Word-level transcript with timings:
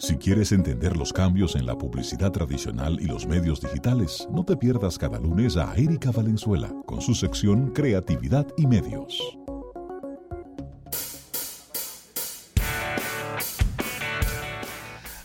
Si 0.00 0.16
quieres 0.16 0.50
entender 0.52 0.96
los 0.96 1.12
cambios 1.12 1.56
en 1.56 1.66
la 1.66 1.76
publicidad 1.76 2.30
tradicional 2.30 2.96
y 3.02 3.04
los 3.04 3.26
medios 3.26 3.60
digitales, 3.60 4.26
no 4.32 4.46
te 4.46 4.56
pierdas 4.56 4.96
cada 4.96 5.18
lunes 5.18 5.58
a 5.58 5.74
Erika 5.76 6.10
Valenzuela 6.10 6.72
con 6.86 7.02
su 7.02 7.14
sección 7.14 7.72
Creatividad 7.72 8.46
y 8.56 8.66
Medios. 8.66 9.20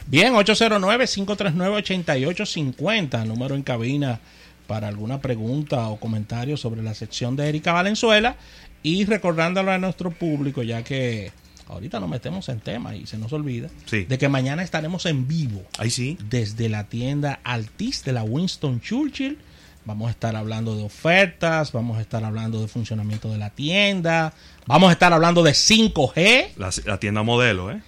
Bien, 0.08 0.34
809-539-8850, 0.34 3.26
número 3.26 3.56
en 3.56 3.64
cabina 3.64 4.20
para 4.68 4.90
alguna 4.90 5.22
pregunta 5.22 5.88
o 5.88 6.02
comentario 6.02 6.58
sobre 6.58 6.84
la 6.84 6.94
sección 6.94 7.38
de 7.38 7.48
Erika 7.48 7.72
Valenzuela 7.72 8.36
y 8.84 9.06
recordándolo 9.06 9.72
a 9.72 9.78
nuestro 9.78 10.12
público, 10.12 10.64
ya 10.64 10.84
que 10.84 11.32
ahorita 11.68 12.00
nos 12.00 12.10
metemos 12.10 12.50
en 12.50 12.60
tema 12.60 12.96
y 12.96 13.06
se 13.06 13.18
nos 13.18 13.34
olvida, 13.34 13.70
de 13.90 14.18
que 14.18 14.30
mañana 14.30 14.64
estaremos 14.64 15.06
en 15.06 15.28
vivo. 15.28 15.64
Ahí 15.78 15.90
sí. 15.90 16.18
Desde 16.30 16.70
la 16.70 16.86
tienda 16.86 17.40
Altis 17.44 18.04
de 18.04 18.14
la 18.14 18.24
Winston 18.24 18.82
Churchill. 18.82 19.38
Vamos 19.86 20.08
a 20.08 20.12
estar 20.12 20.36
hablando 20.36 20.76
de 20.76 20.84
ofertas, 20.84 21.72
vamos 21.72 22.00
a 22.00 22.02
estar 22.02 22.24
hablando 22.24 22.60
de 22.60 22.68
funcionamiento 22.68 23.30
de 23.30 23.38
la 23.38 23.52
tienda, 23.52 24.34
vamos 24.66 24.90
a 24.90 24.94
estar 24.94 25.14
hablando 25.14 25.44
de 25.44 25.52
5G. 25.52 26.54
La, 26.58 27.00
tienda 27.00 27.22
modelo, 27.22 27.70
¿eh? 27.70 27.84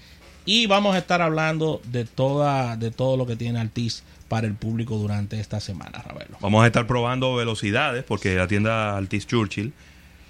Y 0.46 0.68
vamos 0.68 0.96
a 0.96 1.00
estar 1.00 1.24
hablando 1.24 1.82
de, 1.86 2.06
toda, 2.06 2.78
de 2.78 2.92
todo 2.92 3.18
lo 3.18 3.26
que 3.26 3.36
tiene 3.36 3.60
Altis 3.60 4.04
para 4.28 4.46
el 4.46 4.54
público 4.54 4.98
durante 4.98 5.40
esta 5.40 5.60
semana, 5.60 6.04
Ravelo. 6.06 6.38
Vamos 6.40 6.64
a 6.64 6.68
estar 6.68 6.86
probando 6.86 7.36
velocidades 7.36 8.04
porque 8.04 8.36
la 8.36 8.48
tienda 8.48 8.96
Altis 8.96 9.26
Churchill 9.26 9.74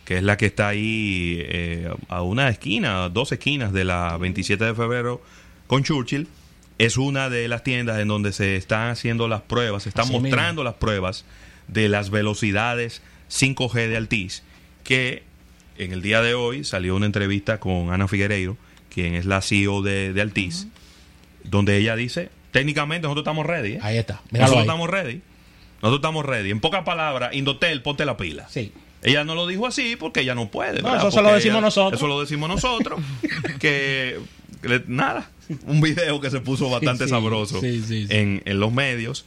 que 0.07 0.16
es 0.16 0.23
la 0.23 0.38
que 0.38 0.45
está 0.45 0.70
ahí 0.70 1.41
eh, 1.41 1.93
a 2.07 2.21
una 2.21 2.47
esquina, 2.47 3.09
dos 3.09 3.34
esquinas 3.34 3.73
de 3.73 3.84
la 3.84 4.16
27 4.17 4.63
de 4.63 4.73
febrero 4.73 5.21
con 5.67 5.83
Churchill, 5.83 6.30
es 6.77 6.95
una 6.95 7.30
de 7.30 7.49
las 7.49 7.61
tiendas 7.63 7.99
en 7.99 8.07
donde 8.07 8.31
se 8.31 8.55
están 8.55 8.88
haciendo 8.88 9.28
las 9.28 9.41
pruebas, 9.41 9.83
se 9.83 9.89
están 9.89 10.09
mostrando 10.09 10.63
las 10.63 10.75
pruebas 10.75 11.25
de 11.67 11.89
las 11.89 12.09
velocidades 12.09 13.02
5G 13.30 13.89
de 13.89 13.97
Altiz, 13.97 14.44
que 14.85 15.23
en 15.78 15.91
el 15.91 16.02
día 16.02 16.22
de 16.22 16.35
hoy 16.35 16.63
salió 16.63 16.95
una 16.95 17.05
entrevista 17.05 17.59
con 17.59 17.91
Ana 17.91 18.08
Figueiredo, 18.08 18.55
quien 18.89 19.13
es 19.13 19.25
la 19.25 19.41
CEO 19.41 19.81
de, 19.81 20.13
de 20.13 20.22
Altiz, 20.22 20.67
donde 21.44 21.75
ella 21.75 21.97
dice, 21.97 22.30
técnicamente 22.52 23.08
nosotros 23.08 23.23
estamos 23.23 23.45
ready. 23.45 23.73
¿eh? 23.73 23.80
Ahí 23.81 23.97
está. 23.97 24.22
nosotros 24.31 24.61
estamos 24.61 24.89
ready. 24.89 25.22
Nosotros 25.81 26.00
estamos 26.00 26.25
ready. 26.25 26.50
En 26.50 26.61
pocas 26.61 26.85
palabras, 26.85 27.33
Indotel, 27.33 27.81
ponte 27.81 28.05
la 28.05 28.16
pila. 28.16 28.47
Sí. 28.47 28.72
Ella 29.03 29.23
no 29.23 29.36
lo 29.36 29.48
dijo 29.48 29.67
así 29.67 29.95
porque 29.95 30.22
ella 30.22 30.36
no 30.36 30.50
puede. 30.50 30.80
eso 30.80 31.22
lo 31.22 31.34
decimos 31.34 31.62
nosotros. 31.62 32.00
Eso 32.00 32.08
lo 32.08 32.20
decimos 32.20 32.50
nosotros. 32.50 33.00
que, 33.59 34.20
nada, 34.88 35.30
un 35.66 35.81
video 35.81 36.20
que 36.20 36.30
se 36.30 36.40
puso 36.40 36.70
bastante 36.70 37.08
sabroso 37.08 37.59
en, 37.64 38.42
los 38.45 38.72
medios. 38.72 39.25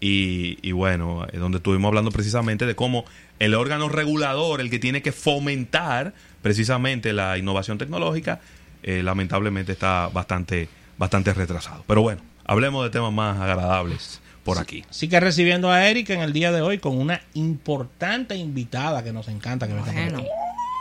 Y, 0.00 0.72
bueno, 0.72 1.26
donde 1.34 1.58
estuvimos 1.58 1.88
hablando 1.88 2.10
precisamente 2.10 2.66
de 2.66 2.74
cómo 2.74 3.04
el 3.38 3.54
órgano 3.54 3.88
regulador, 3.88 4.60
el 4.60 4.70
que 4.70 4.78
tiene 4.78 5.02
que 5.02 5.12
fomentar 5.12 6.14
precisamente 6.42 7.12
la 7.12 7.36
innovación 7.36 7.78
tecnológica, 7.78 8.40
eh, 8.82 9.02
lamentablemente 9.02 9.72
está 9.72 10.08
bastante, 10.08 10.68
bastante 10.96 11.34
retrasado. 11.34 11.84
Pero 11.86 12.00
bueno, 12.00 12.22
hablemos 12.46 12.82
de 12.84 12.90
temas 12.90 13.12
más 13.12 13.38
agradables 13.38 14.20
por 14.54 14.62
aquí. 14.62 14.84
Sí 14.90 15.08
que 15.08 15.20
recibiendo 15.20 15.70
a 15.70 15.88
Erika 15.88 16.12
en 16.12 16.20
el 16.20 16.32
día 16.32 16.50
de 16.50 16.60
hoy 16.60 16.78
con 16.78 16.98
una 16.98 17.20
importante 17.34 18.34
invitada 18.34 19.04
que 19.04 19.12
nos 19.12 19.28
encanta 19.28 19.68
que 19.68 19.74
bueno. 19.74 20.24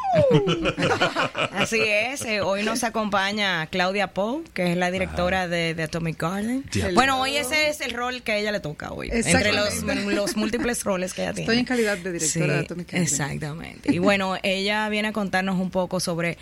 Así 1.52 1.80
es, 1.84 2.26
eh, 2.26 2.42
hoy 2.42 2.64
nos 2.64 2.84
acompaña 2.84 3.68
Claudia 3.68 4.08
Poe, 4.08 4.44
que 4.56 4.72
es 4.72 4.78
la 4.78 4.90
directora 4.90 5.48
de, 5.48 5.76
Atomic 5.84 6.20
Garden. 6.20 6.66
Bueno, 6.96 7.22
hoy 7.22 7.38
ese 7.38 7.70
es 7.70 7.80
el 7.82 7.92
rol 7.92 8.24
que 8.24 8.32
a 8.32 8.38
ella 8.38 8.52
le 8.52 8.60
toca 8.60 8.92
hoy, 8.92 9.10
entre 9.12 9.54
los, 9.54 10.36
múltiples 10.36 10.84
roles 10.84 11.14
que 11.14 11.22
ella 11.22 11.34
tiene. 11.34 11.44
Estoy 11.44 11.60
en 11.60 11.66
calidad 11.66 11.98
de 12.00 12.12
directora 12.12 12.54
de 12.56 12.60
Atomic 12.62 12.88
Garden. 12.88 13.04
Exactamente. 13.04 13.94
Y 13.94 14.00
bueno, 14.00 14.36
ella 14.42 14.90
viene 14.90 15.10
a 15.10 15.14
contarnos 15.14 15.60
un 15.60 15.70
poco 15.70 16.00
sobre, 16.00 16.40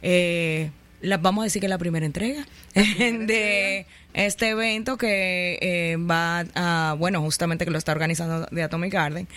eh, 0.00 0.70
la, 1.00 1.16
vamos 1.16 1.42
a 1.42 1.44
decir 1.44 1.60
que 1.60 1.66
es 1.66 1.70
la 1.70 1.78
primera 1.78 2.04
entrega 2.06 2.46
de 2.74 3.86
este 4.12 4.50
evento 4.50 4.96
que 4.96 5.58
eh, 5.60 5.96
va 5.96 6.44
a, 6.54 6.94
bueno, 6.94 7.20
justamente 7.20 7.64
que 7.64 7.70
lo 7.70 7.78
está 7.78 7.92
organizando 7.92 8.46
de 8.50 8.62
Atomic 8.62 8.92
Garden, 8.92 9.28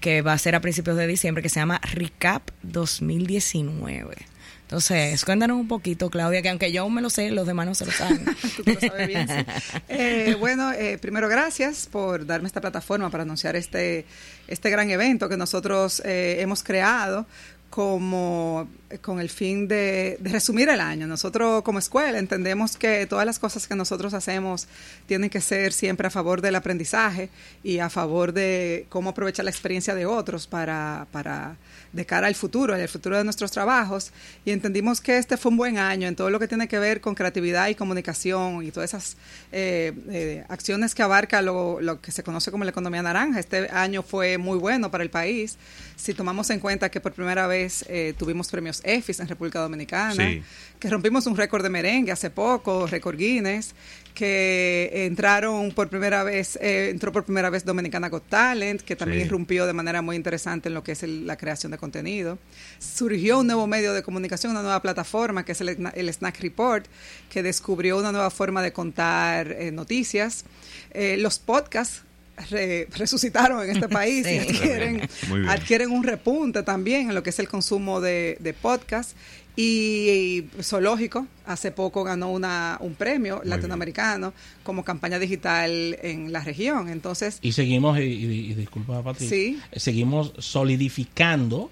que 0.00 0.22
va 0.22 0.32
a 0.32 0.38
ser 0.38 0.54
a 0.54 0.60
principios 0.60 0.96
de 0.96 1.06
diciembre, 1.06 1.42
que 1.42 1.48
se 1.48 1.60
llama 1.60 1.80
Recap 1.92 2.50
2019. 2.62 4.16
Entonces, 4.62 5.24
cuéntanos 5.24 5.58
un 5.58 5.66
poquito, 5.66 6.10
Claudia, 6.10 6.42
que 6.42 6.48
aunque 6.48 6.70
yo 6.70 6.88
me 6.88 7.02
lo 7.02 7.10
sé, 7.10 7.32
los 7.32 7.44
demás 7.44 7.66
no 7.66 7.74
se 7.74 7.86
lo 7.86 7.90
saben. 7.90 8.24
Tú 8.56 8.62
lo 8.64 8.78
sabes 8.78 9.08
bien, 9.08 9.26
eh, 9.88 10.36
bueno, 10.38 10.70
eh, 10.72 10.96
primero 10.96 11.28
gracias 11.28 11.88
por 11.90 12.24
darme 12.24 12.46
esta 12.46 12.60
plataforma 12.60 13.10
para 13.10 13.24
anunciar 13.24 13.56
este, 13.56 14.04
este 14.46 14.70
gran 14.70 14.88
evento 14.90 15.28
que 15.28 15.36
nosotros 15.36 16.00
hemos 16.04 16.62
creado 16.62 17.26
como 17.70 18.68
con 19.00 19.20
el 19.20 19.30
fin 19.30 19.68
de, 19.68 20.18
resumir 20.20 20.68
el 20.68 20.80
año. 20.80 21.06
Nosotros 21.06 21.62
como 21.62 21.78
escuela 21.78 22.18
entendemos 22.18 22.76
que 22.76 23.06
todas 23.06 23.24
las 23.24 23.38
cosas 23.38 23.66
que 23.68 23.76
nosotros 23.76 24.12
hacemos 24.12 24.66
tienen 25.06 25.30
que 25.30 25.40
ser 25.40 25.72
siempre 25.72 26.08
a 26.08 26.10
favor 26.10 26.42
del 26.42 26.56
aprendizaje 26.56 27.30
y 27.62 27.78
a 27.78 27.88
favor 27.88 28.32
de 28.32 28.86
cómo 28.88 29.10
aprovechar 29.10 29.44
la 29.44 29.52
experiencia 29.52 29.94
de 29.94 30.04
otros 30.04 30.48
para, 30.48 31.06
para 31.12 31.56
de 31.92 32.06
cara 32.06 32.28
al 32.28 32.34
futuro, 32.34 32.74
al 32.74 32.88
futuro 32.88 33.16
de 33.16 33.24
nuestros 33.24 33.50
trabajos. 33.50 34.12
Y 34.44 34.50
entendimos 34.50 35.00
que 35.00 35.18
este 35.18 35.36
fue 35.36 35.50
un 35.50 35.56
buen 35.56 35.78
año 35.78 36.06
en 36.06 36.16
todo 36.16 36.30
lo 36.30 36.38
que 36.38 36.48
tiene 36.48 36.68
que 36.68 36.78
ver 36.78 37.00
con 37.00 37.14
creatividad 37.14 37.68
y 37.68 37.74
comunicación 37.74 38.64
y 38.64 38.70
todas 38.70 38.90
esas 38.90 39.16
eh, 39.52 39.92
eh, 40.10 40.44
acciones 40.48 40.94
que 40.94 41.02
abarca 41.02 41.42
lo, 41.42 41.80
lo 41.80 42.00
que 42.00 42.12
se 42.12 42.22
conoce 42.22 42.50
como 42.50 42.64
la 42.64 42.70
economía 42.70 43.02
naranja. 43.02 43.40
Este 43.40 43.68
año 43.70 44.02
fue 44.02 44.38
muy 44.38 44.58
bueno 44.58 44.90
para 44.90 45.02
el 45.02 45.10
país. 45.10 45.58
Si 45.96 46.14
tomamos 46.14 46.48
en 46.50 46.60
cuenta 46.60 46.90
que 46.90 47.00
por 47.00 47.12
primera 47.12 47.46
vez 47.46 47.84
eh, 47.88 48.14
tuvimos 48.16 48.48
premios 48.48 48.80
EFIS 48.84 49.20
en 49.20 49.28
República 49.28 49.60
Dominicana, 49.60 50.40
que 50.78 50.88
rompimos 50.88 51.26
un 51.26 51.36
récord 51.36 51.62
de 51.62 51.68
merengue 51.68 52.12
hace 52.12 52.30
poco, 52.30 52.86
récord 52.86 53.16
Guinness, 53.16 53.74
que 54.20 55.06
entraron 55.06 55.70
por 55.70 55.88
primera 55.88 56.22
vez, 56.22 56.56
eh, 56.60 56.90
entró 56.90 57.10
por 57.10 57.24
primera 57.24 57.48
vez 57.48 57.64
Dominicana 57.64 58.10
Got 58.10 58.28
Talent, 58.28 58.82
que 58.82 58.94
también 58.94 59.22
irrumpió 59.22 59.66
de 59.66 59.72
manera 59.72 60.02
muy 60.02 60.14
interesante 60.14 60.68
en 60.68 60.74
lo 60.74 60.84
que 60.84 60.92
es 60.92 61.02
la 61.04 61.38
creación 61.38 61.72
de 61.72 61.78
contenido. 61.78 62.38
Surgió 62.78 63.38
un 63.38 63.46
nuevo 63.46 63.66
medio 63.66 63.94
de 63.94 64.02
comunicación, 64.02 64.52
una 64.52 64.60
nueva 64.60 64.82
plataforma, 64.82 65.42
que 65.46 65.52
es 65.52 65.62
el, 65.62 66.12
Snack 66.12 66.38
Report, 66.40 66.84
que 67.30 67.42
descubrió 67.42 67.96
una 67.96 68.12
nueva 68.12 68.28
forma 68.28 68.60
de 68.60 68.74
contar 68.74 69.52
eh, 69.52 69.72
noticias. 69.72 70.44
Eh, 70.92 71.16
los 71.16 71.38
podcasts 71.38 72.02
resucitaron 72.96 73.62
en 73.64 73.70
este 73.70 73.88
país 74.00 74.26
y 74.26 74.38
adquieren, 75.48 75.90
un 75.90 76.04
repunte 76.04 76.62
también 76.62 77.08
en 77.08 77.14
lo 77.14 77.22
que 77.22 77.30
es 77.30 77.38
el 77.38 77.48
consumo 77.48 78.00
de, 78.00 78.36
de 78.40 78.52
podcast. 78.52 79.16
Y, 79.56 80.46
Zoológico 80.62 81.26
hace 81.44 81.70
poco 81.70 82.04
ganó 82.04 82.30
una, 82.30 82.78
un 82.80 82.94
premio 82.94 83.42
latinoamericano 83.44 84.32
como 84.62 84.84
campaña 84.84 85.18
digital 85.18 85.98
en 86.02 86.32
la 86.32 86.40
región. 86.40 86.88
Entonces 86.88 87.38
y 87.42 87.52
seguimos 87.52 87.98
y, 87.98 88.54
disculpa 88.54 89.02
Patricia, 89.02 89.58
seguimos 89.74 90.32
solidificando 90.38 91.70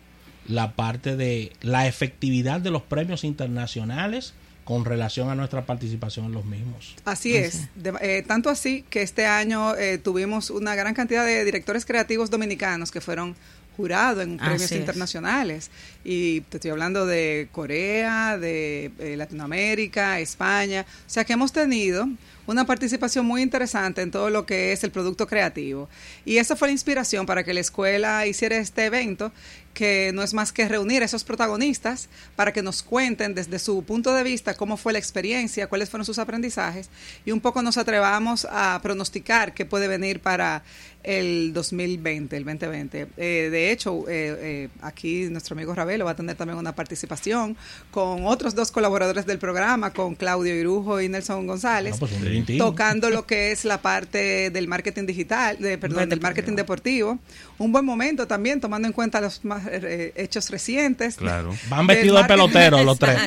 la 0.48 0.72
parte 0.72 1.16
de 1.16 1.52
la 1.62 1.86
efectividad 1.86 2.60
de 2.60 2.70
los 2.70 2.82
premios 2.82 3.24
internacionales 3.24 4.34
con 4.68 4.84
relación 4.84 5.30
a 5.30 5.34
nuestra 5.34 5.64
participación 5.64 6.26
en 6.26 6.32
los 6.32 6.44
mismos. 6.44 6.94
Así 7.06 7.34
es, 7.34 7.68
eh, 8.02 8.22
tanto 8.26 8.50
así 8.50 8.84
que 8.90 9.00
este 9.00 9.24
año 9.24 9.74
eh, 9.74 9.96
tuvimos 9.96 10.50
una 10.50 10.74
gran 10.74 10.92
cantidad 10.92 11.24
de 11.24 11.42
directores 11.42 11.86
creativos 11.86 12.28
dominicanos 12.28 12.90
que 12.90 13.00
fueron 13.00 13.34
jurados 13.78 14.22
en 14.24 14.36
premios 14.36 14.70
internacionales. 14.72 15.70
Y 16.04 16.42
te 16.42 16.58
estoy 16.58 16.70
hablando 16.70 17.06
de 17.06 17.48
Corea, 17.50 18.36
de 18.36 18.90
eh, 18.98 19.16
Latinoamérica, 19.16 20.20
España. 20.20 20.84
O 21.06 21.10
sea 21.10 21.24
que 21.24 21.32
hemos 21.32 21.50
tenido 21.50 22.06
una 22.46 22.66
participación 22.66 23.24
muy 23.24 23.40
interesante 23.40 24.02
en 24.02 24.10
todo 24.10 24.28
lo 24.28 24.44
que 24.44 24.72
es 24.72 24.84
el 24.84 24.90
producto 24.90 25.26
creativo. 25.26 25.88
Y 26.26 26.36
esa 26.36 26.56
fue 26.56 26.68
la 26.68 26.72
inspiración 26.72 27.24
para 27.24 27.42
que 27.42 27.54
la 27.54 27.60
escuela 27.60 28.26
hiciera 28.26 28.58
este 28.58 28.84
evento 28.84 29.32
que 29.74 30.10
no 30.12 30.22
es 30.22 30.34
más 30.34 30.52
que 30.52 30.68
reunir 30.68 31.02
a 31.02 31.04
esos 31.04 31.24
protagonistas 31.24 32.08
para 32.36 32.52
que 32.52 32.62
nos 32.62 32.82
cuenten 32.82 33.34
desde 33.34 33.58
su 33.58 33.82
punto 33.84 34.12
de 34.14 34.22
vista 34.22 34.54
cómo 34.54 34.76
fue 34.76 34.92
la 34.92 34.98
experiencia, 34.98 35.68
cuáles 35.68 35.88
fueron 35.88 36.04
sus 36.04 36.18
aprendizajes 36.18 36.90
y 37.24 37.30
un 37.30 37.40
poco 37.40 37.62
nos 37.62 37.78
atrevamos 37.78 38.46
a 38.50 38.80
pronosticar 38.82 39.54
qué 39.54 39.64
puede 39.64 39.88
venir 39.88 40.20
para 40.20 40.62
el 41.04 41.52
2020, 41.54 42.36
el 42.36 42.44
2020. 42.44 43.08
Eh, 43.16 43.48
de 43.50 43.70
hecho, 43.70 44.04
eh, 44.08 44.36
eh, 44.40 44.68
aquí 44.82 45.28
nuestro 45.30 45.54
amigo 45.54 45.74
Ravelo 45.74 46.04
va 46.04 46.10
a 46.12 46.16
tener 46.16 46.36
también 46.36 46.58
una 46.58 46.74
participación 46.74 47.56
con 47.90 48.26
otros 48.26 48.54
dos 48.54 48.70
colaboradores 48.70 49.24
del 49.24 49.38
programa, 49.38 49.92
con 49.92 50.14
Claudio 50.14 50.54
Irujo 50.54 51.00
y 51.00 51.08
Nelson 51.08 51.46
González, 51.46 51.96
pues 51.98 52.12
tocando 52.58 53.10
lo 53.10 53.26
que 53.26 53.52
es 53.52 53.64
la 53.64 53.80
parte 53.80 54.50
del 54.50 54.68
marketing 54.68 55.06
digital, 55.06 55.58
de, 55.58 55.78
perdón, 55.78 56.08
del 56.08 56.20
marketing 56.20 56.54
deportivo. 56.54 57.18
Un 57.58 57.72
buen 57.72 57.84
momento 57.84 58.26
también, 58.26 58.60
tomando 58.60 58.86
en 58.86 58.92
cuenta 58.92 59.20
los 59.20 59.44
más, 59.44 59.67
eh, 59.72 60.12
hechos 60.16 60.50
recientes. 60.50 61.16
Claro. 61.16 61.54
Van 61.68 61.86
vestidos 61.86 62.22
de 62.22 62.28
pelotero 62.28 62.82
los 62.84 62.98
tres. 62.98 63.18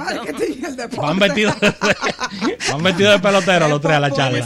Van 0.98 1.20
vestidos, 1.20 1.56
van 2.70 2.84
vestidos 2.84 3.14
de 3.14 3.20
pelotero 3.20 3.68
los 3.68 3.82
tres 3.82 3.94
a 3.94 4.00
la 4.00 4.12
charla. 4.12 4.40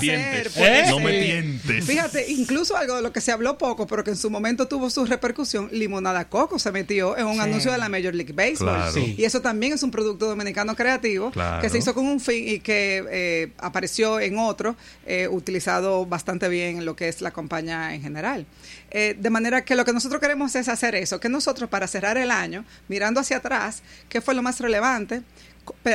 No 0.89 0.99
me 0.99 1.13
tientes. 1.13 1.85
Fíjate, 1.85 2.31
incluso 2.31 2.75
algo 2.77 2.95
de 2.95 3.01
lo 3.01 3.11
que 3.11 3.21
se 3.21 3.31
habló 3.31 3.57
poco, 3.57 3.87
pero 3.87 4.03
que 4.03 4.11
en 4.11 4.17
su 4.17 4.29
momento 4.29 4.67
tuvo 4.67 4.89
su 4.89 5.05
repercusión, 5.05 5.69
Limonada 5.71 6.27
Coco 6.29 6.59
se 6.59 6.71
metió 6.71 7.17
en 7.17 7.25
un 7.27 7.39
anuncio 7.41 7.71
de 7.71 7.77
la 7.77 7.89
Major 7.89 8.13
League 8.13 8.33
Baseball. 8.33 8.97
Y 9.17 9.23
eso 9.23 9.41
también 9.41 9.73
es 9.73 9.83
un 9.83 9.91
producto 9.91 10.27
dominicano 10.27 10.75
creativo 10.75 11.31
que 11.61 11.69
se 11.69 11.77
hizo 11.77 11.93
con 11.93 12.05
un 12.05 12.19
fin 12.19 12.47
y 12.47 12.59
que 12.59 13.03
eh, 13.09 13.51
apareció 13.57 14.19
en 14.19 14.37
otro, 14.37 14.75
eh, 15.05 15.27
utilizado 15.27 16.05
bastante 16.05 16.49
bien 16.49 16.77
en 16.77 16.85
lo 16.85 16.95
que 16.95 17.07
es 17.07 17.21
la 17.21 17.31
campaña 17.31 17.93
en 17.93 18.01
general. 18.01 18.45
Eh, 18.91 19.15
de 19.19 19.29
manera 19.29 19.65
que 19.65 19.75
lo 19.75 19.83
que 19.83 19.93
nosotros 19.93 20.21
queremos 20.21 20.55
es 20.55 20.67
hacer 20.69 20.95
eso, 20.95 21.19
que 21.19 21.29
nosotros 21.29 21.69
para 21.69 21.87
cerrar 21.87 22.17
el 22.17 22.31
año, 22.31 22.63
mirando 22.87 23.19
hacia 23.19 23.37
atrás, 23.37 23.81
¿qué 24.09 24.21
fue 24.21 24.35
lo 24.35 24.41
más 24.41 24.59
relevante? 24.59 25.23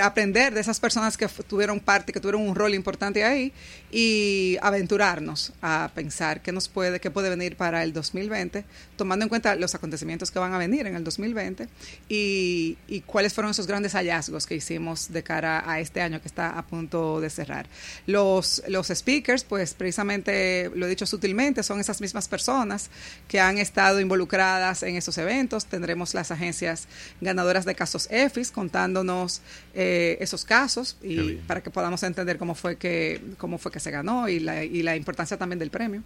aprender 0.03 0.55
de 0.55 0.61
esas 0.61 0.81
personas 0.81 1.17
que 1.17 1.29
tuvieron 1.29 1.81
parte, 1.81 2.13
que 2.13 2.21
tuvieron 2.21 2.43
un 2.43 2.55
rol 2.55 2.75
importante 2.75 3.25
ahí 3.25 3.53
y 3.91 4.57
aventurarnos 4.63 5.53
a 5.63 5.91
pensar 5.95 6.43
qué 6.43 6.53
nos 6.53 6.69
puede, 6.69 7.01
qué 7.01 7.11
puede 7.11 7.31
venir 7.31 7.57
para 7.57 7.83
el 7.83 7.93
2020, 7.93 8.65
tomando 9.01 9.25
en 9.25 9.31
cuenta 9.31 9.57
los 9.57 9.75
acontecimientos 9.75 10.31
que 10.31 10.39
van 10.39 10.53
a 10.53 10.59
venir 10.59 10.87
en 10.87 10.95
el 10.95 11.03
2020 11.03 11.69
y, 12.11 12.77
y 12.87 13.01
cuáles 13.01 13.33
fueron 13.33 13.53
esos 13.53 13.67
grandes 13.67 13.95
hallazgos 13.95 14.47
que 14.47 14.55
hicimos 14.55 15.11
de 15.11 15.23
cara 15.23 15.65
a 15.67 15.81
este 15.81 16.03
año 16.03 16.21
que 16.21 16.29
está 16.29 16.59
a 16.59 16.67
punto 16.67 17.19
de 17.19 17.31
cerrar. 17.31 17.67
Los, 18.07 18.63
los 18.69 18.89
speakers, 18.89 19.43
pues 19.45 19.73
precisamente, 19.73 20.71
lo 20.75 20.85
he 20.85 20.91
dicho 20.91 21.07
sutilmente, 21.07 21.63
son 21.63 21.81
esas 21.81 22.03
mismas 22.03 22.29
personas 22.29 22.91
que 23.27 23.41
han 23.41 23.57
estado 23.57 24.01
involucradas 24.01 24.83
en 24.83 24.97
esos 24.97 25.17
eventos. 25.17 25.65
Tendremos 25.65 26.13
las 26.13 26.31
agencias 26.31 26.87
ganadoras 27.23 27.65
de 27.65 27.75
casos 27.75 28.07
EFIS 28.11 28.51
contándonos 28.51 29.41
eh, 29.73 30.19
esos 30.21 30.45
casos 30.45 30.99
y 31.03 31.37
para 31.47 31.63
que 31.63 31.71
podamos 31.71 32.03
entender 32.03 32.37
cómo 32.37 32.55
fue 32.55 32.77
que 32.77 33.23
cómo 33.39 33.57
fue 33.57 33.73
que 33.73 33.81
se 33.81 33.91
ganó 33.91 34.29
y 34.29 34.41
la, 34.41 34.63
y 34.63 34.83
la 34.83 34.95
importancia 34.95 35.39
también 35.39 35.59
del 35.59 35.71
premio. 35.71 36.03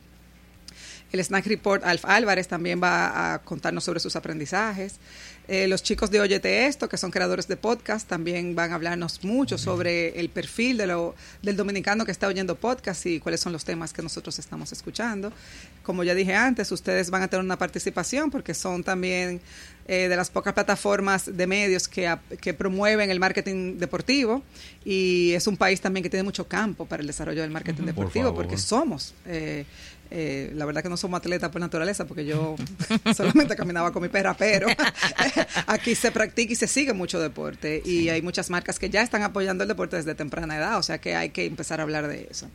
El 1.14 1.22
Snack 1.22 1.46
Report, 1.46 1.84
Alf 1.84 2.05
Álvarez 2.06 2.49
también 2.49 2.82
va 2.82 3.34
a 3.34 3.38
contarnos 3.38 3.84
sobre 3.84 4.00
sus 4.00 4.16
aprendizajes. 4.16 4.96
Eh, 5.46 5.69
los 5.69 5.81
chicos 5.81 6.11
de 6.11 6.20
Óyete 6.20 6.66
Esto, 6.66 6.88
que 6.88 6.96
son 6.96 7.12
creadores 7.12 7.46
de 7.46 7.56
podcast, 7.56 8.08
también 8.08 8.56
van 8.56 8.72
a 8.72 8.75
hablarnos 8.75 9.22
mucho 9.22 9.56
sobre 9.56 10.19
el 10.19 10.28
perfil 10.28 10.76
de 10.76 10.88
lo, 10.88 11.14
del 11.40 11.56
dominicano 11.56 12.05
que 12.05 12.11
está 12.11 12.26
oyendo 12.26 12.56
podcast 12.56 13.06
y 13.06 13.20
cuáles 13.20 13.40
son 13.40 13.52
los 13.52 13.64
temas 13.64 13.93
que 13.93 14.02
nosotros 14.02 14.40
estamos 14.40 14.72
escuchando. 14.72 15.32
Como 15.84 16.02
ya 16.02 16.16
dije 16.16 16.34
antes, 16.34 16.72
ustedes 16.72 17.11
van 17.11 17.22
a 17.22 17.28
tener 17.28 17.44
una 17.44 17.58
participación 17.58 18.32
porque 18.32 18.52
son 18.52 18.82
también 18.82 19.40
eh, 19.87 20.08
de 20.08 20.17
las 20.17 20.31
pocas 20.31 20.55
plataformas 20.55 21.37
de 21.37 21.46
medios 21.46 21.87
que, 21.88 22.17
que, 22.40 22.55
promueven 22.55 23.10
el 23.10 23.20
marketing 23.20 23.76
deportivo 23.76 24.43
y 24.82 25.32
es 25.32 25.46
un 25.46 25.58
país 25.58 25.78
también 25.78 26.02
que 26.02 26.08
tiene 26.08 26.22
mucho 26.22 26.49
campo 26.49 26.87
para 26.87 27.02
el 27.02 27.06
desarrollo 27.06 27.43
del 27.43 27.50
marketing 27.50 27.84
deportivo 27.84 28.34
porque 28.34 28.56
somos 28.56 29.12
eh, 29.26 29.67
eh, 30.16 30.52
la 30.55 30.64
verdad 30.64 30.81
que 30.81 30.88
no 30.88 30.96
somos 30.96 31.19
atletas 31.19 31.50
por 31.50 31.61
naturaleza, 31.61 32.05
porque 32.05 32.25
yo 32.25 32.55
solamente 33.16 33.56
caminaba 33.56 33.93
con 33.93 34.00
mi 34.00 34.08
perra, 34.08 34.37
pero 34.37 34.69
aquí 35.66 35.96
se 35.96 36.12
practica 36.12 36.52
y 36.52 36.56
se 36.56 36.69
sigue 36.69 36.93
mucho 36.93 37.19
deporte 37.19 37.82
y 37.84 38.08
hay 38.11 38.22
muchas 38.22 38.49
marcas 38.49 38.78
que 38.78 38.88
ya 38.90 39.02
están 39.02 39.25
apoyando 39.25 39.64
el 39.64 39.69
deporte 39.69 39.96
desde 39.96 40.14
temprana 40.14 40.56
edad, 40.56 40.78
o 40.78 40.84
sea 40.84 40.99
que 40.99 41.16
hay 41.16 41.31
que 41.31 41.46
empezar 41.46 41.81
a 41.81 41.82
hablar 41.82 42.06
de 42.06 42.28
eso. 42.31 42.49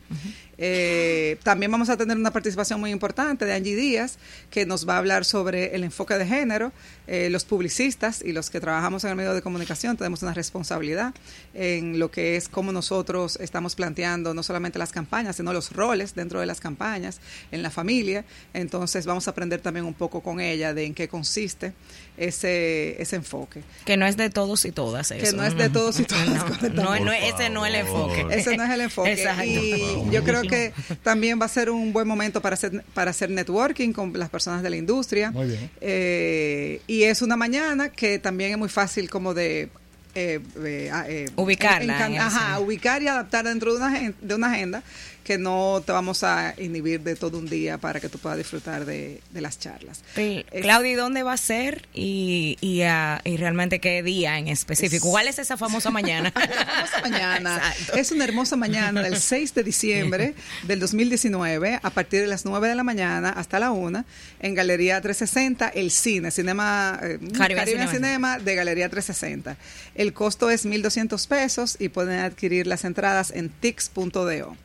Eh, 0.56 1.36
también 1.42 1.70
vamos 1.70 1.90
a 1.90 1.98
tener 1.98 2.16
una 2.16 2.30
participación 2.30 2.80
muy 2.80 2.92
importante 2.92 3.44
de 3.44 3.52
Angie 3.52 3.76
Díaz, 3.76 4.16
que 4.50 4.64
nos 4.64 4.88
va 4.88 4.94
a 4.94 4.98
hablar 4.98 5.26
sobre 5.26 5.74
el 5.74 5.84
enfoque 5.84 6.14
de 6.16 6.26
género. 6.26 6.72
Eh, 7.06 7.28
los 7.28 7.44
publicistas 7.44 8.22
y 8.22 8.32
los 8.32 8.48
que 8.48 8.60
trabajamos 8.60 9.04
en 9.04 9.10
el 9.10 9.16
medio 9.16 9.34
de 9.34 9.42
comunicación 9.42 9.96
tenemos 9.96 10.22
una 10.22 10.32
responsabilidad 10.32 11.12
en 11.54 11.98
lo 11.98 12.10
que 12.10 12.36
es 12.36 12.48
cómo 12.48 12.72
nosotros 12.72 13.36
estamos 13.40 13.74
planteando 13.74 14.32
no 14.32 14.42
solamente 14.42 14.78
las 14.78 14.92
campañas, 14.92 15.36
sino 15.36 15.52
los 15.52 15.72
roles 15.72 16.14
dentro 16.14 16.40
de 16.40 16.46
las 16.46 16.60
campañas 16.60 17.20
en 17.52 17.62
la 17.62 17.70
familia. 17.70 18.24
Entonces 18.54 19.06
vamos 19.06 19.26
a 19.28 19.32
aprender 19.32 19.60
también 19.60 19.86
un 19.86 19.94
poco 19.94 20.20
con 20.22 20.40
ella 20.40 20.74
de 20.74 20.84
en 20.84 20.94
qué 20.94 21.08
consiste 21.08 21.72
ese, 22.16 23.00
ese 23.00 23.16
enfoque. 23.16 23.62
Que 23.84 23.96
no 23.96 24.06
es 24.06 24.16
de 24.16 24.30
todos 24.30 24.64
y 24.64 24.72
todas. 24.72 25.10
Eso. 25.10 25.24
Que 25.24 25.36
no 25.36 25.44
es 25.44 25.56
de 25.56 25.70
todos 25.70 25.98
y 26.00 26.04
todas. 26.06 26.28
no, 26.74 26.94
ese 27.12 27.50
no 27.50 27.64
es 27.64 27.74
el 27.74 27.80
enfoque. 27.80 28.26
Ese 28.30 28.56
no 28.56 28.64
es 28.64 28.70
el 28.70 28.80
enfoque. 28.82 29.26
Y 29.46 30.10
yo 30.10 30.22
creo 30.22 30.42
que 30.42 30.72
también 31.02 31.40
va 31.40 31.46
a 31.46 31.48
ser 31.48 31.70
un 31.70 31.92
buen 31.92 32.06
momento 32.06 32.40
para 32.40 32.54
hacer, 32.54 32.84
para 32.94 33.10
hacer 33.10 33.30
networking 33.30 33.92
con 33.92 34.12
las 34.18 34.28
personas 34.28 34.62
de 34.62 34.70
la 34.70 34.76
industria. 34.76 35.30
Muy 35.30 35.48
bien. 35.48 35.70
Eh, 35.80 36.80
y 36.86 37.04
es 37.04 37.22
una 37.22 37.36
mañana 37.36 37.90
que 37.90 38.18
también 38.18 38.52
es 38.52 38.58
muy 38.58 38.68
fácil 38.68 39.08
como 39.08 39.34
de 39.34 39.70
eh, 40.14 40.40
eh, 40.64 40.90
eh 41.08 41.26
ubicarla. 41.36 42.06
ajá, 42.26 42.58
ubicar 42.58 43.02
y 43.02 43.08
adaptar 43.08 43.44
dentro 43.44 43.72
de 43.72 43.78
una, 43.78 44.14
de 44.20 44.34
una 44.34 44.52
agenda 44.52 44.82
que 45.30 45.38
no 45.38 45.80
te 45.86 45.92
vamos 45.92 46.24
a 46.24 46.54
inhibir 46.58 47.02
de 47.02 47.14
todo 47.14 47.38
un 47.38 47.48
día 47.48 47.78
para 47.78 48.00
que 48.00 48.08
tú 48.08 48.18
puedas 48.18 48.36
disfrutar 48.36 48.84
de, 48.84 49.22
las 49.32 49.60
charlas. 49.60 50.02
Sí. 50.16 50.44
Claudia, 50.60 50.96
¿dónde 50.96 51.22
va 51.22 51.34
a 51.34 51.36
ser 51.36 51.86
y, 51.94 52.58
y, 52.60 52.82
ah, 52.82 53.20
y, 53.22 53.36
realmente 53.36 53.78
qué 53.78 54.02
día 54.02 54.38
en 54.38 54.48
específico? 54.48 55.08
¿Cuál 55.08 55.28
es 55.28 55.38
esa 55.38 55.56
famosa 55.56 55.92
mañana? 55.92 56.32
La 56.34 56.66
famosa 56.66 57.00
mañana. 57.02 57.62
Es 57.94 58.10
una 58.10 58.24
hermosa 58.24 58.56
mañana 58.56 59.02
del 59.02 59.20
6 59.20 59.54
de 59.54 59.62
diciembre 59.62 60.34
del 60.64 60.80
2019 60.80 61.78
a 61.80 61.90
partir 61.90 62.22
de 62.22 62.26
las 62.26 62.44
9 62.44 62.68
de 62.68 62.74
la 62.74 62.82
mañana 62.82 63.30
hasta 63.30 63.60
la 63.60 63.70
1 63.70 64.04
en 64.40 64.54
Galería 64.56 65.00
360, 65.00 65.68
el 65.68 65.92
cine, 65.92 66.32
Cinema 66.32 66.98
eh, 67.04 67.20
Caribe, 67.38 67.86
Cinema 67.86 68.40
de 68.40 68.56
Galería 68.56 68.88
360. 68.88 69.56
El 69.94 70.12
costo 70.12 70.50
es 70.50 70.66
1.200 70.66 71.28
pesos 71.28 71.76
y 71.78 71.88
pueden 71.88 72.18
adquirir 72.18 72.66
las 72.66 72.84
entradas 72.84 73.30
en 73.30 73.48
tix.do. 73.48 74.56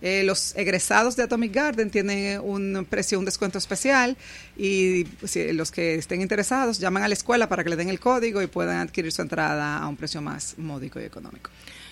Eh, 0.00 0.22
los 0.22 0.54
egresados 0.56 1.16
de 1.16 1.24
Atomic 1.24 1.52
Garden 1.52 1.90
tienen 1.90 2.40
un 2.40 2.86
precio, 2.88 3.18
un 3.18 3.24
descuento 3.24 3.58
especial 3.58 4.16
y 4.56 5.06
si, 5.24 5.52
los 5.52 5.72
que 5.72 5.96
estén 5.96 6.20
interesados 6.20 6.78
llaman 6.78 7.02
a 7.02 7.08
la 7.08 7.14
escuela 7.14 7.48
para 7.48 7.64
que 7.64 7.70
le 7.70 7.76
den 7.76 7.88
el 7.88 7.98
código 7.98 8.40
y 8.40 8.46
puedan 8.46 8.78
adquirir 8.78 9.10
su 9.10 9.22
entrada 9.22 9.78
a 9.78 9.88
un 9.88 9.96
precio 9.96 10.22
más 10.22 10.56
módico 10.56 11.00
y 11.00 11.04
económico. 11.04 11.50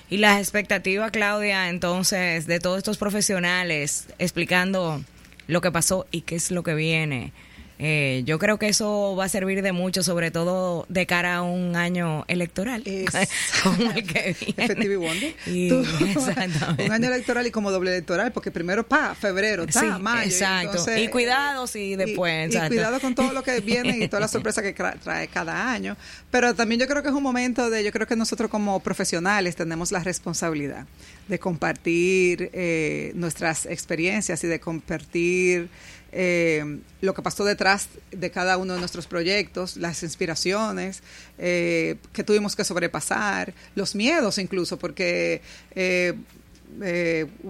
Y 0.08 0.18
las 0.18 0.38
expectativas, 0.38 1.10
Claudia, 1.10 1.68
entonces, 1.68 2.46
de 2.46 2.60
todos 2.60 2.78
estos 2.78 2.96
profesionales 2.96 4.06
explicando 4.18 5.02
lo 5.48 5.60
que 5.60 5.72
pasó 5.72 6.06
y 6.12 6.20
qué 6.20 6.36
es 6.36 6.52
lo 6.52 6.62
que 6.62 6.74
viene 6.74 7.32
eh, 7.78 8.22
yo 8.24 8.38
creo 8.38 8.58
que 8.58 8.68
eso 8.68 9.14
va 9.16 9.24
a 9.24 9.28
servir 9.28 9.60
de 9.62 9.72
mucho, 9.72 10.02
sobre 10.02 10.30
todo 10.30 10.86
de 10.88 11.06
cara 11.06 11.36
a 11.36 11.42
un 11.42 11.76
año 11.76 12.24
electoral, 12.28 12.82
como 13.62 13.90
el 13.90 14.06
que 14.06 14.34
viene. 14.54 15.34
un 15.46 16.92
año 16.92 17.08
electoral 17.08 17.46
y 17.46 17.50
como 17.50 17.70
doble 17.70 17.90
electoral, 17.90 18.32
porque 18.32 18.50
primero 18.50 18.86
pa, 18.86 19.14
febrero, 19.14 19.66
ta, 19.66 19.98
mayo. 19.98 20.30
Exacto. 20.30 20.84
Y, 20.96 21.08
cuidados 21.08 21.76
y 21.76 21.96
después. 21.96 22.54
Y, 22.54 22.58
cuidado 22.68 23.00
con 23.00 23.14
todo 23.14 23.32
lo 23.32 23.42
que 23.42 23.60
viene 23.60 23.98
y 23.98 24.08
toda 24.08 24.20
la 24.20 24.28
sorpresa 24.36 24.62
que 24.62 24.72
trae 24.72 25.28
cada 25.28 25.70
año. 25.70 25.96
Pero 26.30 26.54
también 26.54 26.80
yo 26.80 26.86
creo 26.86 27.02
que 27.02 27.08
es 27.08 27.14
un 27.14 27.22
momento 27.22 27.68
de, 27.68 27.84
yo 27.84 27.92
creo 27.92 28.06
que 28.06 28.16
nosotros 28.16 28.50
como 28.50 28.80
profesionales 28.80 29.56
tenemos 29.56 29.92
la 29.92 30.02
responsabilidad 30.02 30.86
de 31.28 31.38
compartir 31.38 32.50
eh, 32.52 33.12
nuestras 33.14 33.66
experiencias 33.66 34.42
y 34.44 34.46
de 34.46 34.60
compartir 34.60 35.68
eh, 36.12 36.78
lo 37.00 37.14
que 37.14 37.22
pasó 37.22 37.44
detrás 37.44 37.88
de 38.10 38.30
cada 38.30 38.56
uno 38.56 38.74
de 38.74 38.78
nuestros 38.78 39.06
proyectos, 39.06 39.76
las 39.76 40.02
inspiraciones 40.02 41.02
eh, 41.38 41.96
que 42.12 42.24
tuvimos 42.24 42.56
que 42.56 42.64
sobrepasar, 42.64 43.52
los 43.74 43.94
miedos 43.94 44.38
incluso, 44.38 44.78
porque 44.78 45.42
eh, 45.74 46.14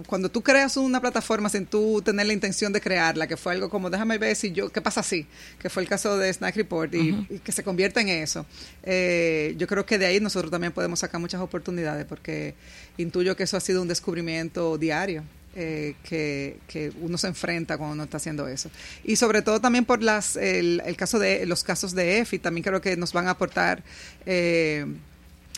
cuando 0.07 0.31
tú 0.31 0.43
creas 0.43 0.77
una 0.77 1.01
plataforma 1.01 1.49
sin 1.49 1.67
tú 1.67 2.03
tener 2.03 2.27
la 2.27 2.33
intención 2.33 2.73
de 2.73 2.81
crearla, 2.81 3.27
que 3.27 3.37
fue 3.37 3.53
algo 3.53 3.71
como 3.71 3.89
déjame 3.91 4.19
ver 4.19 4.37
si 4.37 4.53
yo, 4.53 4.71
¿qué 4.71 4.81
pasa 4.81 5.01
así? 5.01 5.27
Que 5.59 5.71
fue 5.71 5.83
el 5.83 5.89
caso 5.89 6.17
de 6.17 6.33
Snack 6.33 6.57
Report 6.57 6.95
y, 6.95 7.27
y 7.31 7.39
que 7.39 7.53
se 7.53 7.63
convierte 7.63 8.01
en 8.01 8.09
eso. 8.09 8.47
yo 8.85 9.67
creo 9.67 9.87
que 9.87 9.99
de 9.99 10.07
ahí 10.07 10.21
nosotros 10.21 10.51
también 10.51 10.73
podemos 10.73 11.01
sacar 11.01 11.21
muchas 11.21 11.41
oportunidades 11.41 12.05
porque 12.07 12.55
intuyo 12.99 13.37
que 13.37 13.45
eso 13.45 13.57
ha 13.57 13.61
sido 13.61 13.83
un 13.83 13.89
descubrimiento 13.89 14.77
diario. 14.79 15.25
Eh, 15.59 15.95
que, 16.05 16.93
uno 17.01 17.17
se 17.17 17.29
enfrenta 17.29 17.79
cuando 17.79 17.95
uno 17.95 18.05
está 18.05 18.19
haciendo 18.19 18.47
eso. 18.47 18.71
Y 19.05 19.17
sobre 19.17 19.41
todo 19.41 19.59
también 19.59 19.87
por 19.87 20.03
las, 20.03 20.37
el, 20.37 20.83
caso 20.99 21.19
de 21.19 21.47
los 21.47 21.65
casos 21.65 21.95
de 21.95 22.19
EFI, 22.19 22.39
también 22.39 22.63
creo 22.63 22.83
que 22.83 22.95
nos 22.99 23.15
van 23.15 23.27
a 23.27 23.31
aportar 23.31 23.83
eh, 24.27 24.85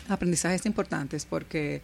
aprendizajes 0.09 0.67
importantes 0.67 1.27
porque 1.27 1.83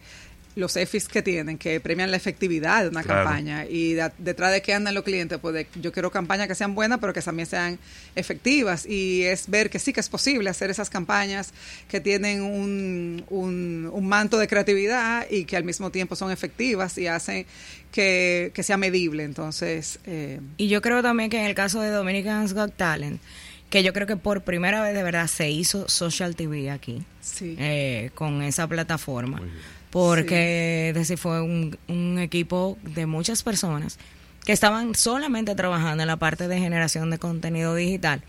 los 0.55 0.75
EFIs 0.77 1.07
que 1.09 1.21
tienen, 1.21 1.57
que 1.57 1.79
premian 1.81 2.11
la 2.11 2.17
efectividad 2.17 2.83
de 2.83 2.89
una 2.89 3.03
Claro. 3.03 3.23
campaña. 3.25 3.65
Y 3.65 3.93
de- 3.93 4.11
detrás 4.17 4.51
de 4.53 4.61
qué 4.61 4.73
andan 4.73 4.93
los 4.95 5.03
clientes, 5.03 5.37
pues 5.41 5.53
de- 5.53 5.67
yo 5.81 5.91
quiero 5.91 6.11
campañas 6.11 6.47
que 6.47 6.55
sean 6.55 6.73
buenas, 6.75 6.99
pero 6.99 7.11
que 7.13 7.21
también 7.21 7.45
sean 7.45 7.77
efectivas. 8.15 8.85
Y 8.85 9.23
es 9.23 9.49
ver 9.49 9.69
que 9.69 9.79
sí 9.79 9.91
que 9.91 9.99
es 9.99 10.07
posible 10.09 10.49
hacer 10.49 10.69
esas 10.69 10.89
campañas 10.89 11.53
que 11.89 11.99
tienen 11.99 12.41
un, 12.41 13.25
un, 13.29 13.89
un 13.91 14.07
manto 14.07 14.37
de 14.37 14.47
creatividad 14.47 15.27
y 15.29 15.43
que 15.45 15.57
al 15.57 15.63
mismo 15.65 15.91
tiempo 15.91 16.15
son 16.15 16.31
efectivas 16.31 16.97
y 16.97 17.07
hacen 17.07 17.45
que, 17.91 18.51
que 18.53 18.63
sea 18.63 18.77
medible. 18.77 19.23
Entonces, 19.23 19.99
eh, 20.05 20.39
Y 20.57 20.67
yo 20.69 20.81
creo 20.81 21.01
también 21.01 21.29
que 21.29 21.37
en 21.39 21.45
el 21.45 21.55
caso 21.55 21.81
de 21.81 21.89
Dominican's 21.89 22.53
Got 22.53 22.75
Talent, 22.75 23.21
que 23.69 23.83
yo 23.83 23.91
creo 23.93 24.07
que 24.07 24.15
por 24.15 24.41
primera 24.43 24.81
vez 24.81 24.93
de 24.93 25.03
verdad 25.03 25.27
se 25.27 25.49
hizo 25.49 25.89
social 25.89 26.35
TV 26.35 26.69
aquí, 26.71 27.03
sí. 27.21 27.55
eh, 27.59 28.11
con 28.15 28.41
esa 28.41 28.67
plataforma. 28.67 29.41
Porque 29.91 30.91
decir, 30.93 31.17
fue 31.17 31.41
un, 31.41 31.77
un 31.87 32.19
equipo 32.19 32.77
de 32.83 33.05
muchas 33.05 33.43
personas 33.43 33.97
que 34.43 34.51
estaban 34.51 34.93
solamente 34.95 35.55
trabajando 35.55 36.03
en 36.03 36.07
la 36.07 36.17
parte 36.17 36.47
de 36.47 36.59
generación 36.59 37.09
de 37.09 37.17
contenido 37.17 37.73
digital 37.75 38.21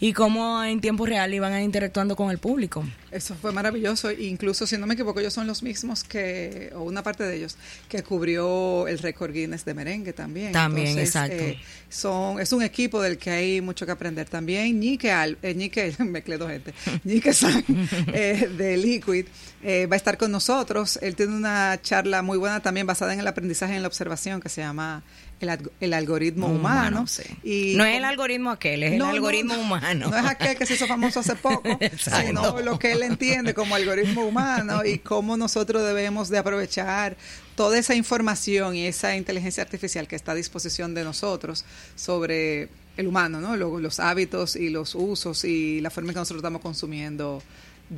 y 0.00 0.12
cómo 0.12 0.62
en 0.64 0.80
tiempo 0.80 1.06
real 1.06 1.32
iban 1.32 1.60
interactuando 1.62 2.16
con 2.16 2.30
el 2.30 2.38
público. 2.38 2.84
Eso 3.10 3.34
fue 3.40 3.52
maravilloso. 3.52 4.10
Incluso, 4.10 4.66
si 4.66 4.76
no 4.76 4.86
me 4.86 4.94
equivoco, 4.94 5.20
ellos 5.20 5.32
son 5.32 5.46
los 5.46 5.62
mismos 5.62 6.02
que, 6.02 6.72
o 6.74 6.82
una 6.82 7.02
parte 7.02 7.24
de 7.24 7.36
ellos, 7.36 7.56
que 7.88 8.02
cubrió 8.02 8.88
el 8.88 8.98
récord 8.98 9.32
Guinness 9.32 9.64
de 9.64 9.74
merengue 9.74 10.12
también. 10.12 10.52
También, 10.52 10.98
exacto. 10.98 11.36
eh, 11.36 11.60
son, 11.88 12.40
es 12.40 12.52
un 12.52 12.62
equipo 12.62 13.00
del 13.00 13.18
que 13.18 13.30
hay 13.30 13.60
mucho 13.60 13.86
que 13.86 13.92
aprender 13.92 14.28
también. 14.28 14.80
Ñique, 14.80 15.12
Al, 15.12 15.38
eh, 15.42 15.54
Ñique 15.54 15.94
me 16.04 16.22
cledo 16.22 16.48
gente, 16.48 16.74
Ñique 17.04 17.32
San, 17.32 17.64
eh, 18.12 18.50
de 18.56 18.76
Liquid, 18.76 19.26
eh, 19.62 19.86
va 19.86 19.94
a 19.94 19.96
estar 19.96 20.18
con 20.18 20.30
nosotros. 20.32 20.98
Él 21.02 21.14
tiene 21.14 21.36
una 21.36 21.80
charla 21.80 22.22
muy 22.22 22.36
buena 22.36 22.60
también 22.60 22.86
basada 22.86 23.14
en 23.14 23.20
el 23.20 23.26
aprendizaje 23.28 23.74
y 23.74 23.76
en 23.76 23.82
la 23.82 23.88
observación 23.88 24.40
que 24.40 24.48
se 24.48 24.60
llama 24.60 25.02
el, 25.44 25.50
alg- 25.50 25.70
el 25.80 25.92
algoritmo 25.94 26.48
humano. 26.48 27.06
sí. 27.06 27.22
Y 27.44 27.74
no 27.76 27.84
es 27.84 27.96
el 27.96 28.04
algoritmo 28.04 28.50
aquel, 28.50 28.82
es 28.82 28.98
no, 28.98 29.08
el 29.08 29.16
algoritmo 29.16 29.54
no. 29.54 29.60
humano. 29.62 30.10
No 30.10 30.18
es 30.18 30.24
aquel 30.26 30.56
que 30.56 30.66
se 30.66 30.74
hizo 30.74 30.86
famoso 30.86 31.20
hace 31.20 31.36
poco, 31.36 31.78
sino 31.98 32.60
lo 32.60 32.78
que 32.78 32.92
él 32.92 33.02
entiende 33.02 33.54
como 33.54 33.74
algoritmo 33.76 34.24
humano 34.26 34.84
y 34.84 34.98
cómo 34.98 35.36
nosotros 35.36 35.82
debemos 35.86 36.28
de 36.28 36.38
aprovechar 36.38 37.16
toda 37.54 37.78
esa 37.78 37.94
información 37.94 38.74
y 38.74 38.86
esa 38.86 39.14
inteligencia 39.16 39.62
artificial 39.62 40.08
que 40.08 40.16
está 40.16 40.32
a 40.32 40.34
disposición 40.34 40.92
de 40.94 41.04
nosotros 41.04 41.64
sobre 41.94 42.68
el 42.96 43.06
humano, 43.06 43.40
¿no? 43.40 43.56
Luego, 43.56 43.80
los 43.80 44.00
hábitos 44.00 44.56
y 44.56 44.70
los 44.70 44.94
usos 44.94 45.44
y 45.44 45.80
la 45.80 45.90
forma 45.90 46.10
en 46.10 46.14
que 46.14 46.20
nosotros 46.20 46.40
estamos 46.40 46.62
consumiendo 46.62 47.42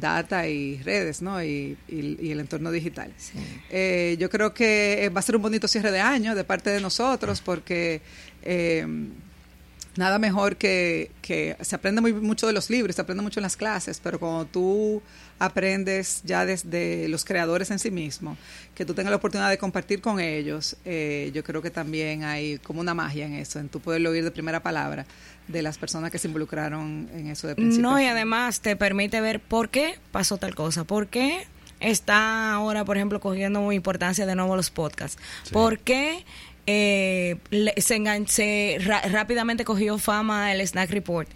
data 0.01 0.47
y 0.49 0.79
redes, 0.83 1.23
¿no? 1.23 1.43
Y, 1.43 1.77
y- 1.89 2.17
y 2.21 2.31
el 2.31 2.41
entorno 2.41 2.71
digital. 2.71 3.13
Eh, 3.71 4.17
yo 4.19 4.29
creo 4.31 4.53
que 4.55 5.05
eh, 5.05 5.09
va 5.09 5.21
a 5.21 5.23
ser 5.23 5.37
un 5.37 5.43
bonito 5.43 5.67
cierre 5.69 5.91
de 5.91 6.01
año 6.01 6.35
de 6.35 6.45
parte 6.45 6.71
de 6.71 6.81
nosotros 6.81 7.41
porque 7.41 8.01
eh, 8.43 8.87
nada 9.97 10.19
mejor 10.19 10.57
que, 10.57 11.11
que 11.23 11.57
se 11.61 11.75
aprende 11.75 12.01
muy, 12.01 12.13
mucho 12.13 12.47
de 12.47 12.53
los 12.53 12.71
libros, 12.71 12.97
se 12.97 13.03
aprende 13.03 13.23
mucho 13.23 13.41
en 13.41 13.43
las 13.43 13.57
clases, 13.57 14.01
pero 14.03 14.19
cuando 14.19 14.45
tú 14.47 15.03
aprendes 15.39 16.23
ya 16.25 16.47
desde 16.47 17.09
los 17.09 17.25
creadores 17.25 17.71
en 17.71 17.79
sí 17.79 17.91
mismos, 17.91 18.39
que 18.75 18.85
tú 18.85 18.95
tengas 18.95 19.11
la 19.11 19.17
oportunidad 19.17 19.51
de 19.51 19.59
compartir 19.59 20.01
con 20.01 20.21
ellos, 20.21 20.77
eh, 20.85 21.31
yo 21.35 21.45
creo 21.45 21.63
que 21.63 21.71
también 21.71 22.25
hay 22.25 22.59
como 22.59 22.81
una 22.81 22.95
magia 22.95 23.27
en 23.27 23.35
eso, 23.35 23.59
en 23.59 23.69
tú 23.69 23.81
poderlo 23.81 24.11
oír 24.11 24.25
de 24.25 24.31
primera 24.31 24.63
palabra 24.63 25.07
de 25.49 25.63
las 25.63 25.79
personas 25.79 26.11
que 26.11 26.19
se 26.19 26.29
involucraron 26.29 27.09
en 27.15 27.29
eso 27.29 27.47
de 27.47 27.55
principio. 27.55 27.89
No, 27.89 28.01
y 28.01 28.07
además 28.07 28.61
te 28.61 28.77
permite 28.77 29.21
ver 29.21 29.41
por 29.41 29.69
qué 29.69 29.99
pasó 30.11 30.39
tal 30.39 30.55
cosa, 30.55 30.85
por 30.85 31.09
qué 31.09 31.47
está 31.81 32.53
ahora, 32.53 32.85
por 32.85 32.97
ejemplo, 32.97 33.21
cogiendo 33.21 33.73
importancia 33.73 34.27
de 34.27 34.35
nuevo 34.35 34.57
los 34.57 34.71
podcasts, 34.71 35.21
por 35.53 35.79
qué 35.79 36.25
eh, 36.67 37.37
se, 37.77 37.97
engan- 37.97 38.27
se 38.27 38.79
ra- 38.81 39.03
rápidamente 39.03 39.65
cogió 39.65 39.99
fama 39.99 40.53
el 40.53 40.67
Snack 40.67 40.91
Report. 40.91 41.29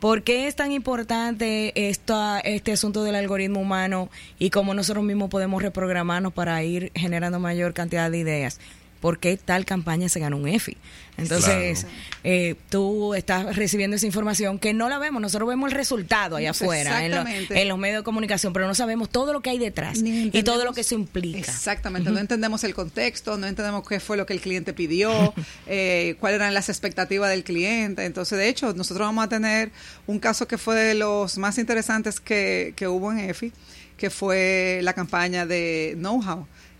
¿Por 0.00 0.22
qué 0.22 0.46
es 0.46 0.54
tan 0.56 0.72
importante 0.72 1.88
esta, 1.88 2.38
este 2.40 2.72
asunto 2.72 3.02
del 3.02 3.14
algoritmo 3.14 3.60
humano 3.60 4.10
y 4.38 4.50
cómo 4.50 4.74
nosotros 4.74 5.04
mismos 5.04 5.30
podemos 5.30 5.62
reprogramarnos 5.62 6.32
para 6.32 6.62
ir 6.62 6.92
generando 6.94 7.40
mayor 7.40 7.72
cantidad 7.72 8.10
de 8.10 8.18
ideas? 8.18 8.60
¿Por 9.06 9.20
qué 9.20 9.36
tal 9.36 9.64
campaña 9.64 10.08
se 10.08 10.18
ganó 10.18 10.36
un 10.36 10.48
EFI? 10.48 10.76
Entonces, 11.16 11.82
Claro. 11.82 11.94
eh, 12.24 12.56
tú 12.70 13.14
estás 13.14 13.54
recibiendo 13.54 13.94
esa 13.96 14.04
información 14.04 14.58
que 14.58 14.74
no 14.74 14.88
la 14.88 14.98
vemos, 14.98 15.22
nosotros 15.22 15.48
vemos 15.48 15.70
el 15.70 15.76
resultado 15.76 16.34
allá 16.34 16.50
afuera, 16.50 17.04
en, 17.04 17.12
lo- 17.12 17.18
Exactamente. 17.18 17.62
en 17.62 17.68
los 17.68 17.78
medios 17.78 18.00
de 18.00 18.02
comunicación, 18.04 18.52
pero 18.52 18.66
no 18.66 18.74
sabemos 18.74 19.08
todo 19.08 19.32
lo 19.32 19.42
que 19.42 19.50
hay 19.50 19.58
detrás 19.60 20.00
y 20.02 20.42
todo 20.42 20.64
lo 20.64 20.72
que 20.72 20.80
eso 20.80 20.96
implica. 20.96 21.38
Exactamente, 21.52 22.10
no 22.10 22.18
entendemos 22.18 22.64
el 22.64 22.74
contexto, 22.74 23.36
no 23.38 23.46
entendemos 23.46 23.86
qué 23.88 24.00
fue 24.00 24.16
lo 24.16 24.26
que 24.26 24.32
el 24.32 24.40
cliente 24.40 24.72
pidió, 24.72 25.32
eh, 25.68 26.16
cuáles 26.18 26.40
eran 26.40 26.52
las 26.52 26.68
expectativas 26.68 27.30
del 27.30 27.44
cliente. 27.44 28.04
Entonces, 28.06 28.36
de 28.36 28.48
hecho, 28.48 28.72
nosotros 28.74 29.06
vamos 29.06 29.24
a 29.24 29.28
tener 29.28 29.70
un 30.08 30.18
caso 30.18 30.48
que 30.48 30.58
fue 30.58 30.74
de 30.74 30.94
los 30.94 31.38
más 31.38 31.58
interesantes 31.58 32.18
que, 32.18 32.72
que 32.74 32.88
hubo 32.88 33.12
en 33.12 33.20
EFI, 33.20 33.52
que 33.96 34.10
fue 34.10 34.80
la 34.82 34.94
campaña 34.94 35.46
de 35.46 35.94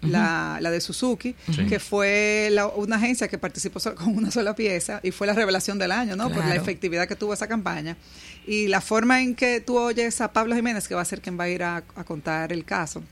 La, 0.02 0.58
la 0.60 0.70
de 0.70 0.80
Suzuki, 0.80 1.34
que 1.68 1.80
fue 1.80 2.48
la- 2.52 2.66
una 2.68 2.96
agencia 2.96 3.28
que 3.28 3.38
participó 3.38 3.80
so- 3.80 3.94
con 3.96 4.08
una 4.16 4.30
sola 4.30 4.54
pieza 4.54 5.00
y 5.02 5.10
fue 5.10 5.26
la 5.26 5.32
revelación 5.32 5.78
del 5.78 5.90
año, 5.92 6.14
¿no? 6.16 6.28
Por 6.28 6.44
la 6.44 6.54
efectividad 6.62 7.08
que 7.08 7.16
tuvo 7.16 7.32
esa 7.34 7.46
campaña. 7.48 7.96
Y 8.46 8.68
la 8.68 8.80
forma 8.80 9.22
en 9.22 9.34
que 9.34 9.60
tú 9.60 9.78
oyes 9.78 10.20
a 10.20 10.32
Pablo 10.32 10.54
Jiménez, 10.54 10.86
que 10.86 10.94
va 10.94 11.00
a 11.00 11.04
ser 11.04 11.20
quien 11.20 11.38
va 11.38 11.44
a 11.44 11.48
ir 11.48 11.62
a- 11.62 11.82
a 11.96 12.04
contar 12.04 12.52
el 12.52 12.64
caso, 12.64 13.02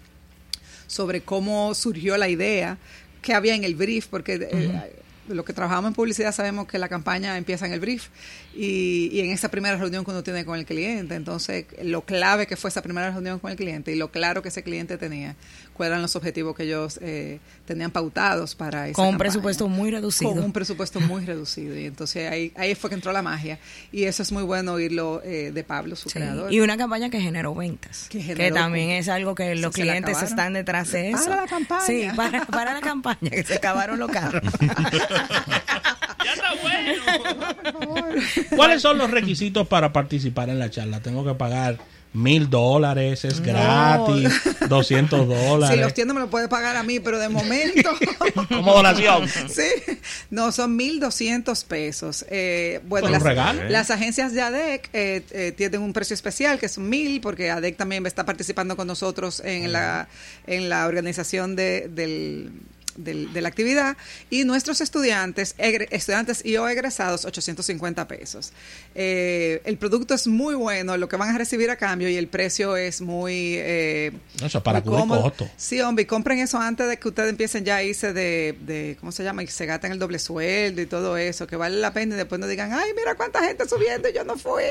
sobre 0.86 1.22
cómo 1.22 1.74
surgió 1.74 2.16
la 2.16 2.28
idea, 2.28 2.78
qué 3.22 3.34
había 3.34 3.54
en 3.54 3.64
el 3.64 3.74
brief, 3.74 4.06
porque 4.08 4.34
eh, 4.34 4.92
lo 5.28 5.42
que 5.44 5.54
trabajamos 5.54 5.88
en 5.88 5.94
publicidad 5.94 6.32
sabemos 6.34 6.66
que 6.68 6.78
la 6.78 6.90
campaña 6.90 7.38
empieza 7.38 7.64
en 7.66 7.72
el 7.72 7.80
brief 7.80 8.08
y, 8.54 9.08
y 9.10 9.20
en 9.20 9.30
esa 9.30 9.48
primera 9.50 9.76
reunión 9.78 10.04
que 10.04 10.10
uno 10.10 10.22
tiene 10.22 10.44
con 10.44 10.58
el 10.58 10.66
cliente. 10.66 11.14
Entonces, 11.14 11.64
lo 11.82 12.02
clave 12.02 12.46
que 12.46 12.56
fue 12.56 12.68
esa 12.68 12.82
primera 12.82 13.10
reunión 13.10 13.38
con 13.38 13.50
el 13.50 13.56
cliente 13.56 13.90
y 13.92 13.96
lo 13.96 14.10
claro 14.12 14.42
que 14.42 14.50
ese 14.50 14.62
cliente 14.62 14.98
tenía, 14.98 15.34
cuáles 15.74 15.90
eran 15.92 16.02
los 16.02 16.16
objetivos 16.16 16.56
que 16.56 16.62
ellos 16.62 16.98
eh, 17.02 17.40
tenían 17.66 17.90
pautados 17.90 18.54
para 18.54 18.88
esa 18.88 18.94
Con 18.94 19.06
un 19.06 19.10
campaña. 19.12 19.30
presupuesto 19.30 19.68
muy 19.68 19.90
reducido. 19.90 20.30
Con 20.32 20.44
un 20.44 20.52
presupuesto 20.52 21.00
muy 21.00 21.24
reducido. 21.24 21.78
Y 21.78 21.84
entonces 21.86 22.30
ahí, 22.30 22.52
ahí 22.56 22.74
fue 22.74 22.90
que 22.90 22.94
entró 22.94 23.12
la 23.12 23.22
magia. 23.22 23.58
Y 23.92 24.04
eso 24.04 24.22
es 24.22 24.32
muy 24.32 24.42
bueno 24.42 24.72
oírlo 24.72 25.20
eh, 25.24 25.50
de 25.52 25.64
Pablo, 25.64 25.96
su 25.96 26.08
Sí, 26.08 26.14
creador. 26.14 26.52
Y 26.52 26.60
una 26.60 26.76
campaña 26.76 27.10
que 27.10 27.20
generó 27.20 27.54
ventas. 27.54 28.06
Que 28.08 28.50
también 28.52 28.90
es 28.90 29.08
algo 29.08 29.34
que 29.34 29.54
los 29.56 29.72
clientes 29.74 30.22
están 30.22 30.54
detrás 30.54 30.92
de 30.92 31.10
eso. 31.10 31.24
Para 31.24 31.42
la 31.42 31.46
campaña. 31.46 31.86
Sí, 31.86 32.08
para, 32.16 32.44
para 32.46 32.72
la 32.74 32.80
campaña, 32.80 33.30
que 33.30 33.42
se 33.42 33.54
acabaron 33.54 33.98
los 33.98 34.10
carros. 34.10 34.42
Ya 36.24 36.32
está 36.32 36.54
bueno. 36.62 37.02
¿Cuáles 38.56 38.80
son 38.80 38.96
los 38.98 39.10
requisitos 39.10 39.66
para 39.68 39.92
participar 39.92 40.48
en 40.48 40.58
la 40.58 40.70
charla? 40.70 41.00
Tengo 41.00 41.24
que 41.24 41.34
pagar 41.34 41.78
mil 42.14 42.48
dólares, 42.48 43.24
es 43.24 43.40
gratis, 43.40 44.30
200 44.68 45.28
dólares. 45.28 45.76
Si 45.76 45.82
los 45.82 45.92
tiendas 45.92 46.14
me 46.14 46.20
lo 46.20 46.30
puede 46.30 46.48
pagar 46.48 46.76
a 46.76 46.82
mí, 46.82 47.00
pero 47.00 47.18
de 47.18 47.28
momento. 47.28 47.90
Como 48.48 48.72
donación. 48.72 49.28
sí. 49.48 49.98
No, 50.30 50.52
son 50.52 50.78
1.200 50.78 51.64
pesos. 51.66 52.24
Eh, 52.30 52.80
bueno, 52.84 53.08
¿Un 53.08 53.12
las, 53.12 53.22
regalo? 53.22 53.68
las 53.68 53.90
agencias 53.90 54.32
de 54.32 54.40
ADEC 54.40 54.90
eh, 54.92 55.22
eh, 55.32 55.52
tienen 55.56 55.82
un 55.82 55.92
precio 55.92 56.14
especial 56.14 56.58
que 56.58 56.66
es 56.66 56.78
1.000, 56.78 57.20
porque 57.20 57.50
ADEC 57.50 57.76
también 57.76 58.06
está 58.06 58.24
participando 58.24 58.76
con 58.76 58.86
nosotros 58.86 59.42
en, 59.44 59.72
la, 59.72 60.08
en 60.46 60.68
la 60.68 60.86
organización 60.86 61.56
de, 61.56 61.88
del 61.90 62.52
del- 62.96 63.32
de 63.32 63.40
la 63.40 63.48
actividad 63.48 63.96
y 64.30 64.44
nuestros 64.44 64.80
estudiantes, 64.80 65.56
egre- 65.58 65.88
estudiantes 65.90 66.44
y 66.44 66.56
o 66.56 66.68
egresados, 66.68 67.24
850 67.24 68.06
pesos. 68.08 68.52
Eh, 68.94 69.60
el 69.64 69.78
producto 69.78 70.14
es 70.14 70.26
muy 70.26 70.54
bueno, 70.54 70.96
lo 70.96 71.08
que 71.08 71.16
van 71.16 71.34
a 71.34 71.38
recibir 71.38 71.70
a 71.70 71.76
cambio 71.76 72.08
y 72.08 72.16
el 72.16 72.28
precio 72.28 72.76
es 72.76 73.00
muy... 73.00 73.54
eh, 73.58 74.12
Eso 74.42 74.58
es 74.58 74.64
para 74.64 74.78
muy 74.80 74.84
cubrir 74.84 75.00
cómodo. 75.00 75.22
costo. 75.22 75.50
Sí, 75.56 75.80
hombre, 75.80 76.06
compren 76.06 76.38
eso 76.38 76.58
antes 76.58 76.88
de 76.88 76.96
que 76.98 77.08
ustedes 77.08 77.30
empiecen 77.30 77.64
ya 77.64 77.76
a 77.76 77.82
irse 77.82 78.12
de, 78.12 78.56
de, 78.60 78.96
¿cómo 79.00 79.12
se 79.12 79.24
llama? 79.24 79.42
Y 79.42 79.46
se 79.48 79.66
gasten 79.66 79.92
el 79.92 79.98
doble 79.98 80.18
sueldo 80.18 80.80
y 80.80 80.86
todo 80.86 81.16
eso, 81.16 81.46
que 81.46 81.56
vale 81.56 81.76
la 81.76 81.92
pena 81.92 82.14
y 82.14 82.18
después 82.18 82.40
no 82.40 82.46
digan, 82.46 82.72
ay, 82.72 82.90
mira 82.96 83.14
cuánta 83.14 83.42
gente 83.44 83.68
subiendo 83.68 84.08
y 84.08 84.12
yo 84.12 84.24
no 84.24 84.36
fui. 84.36 84.62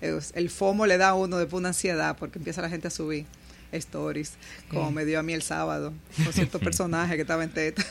El 0.00 0.48
FOMO 0.50 0.86
le 0.86 0.96
da 0.96 1.08
a 1.08 1.14
uno 1.14 1.38
después 1.38 1.58
una 1.58 1.70
ansiedad 1.70 2.16
porque 2.18 2.38
empieza 2.38 2.62
la 2.62 2.68
gente 2.68 2.86
a 2.86 2.90
subir 2.90 3.26
stories, 3.72 4.34
como 4.68 4.90
me 4.90 5.04
dio 5.04 5.18
a 5.18 5.22
mí 5.22 5.32
el 5.32 5.42
sábado, 5.42 5.92
con 6.22 6.32
cierto 6.32 6.58
personaje 6.60 7.16
que 7.16 7.22
estaba 7.22 7.44
en 7.44 7.50
teta. 7.50 7.82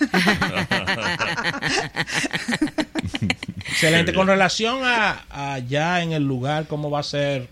Excelente. 3.68 4.14
Con 4.14 4.28
relación 4.28 4.80
a, 4.84 5.26
a 5.30 5.60
ya 5.60 6.02
en 6.02 6.12
el 6.14 6.24
lugar, 6.24 6.68
¿cómo 6.68 6.90
va 6.90 7.00
a 7.00 7.04
ser 7.04 7.48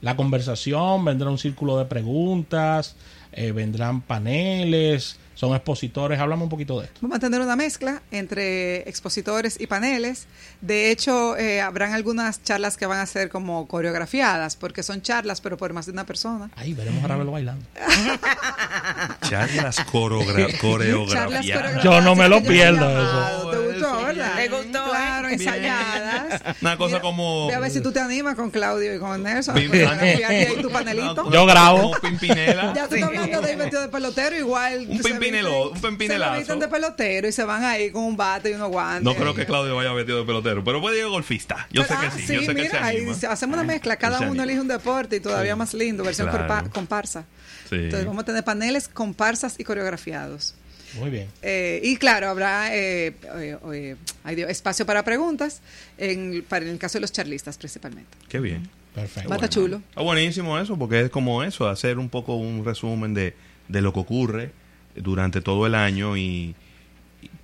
la 0.00 0.16
conversación? 0.16 1.04
¿Vendrá 1.04 1.30
un 1.30 1.38
círculo 1.38 1.78
de 1.78 1.84
preguntas? 1.84 2.96
Eh, 3.32 3.52
¿Vendrán 3.52 4.02
paneles? 4.02 5.18
Son 5.34 5.54
expositores. 5.54 6.18
Háblame 6.20 6.42
un 6.44 6.48
poquito 6.48 6.78
de 6.80 6.86
esto. 6.86 6.98
Vamos 7.02 7.16
a 7.16 7.20
tener 7.20 7.40
una 7.40 7.56
mezcla 7.56 8.02
entre 8.10 8.88
expositores 8.88 9.60
y 9.60 9.66
paneles. 9.66 10.26
De 10.60 10.90
hecho, 10.90 11.36
eh, 11.36 11.60
habrán 11.60 11.92
algunas 11.92 12.42
charlas 12.42 12.76
que 12.76 12.86
van 12.86 13.00
a 13.00 13.06
ser 13.06 13.28
como 13.28 13.66
coreografiadas, 13.66 14.56
porque 14.56 14.82
son 14.82 15.02
charlas, 15.02 15.40
pero 15.40 15.56
por 15.56 15.72
más 15.72 15.86
de 15.86 15.92
una 15.92 16.04
persona. 16.06 16.50
Ahí 16.56 16.74
veremos 16.74 17.02
a 17.04 17.08
Ravelo 17.08 17.32
bailando. 17.32 17.64
Charlas 19.28 19.80
coreogra 19.90 20.34
Charlas 20.46 20.60
coreografiadas. 20.60 21.26
coreografiadas 21.28 21.84
Yo 21.84 22.00
no 22.00 22.14
me 22.14 22.28
lo 22.28 22.42
pierdo 22.42 22.88
eso. 22.88 22.98
llamado. 23.02 23.50
¿Te 23.50 23.58
gustó, 23.72 24.04
verdad? 24.04 24.36
Le 24.36 24.48
gustó, 24.48 24.84
Claro, 24.90 25.28
¿eh? 25.28 25.34
ensayadas. 25.34 26.42
Una 26.62 26.76
cosa 26.76 26.88
Mira, 26.88 27.00
como- 27.00 27.46
Ve 27.48 27.54
a 27.54 27.58
ver 27.60 27.70
si 27.70 27.80
tú 27.80 27.92
te 27.92 28.00
animas 28.00 28.34
con 28.34 28.50
Claudio 28.50 28.94
y 28.94 28.98
con 28.98 29.22
Nelson. 29.22 29.54
Coreografiar 29.54 30.62
tu 30.62 30.70
panelito. 30.70 31.30
Yo 31.32 31.46
grabo. 31.46 31.92
Como 31.92 32.00
Pimpinela. 32.00 32.72
Ya 32.74 32.88
tú 32.88 32.94
estás 32.96 33.08
hablando 33.08 33.40
de 33.40 33.52
ir 33.52 33.58
vestido 33.58 33.82
de 33.82 33.88
pelotero, 33.88 34.36
igual. 34.36 34.86
Un 34.88 35.02
visten- 35.22 35.72
un 35.72 35.80
pimpinelazo. 35.80 36.32
Se 36.34 36.38
visten 36.40 36.58
de 36.60 36.68
pelotero 36.68 37.28
y 37.28 37.32
se 37.32 37.44
van 37.44 37.64
ahí 37.64 37.90
con 37.90 38.04
un 38.04 38.16
bate 38.16 38.50
y 38.50 38.54
unos 38.54 38.70
guantes. 38.70 39.02
No 39.04 39.14
creo 39.14 39.34
que 39.34 39.46
Claudio 39.46 39.76
vaya 39.76 39.92
vestido 39.92 40.18
de 40.18 40.24
pelotero, 40.24 40.62
pero 40.64 40.80
puede 40.80 40.98
ir 40.98 41.06
golfista. 41.06 41.66
Yo 41.70 41.84
sé 41.84 41.94
Ah, 41.94 42.00
que 42.14 42.22
sí, 42.22 42.34
yo 42.34 42.40
sé 42.40 42.54
que 42.54 42.62
se 42.68 42.74
mira, 42.74 42.86
anima. 42.86 43.14
se- 43.14 43.26
hacemos 43.26 43.54
una 43.54 43.64
mezcla, 43.64 43.96
cada 43.96 44.18
uno 44.18 44.28
anima. 44.28 44.44
elige 44.44 44.60
un 44.60 44.68
deporte 44.68 45.16
y 45.16 45.20
todavía 45.20 45.52
Sí. 45.54 45.58
más 45.58 45.74
lindo, 45.74 46.04
versión 46.04 46.28
Claro. 46.28 46.70
comparsa. 46.70 47.24
Sí. 47.68 47.76
Entonces 47.76 48.06
vamos 48.06 48.22
a 48.22 48.26
tener 48.26 48.44
paneles, 48.44 48.88
comparsas 48.88 49.54
y 49.58 49.64
coreografiados. 49.64 50.54
Muy 50.98 51.08
bien. 51.08 51.26
Eh, 51.40 51.80
y 51.82 51.96
claro, 51.96 52.28
habrá 52.28 52.76
eh, 52.76 53.14
eh, 53.36 53.56
eh, 53.72 54.46
espacio 54.48 54.84
para 54.84 55.02
preguntas, 55.04 55.62
en, 55.96 56.44
para, 56.46 56.66
en 56.66 56.72
el 56.72 56.78
caso 56.78 56.98
de 56.98 57.00
los 57.00 57.12
charlistas 57.12 57.56
principalmente. 57.56 58.10
Qué 58.28 58.40
bien. 58.40 58.68
Perfecto. 58.94 59.30
Va 59.30 59.36
a 59.36 59.38
estar 59.38 59.48
chulo. 59.48 59.80
Está 59.88 60.02
buenísimo 60.02 60.58
eso, 60.58 60.76
porque 60.76 61.00
es 61.00 61.08
como 61.10 61.42
eso, 61.42 61.66
hacer 61.66 61.98
un 61.98 62.10
poco 62.10 62.34
un 62.36 62.62
resumen 62.62 63.14
de, 63.14 63.34
de 63.68 63.80
lo 63.80 63.94
que 63.94 64.00
ocurre 64.00 64.50
durante 64.96 65.40
todo 65.40 65.66
el 65.66 65.74
año 65.74 66.16
y... 66.16 66.54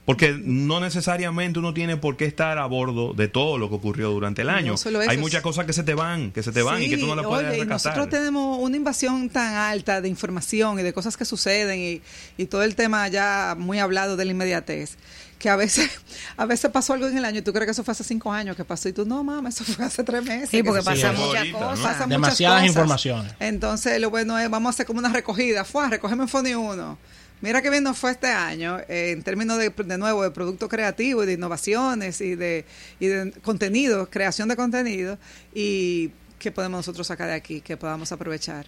Porque 0.05 0.41
no 0.43 0.81
necesariamente 0.81 1.59
uno 1.59 1.75
tiene 1.75 1.99
por 1.99 2.17
qué 2.17 2.25
estar 2.25 2.57
a 2.57 2.65
bordo 2.65 3.13
de 3.13 3.29
todo 3.29 3.59
lo 3.59 3.69
que 3.69 3.75
ocurrió 3.75 4.09
durante 4.11 4.41
el 4.41 4.49
No 4.49 4.55
año. 4.55 4.77
solo 4.79 5.03
eso, 5.03 5.11
Hay 5.11 5.19
muchas 5.19 5.43
cosas 5.43 5.67
que 5.67 5.75
se 5.75 5.83
te 5.83 5.93
van, 5.93 6.33
que 6.33 6.43
se 6.43 6.51
te 6.51 6.63
van 6.63 6.83
y 6.83 6.89
que 6.89 6.97
tú 6.97 7.07
no 7.07 7.15
las 7.15 7.27
puedes 7.27 7.47
oye, 7.47 7.59
rescatar. 7.65 7.69
nosotros 7.99 8.09
tenemos 8.09 8.57
una 8.59 8.75
invasión 8.75 9.29
tan 9.29 9.55
alta 9.55 10.01
de 10.01 10.09
información 10.09 10.81
y 10.81 10.83
de 10.83 10.95
cosas 10.95 11.19
que 11.19 11.27
suceden 11.27 11.79
y, 11.79 12.01
y 12.43 12.47
todo 12.47 12.63
el 12.63 12.75
tema 12.75 13.07
ya 13.09 13.55
muy 13.59 13.81
hablado 13.81 14.17
de 14.17 14.25
la 14.25 14.31
inmediatez 14.31 14.97
que 15.39 15.51
a 15.51 15.57
veces 15.57 15.91
a 16.39 16.47
veces 16.47 16.71
pasó 16.71 16.95
algo 16.95 17.07
en 17.07 17.19
el 17.19 17.27
año 17.27 17.41
y 17.41 17.43
tú 17.43 17.53
crees 17.53 17.67
que 17.67 17.73
eso 17.73 17.85
fue 17.85 17.93
hace 17.93 18.03
cinco 18.03 18.33
años 18.33 18.57
que 18.57 18.65
pasó 18.65 18.89
y 18.89 18.95
tú 18.95 19.05
no 19.05 19.23
mamá 19.23 19.51
eso 19.51 19.63
fue 19.63 19.85
hace 19.85 20.03
tres 20.05 20.25
meses 20.25 20.49
Sí, 20.49 20.63
porque 20.63 20.83
que 20.83 20.95
eso 20.95 21.13
Sí, 21.13 21.53
muchas 21.53 22.09
Demasiadas 22.09 22.61
cosas. 22.63 22.67
informaciones. 22.67 23.33
Entonces, 23.41 24.01
lo 24.01 24.09
bueno 24.09 24.39
es, 24.39 24.49
vamos 24.49 24.69
a 24.69 24.71
hacer 24.71 24.87
como 24.87 25.01
una 25.01 25.11
recogida. 25.13 25.67
Fue, 25.67 25.87
recogemos 25.91 26.25
en 26.25 26.29
Foni 26.29 26.55
1. 26.55 26.99
Mira 27.41 27.63
qué 27.63 27.71
bien 27.71 27.85
nos 27.85 27.99
fue 27.99 28.11
este 28.11 28.29
año 28.29 28.79
eh, 28.89 29.13
en 29.13 29.23
términos 29.23 29.59
de, 29.59 29.71
de 29.71 29.99
nuevo, 29.99 30.23
de 30.23 30.31
producto 30.31 30.69
creativo 30.69 31.23
y 31.23 31.27
de 31.27 31.35
innovaciones 31.35 32.21
y 32.21 32.35
de, 32.35 32.65
y 32.99 33.07
de 33.07 33.33
contenido, 33.43 34.11
creación 34.11 34.49
de 34.49 34.57
contenido. 34.57 35.19
Y 35.55 36.11
qué 36.39 36.53
podemos 36.53 36.79
nosotros 36.79 37.07
sacar 37.07 37.29
de 37.29 37.35
aquí, 37.35 37.61
que 37.61 37.77
podamos 37.77 38.13
aprovechar 38.13 38.67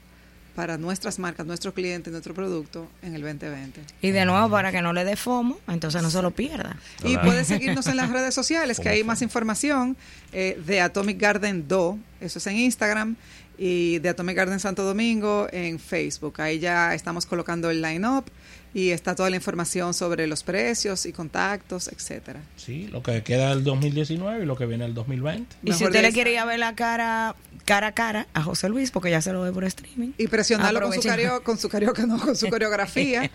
para 0.55 0.77
nuestras 0.77 1.19
marcas, 1.19 1.47
nuestros 1.47 1.75
clientes, 1.75 2.13
nuestro 2.13 2.35
producto 2.35 2.89
en 3.03 3.15
el 3.15 3.23
2020. 3.23 3.81
Y 4.03 4.11
de 4.11 4.25
nuevo, 4.25 4.51
para 4.51 4.73
que 4.73 4.83
no 4.83 4.93
le 4.93 5.05
dé 5.05 5.17
FOMO, 5.17 5.59
entonces 5.69 6.03
no 6.03 6.11
se 6.11 6.21
lo 6.21 6.33
pierda. 6.33 6.77
Y 7.05 7.17
pueden 7.19 7.45
seguirnos 7.45 7.87
en 7.87 7.97
las 7.97 8.11
redes 8.11 8.35
sociales, 8.35 8.81
que 8.81 8.89
hay 8.89 9.05
más 9.05 9.23
información 9.23 9.97
eh, 10.33 10.61
de 10.67 10.81
Atomic 10.81 11.19
Garden 11.19 11.69
Do, 11.69 11.99
eso 12.21 12.39
es 12.39 12.47
en 12.47 12.57
Instagram, 12.59 13.17
y 13.63 13.99
de 13.99 14.09
Atomic 14.09 14.39
Garden 14.39 14.59
Santo 14.59 14.85
Domingo 14.85 15.47
en 15.53 15.79
Facebook. 15.79 16.41
Ahí 16.41 16.59
ya 16.59 16.95
estamos 16.95 17.27
colocando 17.27 17.69
el 17.69 17.83
line-up 17.83 18.25
y 18.73 18.91
está 18.91 19.15
toda 19.15 19.31
la 19.31 19.37
información 19.37 19.95
sobre 19.95 20.27
los 20.27 20.43
precios 20.43 21.07
y 21.07 21.13
contactos, 21.13 21.89
etcétera. 21.89 22.41
Sí, 22.57 22.87
lo 22.89 23.03
que 23.03 23.23
queda 23.23 23.51
del 23.51 23.65
2019 23.65 24.43
y 24.43 24.47
lo 24.47 24.57
que 24.57 24.67
viene 24.67 24.85
del 24.85 24.95
2020. 24.95 25.57
Y 25.65 25.73
si 25.73 25.85
usted 25.85 26.03
le 26.03 26.13
quiere 26.13 26.33
ir 26.33 26.39
a 26.39 26.45
ver 26.45 26.59
la 26.59 26.75
cara 26.75 27.35
cara 27.67 27.89
a 27.89 27.93
cara 27.93 28.27
a 28.35 28.43
José 28.43 28.69
Luis, 28.69 28.91
porque 28.91 29.11
ya 29.11 29.21
se 29.21 29.33
lo 29.33 29.43
ve 29.43 29.53
por 29.53 29.65
streaming. 29.65 30.13
Y 30.19 30.27
presionarlo 30.29 30.81
con 30.81 30.93
su, 30.93 30.99
Aprovechen. 31.01 31.11
cario, 31.29 31.45
con 31.45 31.59
su 31.59 31.69
karaoke, 31.69 32.07
no, 32.07 32.19
con 32.19 32.35
su 32.35 32.49
coreografía. 32.51 33.31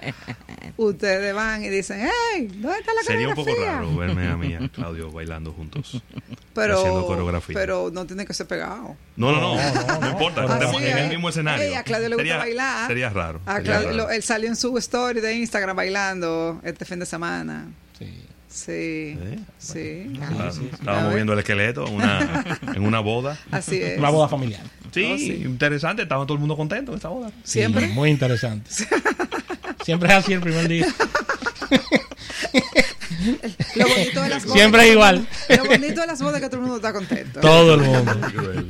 Ustedes 0.77 1.33
van 1.33 1.63
y 1.63 1.69
dicen, 1.69 2.01
hey, 2.33 2.47
¿dónde 2.55 2.79
está 2.79 2.93
la 2.93 3.03
Sería 3.03 3.29
un 3.29 3.35
poco 3.35 3.51
coreografía? 3.51 3.79
raro 3.81 3.95
verme 3.95 4.27
a 4.27 4.35
mí 4.35 4.47
y 4.47 4.53
a 4.55 4.69
Claudio 4.73 5.09
bailando 5.11 5.53
juntos. 5.53 6.01
Pero, 6.53 6.79
haciendo 6.79 7.05
coreografía. 7.05 7.53
pero 7.53 7.89
no 7.93 8.05
tiene 8.05 8.25
que 8.25 8.33
ser 8.33 8.47
pegado. 8.47 8.95
No, 9.15 9.31
no, 9.31 9.39
no, 9.39 9.55
No, 9.55 9.99
no, 10.01 10.09
importa, 10.09 10.43
en 10.81 10.97
el 10.97 11.09
mismo 11.09 11.29
escenario. 11.29 11.63
Ey, 11.63 11.73
a 11.73 11.83
Claudio 11.83 12.09
le 12.09 12.15
gusta 12.15 12.23
sería, 12.23 12.37
bailar. 12.37 12.87
Sería 12.87 13.09
raro. 13.09 13.41
A 13.45 13.55
sería 13.57 13.71
Claudio- 13.71 13.87
raro. 13.91 13.97
lo- 13.97 14.09
él 14.09 14.23
salió 14.23 14.49
en 14.49 14.55
su 14.55 14.77
story 14.77 15.21
de 15.25 15.35
Instagram 15.35 15.75
bailando 15.75 16.61
este 16.63 16.85
fin 16.85 16.99
de 16.99 17.05
semana. 17.05 17.65
Sí. 17.97 18.21
Sí, 18.47 18.71
¿Eh? 19.19 19.39
sí. 19.57 20.13
Claro, 20.15 20.51
Sí, 20.51 20.59
sí, 20.61 20.67
sí. 20.69 20.75
Estábamos 20.79 21.13
viendo 21.13 21.33
el 21.33 21.39
esqueleto 21.39 21.85
en 21.87 21.93
una, 21.95 22.59
en 22.73 22.83
una 22.85 22.99
boda. 23.01 23.37
Así 23.51 23.81
es. 23.81 23.97
Una 23.99 24.09
boda 24.11 24.29
familiar. 24.29 24.61
Sí, 24.93 25.11
Oh, 25.13 25.17
sí. 25.17 25.41
interesante. 25.43 26.03
Estaba 26.03 26.23
todo 26.25 26.35
el 26.35 26.39
mundo 26.39 26.55
contento 26.55 26.93
en 26.93 26.99
esa 26.99 27.09
boda. 27.09 27.29
Sí, 27.43 27.59
Siempre. 27.59 27.87
muy 27.87 28.09
interesante. 28.11 28.69
Siempre 29.83 30.07
es 30.09 30.15
así 30.15 30.31
el 30.33 30.39
primer 30.39 30.67
día. 30.69 30.87
Lo 33.75 33.87
bonito 33.87 34.21
de 34.21 34.29
las 34.29 34.43
bodas. 34.43 34.57
Siempre 34.57 34.83
es 34.83 34.91
igual. 34.91 35.27
Lo 35.49 35.65
bonito 35.65 36.01
de 36.01 36.07
las 36.07 36.21
bodas 36.21 36.35
es 36.35 36.41
que 36.41 36.49
todo 36.49 36.57
el 36.57 36.61
mundo 36.61 36.75
está 36.77 36.93
contento. 36.93 37.39
Todo 37.39 37.75
el 37.75 37.81
mundo. 37.81 38.13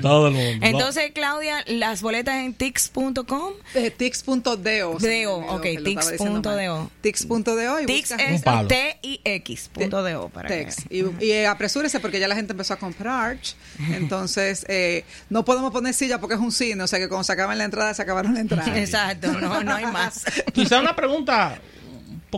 Todo 0.01 0.27
el 0.27 0.34
mundo. 0.34 0.65
Entonces, 0.65 1.12
Claudia, 1.13 1.63
las 1.67 2.01
boletas 2.01 2.36
en 2.36 2.53
tix.com. 2.53 3.53
Eh, 3.73 3.91
Tix.do. 3.91 4.58
Deo, 4.58 4.91
ok, 4.91 5.65
tix.do. 5.84 6.91
Tix.do 7.01 7.80
y 7.80 7.86
Tix 7.86 8.12
es 8.12 8.41
palo. 8.41 8.67
T-I-X. 8.67 9.69
Y, 10.89 11.03
y, 11.23 11.32
eh, 11.32 11.47
apresúrese 11.47 11.99
porque 11.99 12.19
ya 12.19 12.27
la 12.27 12.36
gente 12.36 12.53
empezó 12.53 12.73
a 12.73 12.77
comprar. 12.77 13.38
Entonces, 13.91 14.65
eh, 14.69 15.03
no 15.30 15.45
podemos 15.45 15.71
poner 15.71 15.93
silla 15.93 16.19
porque 16.19 16.36
es 16.36 16.41
un 16.41 16.51
cine. 16.51 16.84
O 16.84 16.88
sea 16.88 16.99
que 16.99 17.08
cuando 17.08 17.23
se 17.23 17.34
acaban 17.34 17.58
la 17.58 17.65
entrada, 17.65 17.93
se 17.93 18.01
acabaron 18.01 18.34
la 18.34 18.41
entrada. 18.41 18.77
Exacto, 18.80 19.32
no, 19.34 19.63
no 19.63 19.75
hay 19.75 19.86
más. 19.86 20.23
Quizá 20.53 20.80
una 20.80 20.95
pregunta 20.95 21.15
un 21.15 21.74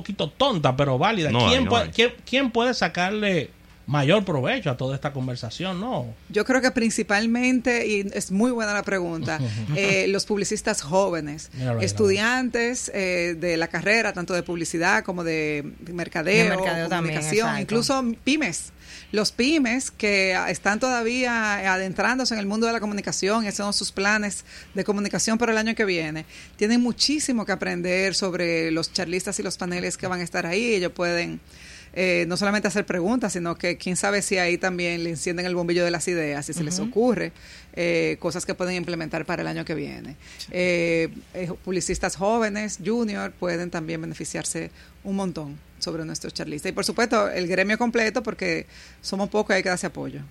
poquito 0.02 0.30
tonta, 0.30 0.76
pero 0.76 0.98
válida. 0.98 1.32
No 1.32 1.42
hay, 1.46 1.50
¿Quién, 1.50 1.64
no 1.66 1.70
puede, 1.70 1.90
quién- 1.92 2.14
quién 2.30 2.52
puede 2.52 2.74
sacarle 2.74 3.52
mayor 3.86 4.26
provecho 4.26 4.70
a 4.70 4.76
toda 4.78 4.96
esta 4.96 5.14
conversación? 5.14 5.80
No. 5.80 6.14
Yo 6.30 6.44
creo 6.44 6.62
que 6.62 6.72
principalmente, 6.72 7.88
y 7.88 8.06
es 8.14 8.32
muy 8.32 8.52
buena 8.52 8.74
la 8.74 8.84
pregunta, 8.84 9.40
eh, 9.76 10.08
los 10.10 10.26
publicistas 10.26 10.82
jóvenes, 10.82 11.50
estudiantes 11.82 12.92
eh, 12.94 13.36
de 13.40 13.58
la 13.58 13.68
carrera, 13.68 14.14
tanto 14.14 14.34
de 14.34 14.44
publicidad 14.44 15.04
como 15.04 15.24
de 15.24 15.64
mercadeo, 15.94 16.44
De 16.44 16.50
mercadeo 16.58 16.90
comunicación, 16.90 17.60
incluso 17.60 18.04
pymes. 18.24 18.72
Los 19.12 19.32
pymes 19.32 19.90
que 19.90 20.38
están 20.50 20.80
todavía 20.80 21.74
adentrándose 21.74 22.34
en 22.34 22.42
el 22.42 22.46
mundo 22.46 22.68
de 22.68 22.74
la 22.74 22.82
comunicación, 22.82 23.48
y 23.48 23.52
son 23.52 23.74
sus 23.74 23.92
planes 23.92 24.44
de 24.74 24.84
comunicación 24.84 25.38
para 25.38 25.54
el 25.54 25.58
año 25.58 25.76
que 25.76 25.86
viene, 25.86 26.26
tienen 26.58 26.82
muchísimo 26.82 27.46
que 27.46 27.54
aprender 27.54 28.16
sobre 28.16 28.70
los 28.72 28.92
charlistas 28.92 29.40
y 29.40 29.44
los 29.44 29.58
paneles 29.58 29.96
que 29.96 30.08
van 30.08 30.20
a 30.20 30.24
estar 30.24 30.46
ahí. 30.46 30.74
Ellos 30.74 30.92
pueden 30.92 31.40
eh, 31.94 32.26
no 32.28 32.36
solamente 32.36 32.68
hacer 32.68 32.86
preguntas, 32.86 33.34
sino 33.34 33.56
que 33.56 33.78
quién 33.78 33.96
sabe 33.96 34.22
si 34.22 34.38
ahí 34.38 34.58
también 34.58 35.04
le 35.04 35.12
encienden 35.12 35.46
el 35.46 35.56
bombillo 35.56 35.86
de 35.86 35.92
las 35.92 36.08
ideas, 36.08 36.46
si 36.46 36.54
se 36.54 36.64
les 36.64 36.78
ocurre 36.80 37.32
eh, 37.74 38.18
cosas 38.20 38.46
que 38.46 38.56
pueden 38.56 38.76
implementar 38.76 39.26
para 39.26 39.42
el 39.42 39.48
año 39.48 39.64
que 39.64 39.74
viene. 39.74 40.18
Eh, 40.52 41.10
eh, 41.34 41.50
publicistas 41.64 42.16
jóvenes, 42.16 42.80
junior, 42.86 43.32
pueden 43.32 43.70
también 43.70 44.02
beneficiarse 44.02 44.70
un 45.04 45.16
montón 45.16 45.67
sobre 45.80 46.06
nuestros 46.06 46.34
charlistas. 46.34 46.70
Y 46.70 46.74
por 46.74 46.86
supuesto, 46.86 47.30
el 47.30 47.48
gremio 47.48 47.78
completo, 47.78 48.24
porque 48.24 48.66
somos 49.02 49.30
pocos 49.30 49.54
y 49.54 49.58
hay 49.58 49.64
que 49.64 49.70
darse 49.70 49.88
apoyo. 49.88 50.22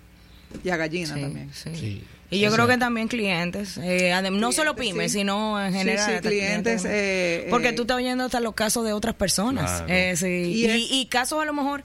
Y 0.64 0.70
a 0.70 0.76
gallina 0.76 1.14
Sí, 1.14 1.20
también. 1.20 1.50
sí. 1.52 1.70
Sí. 1.74 2.04
Y 2.30 2.40
yo 2.40 2.48
Sí, 2.50 2.54
creo 2.56 2.66
sí. 2.66 2.72
que 2.72 2.78
también 2.78 3.06
clientes, 3.08 3.76
eh, 3.78 4.10
adem- 4.12 4.38
no 4.40 4.50
solo 4.50 4.74
pymes, 4.74 5.12
sí. 5.12 5.18
sino 5.20 5.64
en 5.64 5.72
Sí, 5.72 5.78
general. 5.78 6.06
sí, 6.06 6.12
hasta 6.14 6.28
clientes, 6.28 6.84
eh, 6.84 7.46
Porque 7.50 7.68
eh, 7.68 7.72
tú 7.72 7.82
estás 7.82 7.96
oyendo 7.98 8.24
hasta 8.24 8.40
los 8.40 8.54
casos 8.54 8.84
de 8.84 8.92
otras 8.92 9.14
personas. 9.14 9.82
Claro. 9.82 9.86
eh, 9.88 10.16
sí. 10.16 10.26
Y 10.26 10.64
y, 10.64 10.66
es- 10.66 10.90
y 10.90 11.06
casos 11.06 11.40
a 11.40 11.44
lo 11.44 11.52
mejor, 11.52 11.84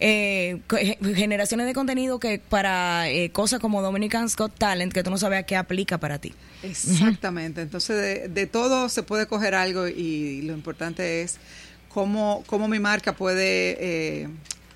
eh, 0.00 0.58
generaciones 1.14 1.66
de 1.66 1.72
contenido 1.72 2.18
que 2.18 2.38
para 2.40 3.08
eh, 3.08 3.30
cosas 3.30 3.60
como 3.60 3.80
Dominican 3.80 4.28
Scott 4.28 4.52
Talent, 4.58 4.92
que 4.92 5.02
tú 5.04 5.10
no 5.10 5.18
sabes 5.18 5.38
a 5.40 5.42
qué 5.44 5.56
aplica 5.56 5.98
para 5.98 6.18
ti. 6.18 6.34
Exactamente. 6.62 7.60
Entonces, 7.62 7.96
de, 7.96 8.28
de 8.28 8.46
todo 8.46 8.88
se 8.88 9.02
puede 9.02 9.26
coger 9.26 9.54
algo 9.54 9.88
y 9.88 10.42
lo 10.42 10.52
importante 10.52 11.22
es 11.22 11.36
cómo, 11.96 12.44
cómo 12.46 12.68
mi 12.68 12.78
marca 12.78 13.14
puede 13.14 13.78
eh, 13.80 14.28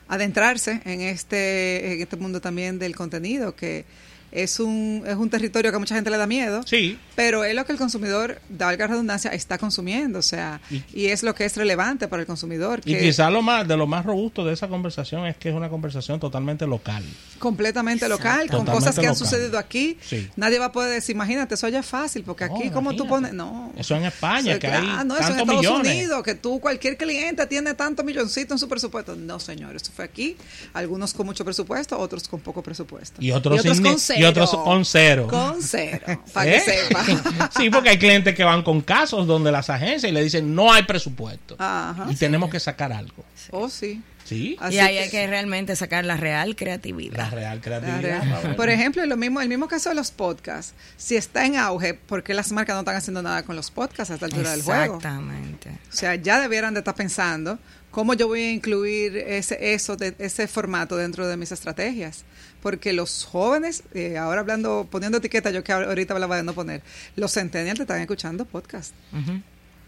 adentrarse 0.09 0.81
en 0.87 1.03
este, 1.03 1.93
en 1.93 2.01
este 2.01 2.17
mundo 2.17 2.41
también 2.41 2.79
del 2.79 2.97
contenido, 2.97 3.55
que 3.55 3.85
es 4.33 4.61
un, 4.61 5.03
es 5.07 5.16
un 5.16 5.29
territorio 5.31 5.71
que 5.71 5.77
a 5.77 5.79
mucha 5.81 5.95
gente 5.95 6.11
le 6.11 6.16
da 6.16 6.27
miedo, 6.27 6.62
Sí. 6.66 6.99
pero 7.16 7.45
es 7.45 7.55
lo 7.55 7.64
que 7.64 7.73
el 7.73 7.79
consumidor, 7.79 8.40
valga 8.49 8.85
la 8.87 8.93
redundancia, 8.93 9.31
está 9.33 9.59
consumiendo, 9.59 10.19
o 10.19 10.23
sea, 10.23 10.61
Y- 10.71 10.83
y, 10.95 11.07
es 11.07 11.23
lo 11.23 11.35
que 11.35 11.45
es 11.45 11.57
relevante 11.57 12.07
para 12.09 12.23
el 12.23 12.27
consumidor, 12.27 12.81
Y 12.85 12.95
que 12.95 13.01
quizás 13.01 13.33
lo 13.33 13.43
más 13.43 13.66
de 13.66 13.77
lo 13.77 13.87
más 13.87 14.05
robusto 14.05 14.45
de 14.45 14.53
esa 14.53 14.69
conversación 14.69 15.27
es 15.27 15.37
que 15.37 15.49
es 15.49 15.55
una 15.55 15.69
conversación 15.69 16.21
totalmente 16.21 16.66
local. 16.66 17.03
completamente 17.38 18.07
local, 18.09 18.40
con 18.51 18.61
Totalmente 18.61 18.73
cosas 18.73 18.99
que 18.99 19.07
han 19.07 19.16
sucedido 19.16 19.59
aquí. 19.59 19.97
Sí. 20.03 20.29
Nadie 20.37 20.59
va 20.59 20.66
a 20.66 20.73
poder 20.73 20.93
decir, 20.93 21.14
imagínate, 21.16 21.55
eso 21.55 21.66
ya 21.69 21.79
es 21.81 21.87
fácil, 21.87 22.23
porque 22.23 22.47
No, 22.47 22.57
aquí, 22.57 22.69
como 22.71 22.95
tú 22.95 23.07
pones? 23.09 23.33
No. 23.33 23.73
Eso 23.79 23.97
en 23.97 24.05
España, 24.05 24.53
Eso 24.53 24.61
que 24.61 24.66
es- 24.66 24.73
hay 24.75 24.87
ah, 24.87 25.05
no, 25.05 25.14
eso 25.16 25.29
en 25.33 25.38
Estados 25.40 25.57
millones. 25.62 25.93
Unidos, 25.95 26.23
que 26.23 26.35
tú, 26.35 26.61
cualquier 26.61 26.97
cliente 26.99 27.47
tiene 27.47 27.73
tanto 27.75 28.05
milloncito 28.05 28.53
en 28.55 28.59
su 28.59 28.69
presupuesto. 28.69 29.16
No, 29.16 29.40
señor, 29.40 29.75
eso 29.75 29.90
fue 29.95 30.05
aquí. 30.05 30.37
Algunos 30.75 31.14
con 31.14 31.25
mucho 31.27 31.45
presupuesto, 31.45 31.99
otros 31.99 32.29
con 32.29 32.40
poco 32.40 32.62
presupuesto. 32.62 33.23
Y 33.23 33.33
otros 33.33 33.62
sin 33.62 33.83
ni- 33.83 33.88
con 33.90 33.99
y 34.21 34.25
otros 34.25 34.51
con 34.57 34.85
cero. 34.85 35.27
Con 35.29 35.63
cero, 35.63 36.23
para 36.33 36.51
¿Eh? 36.51 36.53
que 36.55 36.61
sepa. 36.61 37.51
sí, 37.57 37.71
porque 37.71 37.91
hay 37.91 37.99
clientes 37.99 38.35
que 38.35 38.45
van 38.45 38.63
con 38.63 38.81
casos 38.81 39.27
donde 39.27 39.51
las 39.53 39.71
agencias 39.71 40.11
y 40.11 40.15
le 40.15 40.23
dicen 40.23 40.55
no 40.55 40.73
hay 40.73 40.83
presupuesto. 40.85 41.57
Ajá. 41.59 42.07
y 42.11 42.15
tenemos 42.17 42.51
que 42.51 42.61
sacar 42.61 42.93
algo. 42.93 43.25
Oh, 43.51 43.69
sí. 43.69 44.03
Sí, 44.25 44.57
Así 44.61 44.77
y 44.77 44.79
ahí 44.79 44.95
que- 44.95 45.01
hay 45.03 45.11
que 45.11 45.27
realmente 45.27 45.75
sacar 45.75 46.05
la 46.05 46.17
real 46.17 46.51
la 46.51 46.55
creatividad. 46.55 47.33
La 47.33 47.59
creatividad. 47.61 48.01
real. 48.01 48.31
Raúl. 48.45 48.55
Por 48.55 48.71
ejemplo, 48.71 49.05
lo 49.05 49.17
mismo, 49.17 49.41
el 49.41 49.49
mismo 49.49 49.67
caso 49.67 49.89
de 49.89 49.97
los 49.97 50.13
podcasts. 50.13 50.73
Si 50.97 51.17
está 51.17 51.47
en 51.47 51.57
auge, 51.57 51.95
¿por 51.95 52.23
qué 52.23 52.33
las 52.33 52.53
marcas 52.53 52.75
no 52.77 52.81
están 52.81 52.95
haciendo 52.95 53.23
nada 53.23 53.43
con 53.43 53.57
los 53.57 53.73
podcasts 53.73 54.13
a 54.13 54.15
esta 54.15 54.27
altura 54.27 54.53
del 54.53 54.63
juego? 54.63 54.97
Exactamente. 54.99 55.71
O 55.71 55.93
sea, 55.97 56.15
ya 56.15 56.39
debieran 56.39 56.75
de 56.75 56.81
estar 56.81 56.95
pensando 56.95 57.59
cómo 57.90 58.14
yo 58.14 58.29
voy 58.29 58.40
a 58.40 58.53
incluir 58.53 59.16
ese, 59.16 59.74
eso, 59.74 59.96
de, 59.96 60.14
ese 60.18 60.46
formato 60.48 60.96
dentro 60.96 61.26
de 61.26 61.37
mis 61.37 61.53
estrategias. 61.53 62.24
Porque 62.62 62.92
los 62.92 63.24
jóvenes, 63.24 63.83
eh, 63.94 64.18
ahora 64.18 64.40
hablando, 64.40 64.87
poniendo 64.90 65.18
etiqueta, 65.18 65.50
yo 65.50 65.64
que 65.64 65.72
ahorita 65.72 66.14
hablaba 66.14 66.37
de 66.37 66.42
no 66.42 66.53
poner, 66.53 66.83
los 67.16 67.33
centennials 67.33 67.79
te 67.79 67.83
están 67.85 68.00
escuchando 68.00 68.44
podcast. 68.44 68.94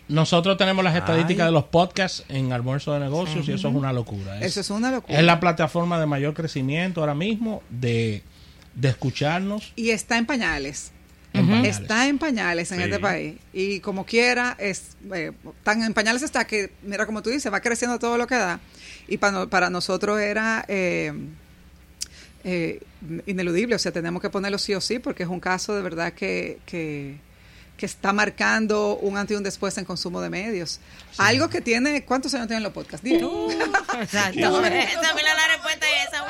Nosotros 0.09 0.57
tenemos 0.57 0.83
las 0.83 0.97
estadísticas 0.97 1.45
Ay. 1.45 1.47
de 1.47 1.53
los 1.53 1.65
podcasts 1.65 2.25
en 2.29 2.53
Almuerzo 2.53 2.93
de 2.93 3.01
Negocios 3.01 3.49
y 3.49 3.53
eso 3.53 3.69
es 3.69 3.75
una 3.75 3.93
locura. 3.93 4.39
Es, 4.39 4.47
Eso 4.53 4.61
es 4.61 4.71
una 4.71 4.91
locura. 4.91 5.19
es 5.19 5.25
la 5.25 5.39
plataforma 5.39 5.99
de 6.01 6.07
mayor 6.07 6.35
crecimiento 6.35 7.01
ahora 7.01 7.15
mismo 7.15 7.63
de, 7.71 8.23
de 8.75 8.89
escucharnos. 8.89 9.73
Y 9.77 9.91
está 9.91 10.19
en 10.19 10.27
pañales. 10.27 10.93
En. 11.33 11.65
Está 11.65 12.09
en 12.09 12.19
pañales 12.19 12.71
en 12.73 12.79
Sí. 12.79 12.85
este 12.85 12.99
país. 12.99 13.35
Y 13.53 13.81
como 13.81 14.05
quiera, 14.05 14.57
es 14.59 14.97
eh, 15.15 15.33
tan 15.63 15.83
en 15.83 15.95
pañales 15.95 16.23
está 16.23 16.47
que, 16.47 16.71
mira, 16.83 17.07
como 17.07 17.23
tú 17.23 17.31
dices, 17.31 17.53
va 17.53 17.61
creciendo 17.61 17.99
todo 17.99 18.19
lo 18.19 18.27
que 18.27 18.35
da. 18.37 18.61
Y 19.09 19.17
para, 19.19 19.47
para 19.47 19.71
nosotros 19.71 20.21
era 20.21 20.65
eh, 20.69 21.13
eh, 22.45 22.81
ineludible. 23.27 23.75
O 23.75 23.79
sea, 23.79 23.93
tenemos 23.93 24.21
que 24.23 24.31
ponerlo 24.31 24.59
sí 24.59 24.75
o 24.75 24.81
sí, 24.81 24.99
porque 24.99 25.23
es 25.23 25.29
un 25.29 25.41
caso 25.41 25.75
de 25.75 25.83
verdad 25.83 26.13
que, 26.13 26.59
que, 26.67 27.17
que 27.77 27.87
está 27.87 28.13
marcando 28.13 28.97
un 28.99 29.17
antes 29.17 29.35
y 29.35 29.39
un 29.39 29.43
después 29.43 29.77
en 29.79 29.85
consumo 29.85 30.21
de 30.21 30.31
medios. 30.31 30.79
Algo 31.19 31.49
que 31.49 31.61
tiene, 31.61 32.05
¿cuántos 32.05 32.33
años 32.35 32.47
tienen 32.47 32.63
los 32.63 32.73
podcasts? 32.73 33.03
Dime. 33.03 33.19
Exacto. 34.01 34.39
Esa 34.39 34.51
fue 35.13 35.23
la 35.23 35.49
respuesta 35.55 35.87
y 35.89 36.07
esa. 36.07 36.25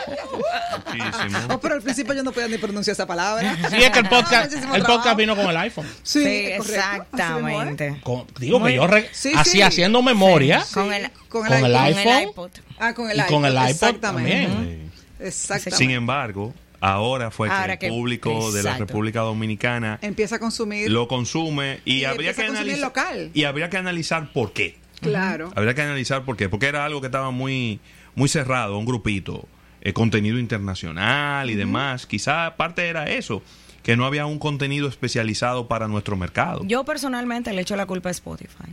Muchísimo. 1.27 1.55
Oh, 1.55 1.61
pero 1.61 1.75
al 1.75 1.83
principio 1.83 2.15
yo 2.15 2.23
no 2.23 2.33
podía 2.33 2.49
ni 2.49 2.57
pronunciar 2.59 2.93
esa 2.95 3.07
palabra. 3.07 3.57
Sí, 3.71 3.77
es 3.83 3.91
que 3.91 3.99
el 3.99 4.09
podcast, 4.09 4.53
el 4.53 4.83
podcast 4.83 5.17
vino 5.17 5.37
con 5.37 5.47
el 5.51 5.57
iPhone. 5.59 5.87
Sí, 6.03 6.23
Sí, 6.25 6.29
exactamente. 6.53 8.01
Con- 8.03 8.27
digo 8.39 8.59
Muy- 8.59 8.71
que 8.73 8.77
yo 8.77 8.87
re- 8.87 9.09
Sí, 9.13 9.33
así 9.37 9.51
sí. 9.51 9.63
haciendo 9.63 10.03
memoria 10.03 10.63
Sí, 10.65 10.75
Con 10.75 10.93
el- 10.93 11.11
con 11.29 11.47
con 11.47 11.53
el 11.65 11.77
iPhone. 11.77 11.99
iPhone. 12.13 12.29
iPod. 12.31 12.51
Ah, 12.79 12.95
con 12.95 13.11
el 13.11 13.17
y 13.17 13.21
iPod. 13.21 13.31
con 13.31 13.45
el 13.45 13.53
iPod 13.53 13.69
Exactamente. 13.69 14.47
también. 14.47 14.93
Exactamente. 15.21 15.77
Sin 15.77 15.91
embargo, 15.91 16.55
ahora 16.83 17.31
fue 17.31 17.49
que 17.49 17.73
el 17.73 17.79
que- 17.79 17.89
público 17.89 18.53
de 18.53 18.63
la. 18.63 18.77
República 18.77 19.21
Dominicana 19.21 19.99
Empieza 20.03 20.37
a 20.37 20.39
consumir. 20.39 20.91
lo 20.91 21.09
consume 21.09 21.81
y, 21.85 21.99
Y 22.01 22.05
habría 22.05 22.35
que 22.35 22.43
analizar 22.43 22.81
local. 22.81 23.31
y 23.33 23.45
habría 23.45 23.71
que 23.71 23.77
analizar 23.79 24.33
por 24.33 24.53
qué. 24.53 24.77
Claro. 25.01 25.51
Habría 25.57 25.75
que 25.75 25.83
analizar 25.83 26.25
por 26.25 26.37
qué, 26.37 26.49
porque 26.49 26.67
era 26.67 26.85
algo 26.85 27.01
que 27.01 27.07
estaba 27.07 27.31
muy 27.31 27.81
muy 28.15 28.29
cerrado, 28.29 28.77
un 28.79 28.85
grupito, 28.85 29.49
eh, 29.81 29.93
contenido 29.95 30.39
internacional 30.39 31.49
y 31.51 31.55
demás. 31.55 32.07
Quizá 32.07 32.57
parte 32.57 32.87
era 32.89 33.05
eso, 33.11 33.43
que 33.83 33.97
no 33.97 34.05
había 34.05 34.27
un 34.27 34.39
contenido 34.39 34.87
especializado 34.89 35.67
para 35.67 35.89
nuestro 35.89 36.17
mercado, 36.17 36.63
Yo 36.65 36.85
personalmente 36.85 37.53
le 37.53 37.63
echo 37.63 37.75
la 37.75 37.87
culpa 37.87 38.11
a 38.11 38.13
Spotify. 38.13 38.69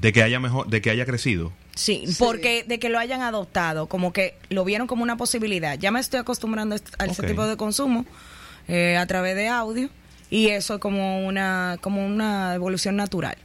De 0.00 0.12
que 0.12 0.22
haya 0.22 0.40
mejor, 0.40 0.68
de 0.68 0.80
que 0.80 0.90
haya 0.90 1.04
crecido. 1.06 1.52
Sí, 1.74 2.04
Sí. 2.06 2.16
porque 2.18 2.64
de 2.66 2.78
que 2.78 2.88
lo 2.88 2.98
hayan 2.98 3.22
adoptado, 3.22 3.86
como 3.86 4.12
que 4.12 4.34
lo 4.50 4.64
vieron 4.64 4.86
como 4.86 5.02
una 5.02 5.16
posibilidad. 5.16 5.78
Ya 5.78 5.90
me 5.90 6.00
estoy 6.00 6.20
acostumbrando 6.20 6.74
a 6.74 6.76
este- 6.76 6.90
ese 7.10 7.22
tipo 7.22 7.46
de 7.46 7.56
consumo 7.56 8.04
eh, 8.68 8.96
a 8.96 9.06
través 9.06 9.34
de 9.36 9.48
audio 9.48 9.88
y 10.30 10.48
eso 10.48 10.74
es 10.74 10.80
como 10.80 11.26
una 11.26 11.78
como 11.80 12.04
una 12.06 12.54
evolución 12.54 12.96
natural. 12.96 13.36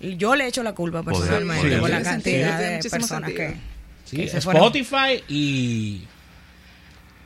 Y 0.00 0.16
Yo 0.16 0.34
le 0.36 0.46
echo 0.46 0.62
la 0.62 0.72
culpa 0.74 1.02
personalmente 1.02 1.78
por 1.78 1.88
la 1.90 2.02
cantidad 2.02 2.58
de 2.58 2.78
personas 2.90 3.30
sentido. 3.30 3.36
que, 3.52 3.56
Sí, 4.04 4.16
que. 4.16 4.36
Spotify 4.38 5.22
y 5.28 6.02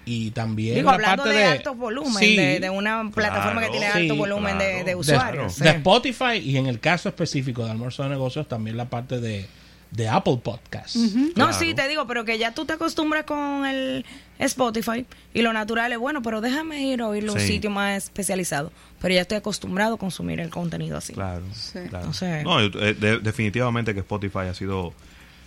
y 0.09 0.31
también 0.31 0.75
Digo, 0.77 0.88
la 0.90 0.94
hablando 0.94 1.25
parte 1.25 1.37
de, 1.38 1.44
de 1.44 1.51
alto 1.53 1.75
volumen, 1.75 2.12
Sí, 2.18 2.37
de, 2.37 2.61
de 2.61 2.71
una 2.71 3.11
plataforma 3.14 3.61
que 3.62 3.68
tiene 3.71 3.87
alto 3.87 4.14
Sí, 4.14 4.18
volumen 4.18 4.59
de, 4.59 4.64
claro. 4.64 4.79
de 4.79 4.85
de, 4.85 4.94
usuarios. 4.94 5.53
sí. 5.55 5.62
de 5.64 5.71
Spotify 5.71 6.37
y 6.42 6.57
en 6.57 6.66
el 6.66 6.81
caso 6.81 7.09
específico 7.09 7.64
de 7.64 7.71
Almuerzo 7.71 8.03
de 8.05 8.09
Negocios 8.09 8.49
también 8.49 8.77
la 8.77 8.87
parte 8.88 9.21
de, 9.21 9.47
de 9.90 10.09
Apple 10.09 10.38
Podcasts. 10.42 10.97
No, 10.97 11.33
Claro. 11.35 11.53
sí, 11.53 11.75
te 11.75 11.87
digo, 11.88 12.07
pero 12.07 12.25
que 12.25 12.38
ya 12.38 12.53
tú 12.55 12.64
te 12.64 12.75
acostumbras 12.75 13.25
con 13.25 13.64
el 13.66 14.05
Spotify 14.38 15.05
y 15.35 15.42
lo 15.42 15.53
natural 15.53 15.92
es, 15.92 15.99
bueno, 15.99 16.23
pero 16.23 16.40
déjame 16.40 16.83
ir 16.83 17.01
a 17.03 17.09
oír 17.09 17.25
los 17.25 17.37
Sí. 17.40 17.49
sitios 17.49 17.73
más 17.73 18.05
especializados. 18.05 18.73
Pero 19.01 19.14
ya 19.14 19.23
estoy 19.23 19.38
acostumbrado 19.38 19.94
a 19.94 19.99
consumir 19.99 20.40
el 20.40 20.51
contenido 20.51 20.97
así. 20.99 21.12
Claro. 21.14 21.42
Sí. 21.55 21.73
claro. 21.88 21.99
Entonces- 22.07 22.44
No, 22.44 22.61
yo- 22.61 22.81
eh, 22.81 22.94
de- 22.94 23.18
definitivamente 23.21 23.94
que 23.94 24.01
Spotify 24.01 24.40
ha 24.51 24.55
sido 24.55 24.92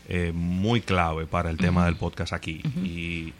eh, 0.09 0.31
muy 0.33 0.81
clave 0.81 1.25
para 1.25 1.49
el 1.51 1.57
tema 1.57 1.85
del 1.85 1.95
podcast 1.95 2.33
aquí. 2.33 2.61
y, 2.83 3.33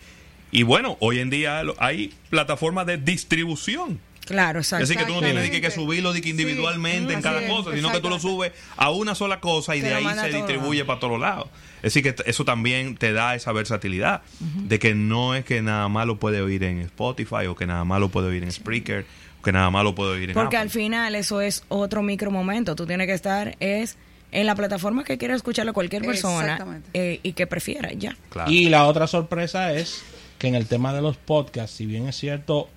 y 0.51 0.63
bueno, 0.63 0.97
hoy 0.99 1.19
en 1.19 1.29
día 1.29 1.63
lo- 1.63 1.75
hay 1.79 2.13
plataformas 2.29 2.85
de 2.85 2.97
distribución. 2.97 3.99
Claro, 4.25 4.59
exacto. 4.59 4.83
Así 4.83 4.95
que 4.95 5.03
tú 5.05 5.13
no 5.15 5.19
tienes 5.21 5.43
ni 5.45 5.49
que, 5.49 5.61
que 5.61 5.71
subirlo 5.71 6.13
que 6.13 6.21
Sí, 6.21 6.29
individualmente 6.29 7.11
en 7.11 7.19
así 7.19 7.23
cada 7.23 7.41
es, 7.41 7.49
cosa, 7.49 7.73
sino 7.75 7.91
que 7.91 7.99
tú 7.99 8.07
lo 8.09 8.19
subes 8.19 8.51
a 8.77 8.89
una 8.91 9.15
sola 9.15 9.39
cosa 9.39 9.75
y 9.75 9.81
Te 9.81 9.87
de 9.87 9.95
ahí 9.95 10.05
se 10.15 10.29
distribuye 10.29 10.85
para 10.85 10.99
todos 10.99 11.19
lados. 11.19 11.47
Es 11.77 11.93
decir, 11.93 12.03
que 12.03 12.15
eso 12.29 12.45
también 12.45 12.95
te 12.95 13.11
da 13.13 13.33
esa 13.35 13.51
versatilidad 13.51 14.21
de 14.39 14.77
que 14.79 14.93
no 14.93 15.33
es 15.35 15.43
que 15.43 15.61
nada 15.61 15.89
más 15.89 16.05
lo 16.05 16.17
puede 16.19 16.39
oír 16.41 16.63
en 16.63 16.79
Spotify 16.81 17.47
o 17.49 17.55
que 17.55 17.65
nada 17.65 17.83
más 17.83 17.99
lo 17.99 18.09
puede 18.09 18.27
oír 18.27 18.43
en 18.43 18.51
Spreaker 18.51 19.05
o 19.39 19.41
que 19.41 19.51
nada 19.51 19.69
más 19.71 19.83
lo 19.83 19.95
puede 19.95 20.11
oír 20.11 20.29
en 20.29 20.33
Porque 20.35 20.55
Apple. 20.55 20.59
al 20.59 20.69
final 20.69 21.15
eso 21.15 21.41
es 21.41 21.63
otro 21.67 22.03
micro 22.03 22.29
momento. 22.31 22.75
Tú 22.75 22.85
tienes 22.85 23.07
que 23.07 23.13
estar 23.13 23.57
es 23.59 23.97
en 24.31 24.45
la 24.45 24.55
plataforma 24.55 25.03
que 25.03 25.17
quiera 25.17 25.35
escucharlo 25.35 25.73
cualquier 25.73 26.03
persona 26.05 26.79
eh, 26.93 27.19
y 27.23 27.33
que 27.33 27.47
prefiera, 27.47 27.91
ya. 27.93 28.15
Claro. 28.29 28.49
Y 28.51 28.69
la 28.69 28.85
otra 28.85 29.07
sorpresa 29.07 29.73
es 29.73 30.03
que 30.41 30.47
en 30.47 30.56
el 30.56 30.65
tema 30.65 30.91
de 30.91 31.04
los 31.04 31.17
podcasts, 31.17 31.77
si 31.77 31.86
bien 31.86 32.08
es 32.08 32.15
cierto 32.15 32.67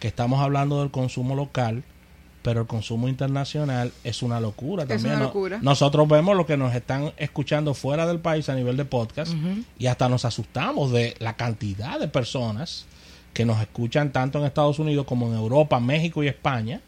que 0.00 0.08
estamos 0.08 0.40
hablando 0.40 0.80
del 0.80 0.90
consumo 0.90 1.34
local, 1.34 1.84
pero 2.40 2.62
el 2.62 2.66
consumo 2.66 3.06
internacional 3.06 3.92
es 4.02 4.22
una 4.22 4.40
locura 4.40 4.84
Es 4.84 4.88
también. 4.88 5.16
una 5.16 5.18
¿no? 5.18 5.24
locura. 5.26 5.58
Nosotros 5.60 6.08
vemos 6.08 6.34
lo 6.38 6.46
que 6.46 6.56
nos 6.56 6.74
están 6.74 7.12
escuchando 7.18 7.74
fuera 7.74 8.06
del 8.06 8.18
país 8.18 8.48
a 8.48 8.54
nivel 8.54 8.78
de 8.78 8.86
podcast 8.86 9.34
y 9.78 9.88
hasta 9.88 10.08
nos 10.08 10.24
asustamos 10.24 10.90
de 10.90 11.14
la 11.18 11.36
cantidad 11.36 12.00
de 12.00 12.08
personas 12.08 12.86
que 13.34 13.44
nos 13.44 13.60
escuchan 13.60 14.10
tanto 14.10 14.38
en 14.38 14.46
Estados 14.46 14.78
Unidos 14.78 15.04
como 15.04 15.26
en 15.26 15.34
Europa, 15.34 15.80
México 15.80 16.22
y 16.22 16.28
España, 16.28 16.80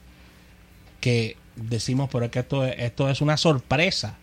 que 1.03 1.37
decimos, 1.55 2.09
pero 2.11 2.25
es 2.25 2.31
que 2.31 2.39
esto 2.39 2.65
es, 2.65 2.77
esto 2.79 3.11
es 3.11 3.21
una 3.21 3.37
sorpresa 3.37 4.17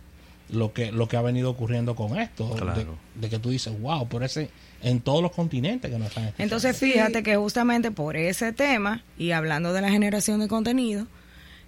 lo 0.49 0.73
que, 0.73 0.91
lo 0.91 1.07
que 1.07 1.15
ha 1.15 1.21
venido 1.21 1.51
ocurriendo 1.51 1.95
con 1.95 2.17
esto. 2.19 2.49
Claro. 2.55 2.73
De, 2.73 2.87
de 3.21 3.29
que 3.29 3.37
tú 3.37 3.51
dices, 3.51 3.79
wow, 3.79 4.07
por 4.07 4.23
ese, 4.23 4.49
en 4.83 5.01
todos 5.01 5.21
los 5.21 5.31
continentes 5.31 5.91
que 5.91 5.97
nos 5.97 6.07
están 6.09 6.25
escuchando. 6.25 6.43
Entonces 6.43 6.77
fíjate 6.77 7.23
que 7.23 7.35
justamente 7.35 7.91
por 7.91 8.17
ese 8.17 8.53
tema 8.53 9.03
y 9.17 9.31
hablando 9.31 9.73
de 9.73 9.81
la 9.81 9.89
generación 9.89 10.39
de 10.39 10.47
contenido, 10.47 11.07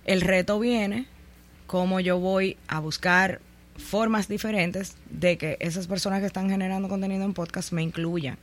el 0.05 0.21
reto 0.21 0.59
viene 0.59 1.07
cómo 1.67 1.99
yo 1.99 2.19
voy 2.19 2.57
a 2.67 2.79
buscar 2.79 3.39
formas 3.77 4.27
diferentes 4.27 4.95
de 5.09 5.37
que 5.37 5.57
esas 5.59 5.87
personas 5.87 6.19
que 6.19 6.27
están 6.27 6.49
generando 6.49 6.89
contenido 6.89 7.23
en 7.25 7.33
podcast 7.33 7.71
me 7.71 7.81
incluyan 7.81 8.37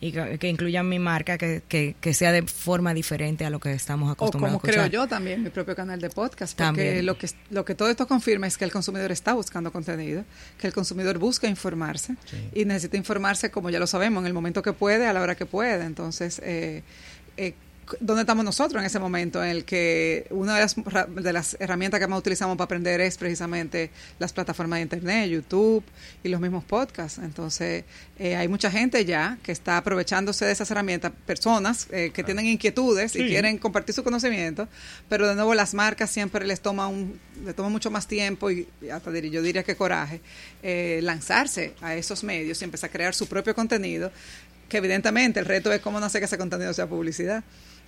y 0.00 0.12
que, 0.12 0.38
que 0.38 0.48
incluyan 0.48 0.88
mi 0.88 0.98
marca 0.98 1.38
que, 1.38 1.62
que, 1.66 1.96
que 2.00 2.12
sea 2.12 2.30
de 2.30 2.42
forma 2.42 2.92
diferente 2.92 3.46
a 3.46 3.50
lo 3.50 3.60
que 3.60 3.72
estamos 3.72 4.10
O 4.10 4.12
acostumbrados 4.12 4.60
como 4.60 4.68
a 4.68 4.72
creo 4.72 4.86
yo 4.86 5.08
también, 5.08 5.42
mi 5.42 5.50
propio 5.50 5.74
canal 5.74 6.00
de 6.00 6.10
podcast, 6.10 6.56
porque 6.56 6.64
También. 6.64 7.06
lo 7.06 7.16
que, 7.16 7.30
lo 7.50 7.64
que 7.64 7.74
todo 7.74 7.88
esto 7.88 8.06
confirma 8.06 8.46
es 8.46 8.58
que 8.58 8.64
el 8.64 8.72
consumidor 8.72 9.10
está 9.10 9.32
buscando 9.32 9.72
contenido, 9.72 10.24
que 10.58 10.66
el 10.66 10.74
consumidor 10.74 11.18
busca 11.18 11.48
informarse 11.48 12.16
y 12.54 12.64
necesita 12.66 12.96
informarse, 12.96 13.50
como 13.50 13.70
ya 13.70 13.78
lo 13.78 13.86
sabemos, 13.86 14.22
en 14.22 14.26
el 14.26 14.34
momento 14.34 14.62
que 14.62 14.72
puede, 14.74 15.06
a 15.06 15.12
la 15.12 15.22
hora 15.22 15.34
que 15.34 15.46
puede. 15.46 15.84
Entonces, 15.84 16.40
eh, 16.44 16.82
eh, 17.38 17.54
dónde 18.00 18.22
estamos 18.22 18.44
nosotros 18.44 18.80
en 18.80 18.86
ese 18.86 18.98
momento 18.98 19.42
en 19.42 19.50
el 19.50 19.64
que 19.64 20.26
una 20.30 20.54
de 20.56 20.60
las, 20.60 20.74
de 21.08 21.32
las 21.32 21.56
herramientas 21.60 22.00
que 22.00 22.06
más 22.06 22.18
utilizamos 22.18 22.56
para 22.56 22.64
aprender 22.66 23.00
es 23.00 23.16
precisamente 23.16 23.90
las 24.18 24.32
plataformas 24.32 24.78
de 24.78 24.82
internet, 24.82 25.30
YouTube 25.30 25.84
y 26.24 26.28
los 26.28 26.40
mismos 26.40 26.64
podcasts. 26.64 27.18
Entonces, 27.22 27.84
eh, 28.18 28.34
hay 28.36 28.48
mucha 28.48 28.70
gente 28.70 29.04
ya 29.04 29.38
que 29.42 29.52
está 29.52 29.76
aprovechándose 29.76 30.44
de 30.44 30.52
esas 30.52 30.70
herramientas, 30.70 31.12
personas 31.26 31.86
eh, 31.90 32.10
que 32.12 32.24
tienen 32.24 32.46
inquietudes 32.46 33.14
y 33.14 33.20
quieren 33.28 33.58
compartir 33.58 33.94
su 33.94 34.02
conocimiento, 34.02 34.68
pero 35.08 35.28
de 35.28 35.34
nuevo 35.34 35.54
las 35.54 35.72
marcas 35.74 36.10
siempre 36.10 36.46
les 36.46 36.60
toma 36.60 36.88
un, 36.88 37.18
le 37.44 37.54
toma 37.54 37.68
mucho 37.68 37.90
más 37.90 38.06
tiempo 38.08 38.50
y 38.50 38.66
y 38.82 38.88
hasta 38.88 39.10
dir- 39.10 39.30
yo 39.30 39.42
diría 39.42 39.62
que 39.62 39.76
coraje 39.76 40.20
eh, 40.62 41.00
lanzarse 41.02 41.74
a 41.80 41.94
esos 41.94 42.24
medios 42.24 42.60
y 42.60 42.64
empezar 42.64 42.90
a 42.90 42.92
crear 42.92 43.14
su 43.14 43.26
propio 43.28 43.54
contenido, 43.54 44.10
que 44.68 44.78
evidentemente 44.78 45.38
el 45.40 45.46
reto 45.46 45.72
es 45.72 45.80
cómo 45.80 46.00
no 46.00 46.06
hacer 46.06 46.20
que 46.20 46.24
ese 46.26 46.36
contenido 46.38 46.72
sea 46.74 46.86
publicidad. 46.86 47.44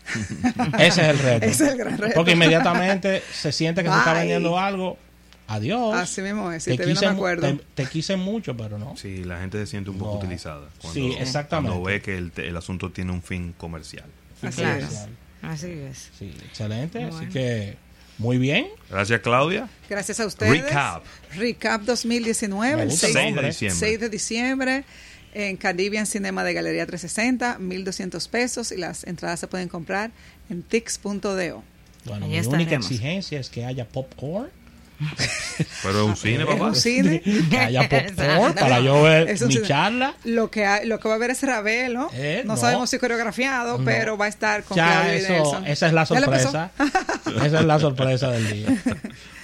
Ese 0.78 0.86
es 1.02 1.08
el 1.08 1.18
reto. 1.18 1.46
Ese 1.46 1.64
es 1.66 1.72
el 1.72 1.78
gran 1.78 1.98
reto. 1.98 2.14
Porque 2.14 2.32
inmediatamente 2.32 3.22
se 3.32 3.52
siente 3.52 3.82
que 3.82 3.90
se 3.90 3.96
está 3.96 4.12
Bye. 4.12 4.20
vendiendo 4.20 4.58
algo. 4.58 4.98
Adiós. 5.46 5.94
Así 5.94 6.20
mismo 6.20 6.52
es, 6.52 6.64
si 6.64 6.76
te 6.76 6.84
vi, 6.84 6.92
no 6.92 6.94
quise 7.00 7.06
me 7.06 7.12
acuerdo. 7.16 7.46
te- 7.56 7.64
te 7.74 7.86
quise 7.86 8.16
mucho, 8.16 8.54
pero 8.56 8.78
no. 8.78 8.96
Sí, 8.98 9.24
la 9.24 9.40
gente 9.40 9.58
se 9.58 9.66
siente 9.66 9.88
un 9.90 9.96
poco 9.98 10.12
No. 10.14 10.18
utilizada. 10.18 10.68
Sí, 10.92 11.14
exactamente. 11.18 11.70
Cuando 11.74 11.84
ve 11.90 12.02
que 12.02 12.18
el, 12.18 12.32
te- 12.32 12.46
el 12.48 12.56
asunto 12.56 12.90
tiene 12.92 13.12
un 13.12 13.22
fin 13.22 13.54
comercial. 13.56 14.04
Así 14.42 14.60
Claro. 14.60 14.84
es. 14.84 15.06
Así 15.42 15.70
es. 15.70 16.10
Sí, 16.18 16.34
excelente. 16.44 17.02
Así 17.02 17.10
Bueno. 17.16 17.32
que, 17.32 17.76
muy 18.18 18.36
bien. 18.36 18.66
Gracias, 18.90 19.20
Claudia. 19.20 19.68
Gracias 19.88 20.20
a 20.20 20.26
ustedes. 20.26 20.50
Recap. 20.64 21.02
Recap 21.36 21.80
2019, 21.82 22.76
Me 22.76 22.82
el 22.82 22.88
gusta 22.90 23.06
el 23.06 23.12
6, 23.14 23.24
nombre. 23.24 23.52
6 23.52 23.60
de 23.60 23.66
diciembre. 23.68 23.88
6 23.88 24.00
de 24.00 24.08
diciembre 24.10 24.84
en 25.34 25.56
Caribbean 25.56 26.06
Cinema 26.06 26.44
de 26.44 26.54
Galería 26.54 26.86
360, 26.86 27.58
1.200 27.60 28.28
pesos 28.28 28.72
y 28.72 28.76
las 28.76 29.04
entradas 29.04 29.40
se 29.40 29.46
pueden 29.48 29.68
comprar 29.68 30.10
en 30.50 30.62
tix.do. 30.62 31.62
Bueno, 32.04 32.26
Ahí 32.26 32.40
mi 32.40 32.46
única 32.46 32.74
exigencia 32.76 33.38
es 33.40 33.50
que 33.50 33.64
haya 33.64 33.86
popcorn. 33.86 34.48
Pero 35.82 36.02
es 36.02 36.08
un 36.08 36.16
cine, 36.16 36.40
Es 36.42 36.46
papá. 36.46 36.64
un 36.66 36.74
cine. 36.74 37.22
Que 37.50 37.58
haya 37.58 37.88
popcorn 37.88 38.54
para 38.58 38.80
yo 38.80 39.02
ver 39.02 39.28
Es 39.28 39.42
mi 39.42 39.52
cine. 39.54 39.66
charla. 39.66 40.14
Lo 40.24 40.50
que, 40.50 40.64
hay- 40.66 40.86
lo 40.88 40.98
que 40.98 41.08
va 41.08 41.14
a 41.14 41.16
haber 41.18 41.30
es 41.30 41.42
Ravelo. 41.42 42.10
Eh, 42.14 42.42
no, 42.44 42.54
no. 42.54 42.60
sabemos 42.60 42.90
si 42.90 42.98
coreografiado, 42.98 43.78
No. 43.78 43.84
pero 43.84 44.16
va 44.18 44.24
a 44.24 44.28
estar 44.28 44.64
con 44.64 44.76
Ya, 44.76 45.12
eso, 45.14 45.62
esa 45.66 45.86
es 45.86 45.92
la 45.92 46.04
sorpresa. 46.06 46.70
esa 47.44 47.60
es 47.60 47.64
la 47.64 47.78
sorpresa 47.78 48.30
del 48.30 48.52
día. 48.52 48.82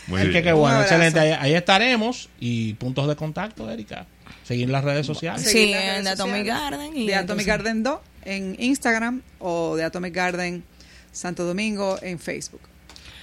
Muy 0.07 0.21
Así 0.23 0.33
que 0.43 0.53
Un 0.53 0.61
bueno, 0.61 0.81
excelente. 0.83 1.19
Ahí, 1.21 1.31
ahí 1.39 1.55
estaremos. 1.55 2.29
Y 2.41 2.75
puntos 2.75 3.07
de 3.09 3.15
contacto, 3.17 3.71
Erika. 3.71 4.07
Seguir 4.45 4.69
las 4.71 4.85
redes 4.85 5.07
sociales. 5.07 5.43
Sí, 5.43 5.73
las 5.73 5.81
en 5.83 5.89
redes 5.89 6.05
The 6.05 6.11
Atomic. 6.11 6.47
Garden 6.47 6.97
y 6.97 7.07
de 7.07 7.15
Atomic 7.15 7.21
entonces- 7.21 7.47
Garden 7.47 7.83
2 7.83 7.99
en 8.27 8.57
Instagram 8.59 9.23
o 9.39 9.75
de 9.77 9.85
Atomic 9.85 10.15
Garden 10.15 10.65
Santo 11.13 11.45
Domingo 11.45 11.99
en 12.03 12.19
Facebook. 12.19 12.61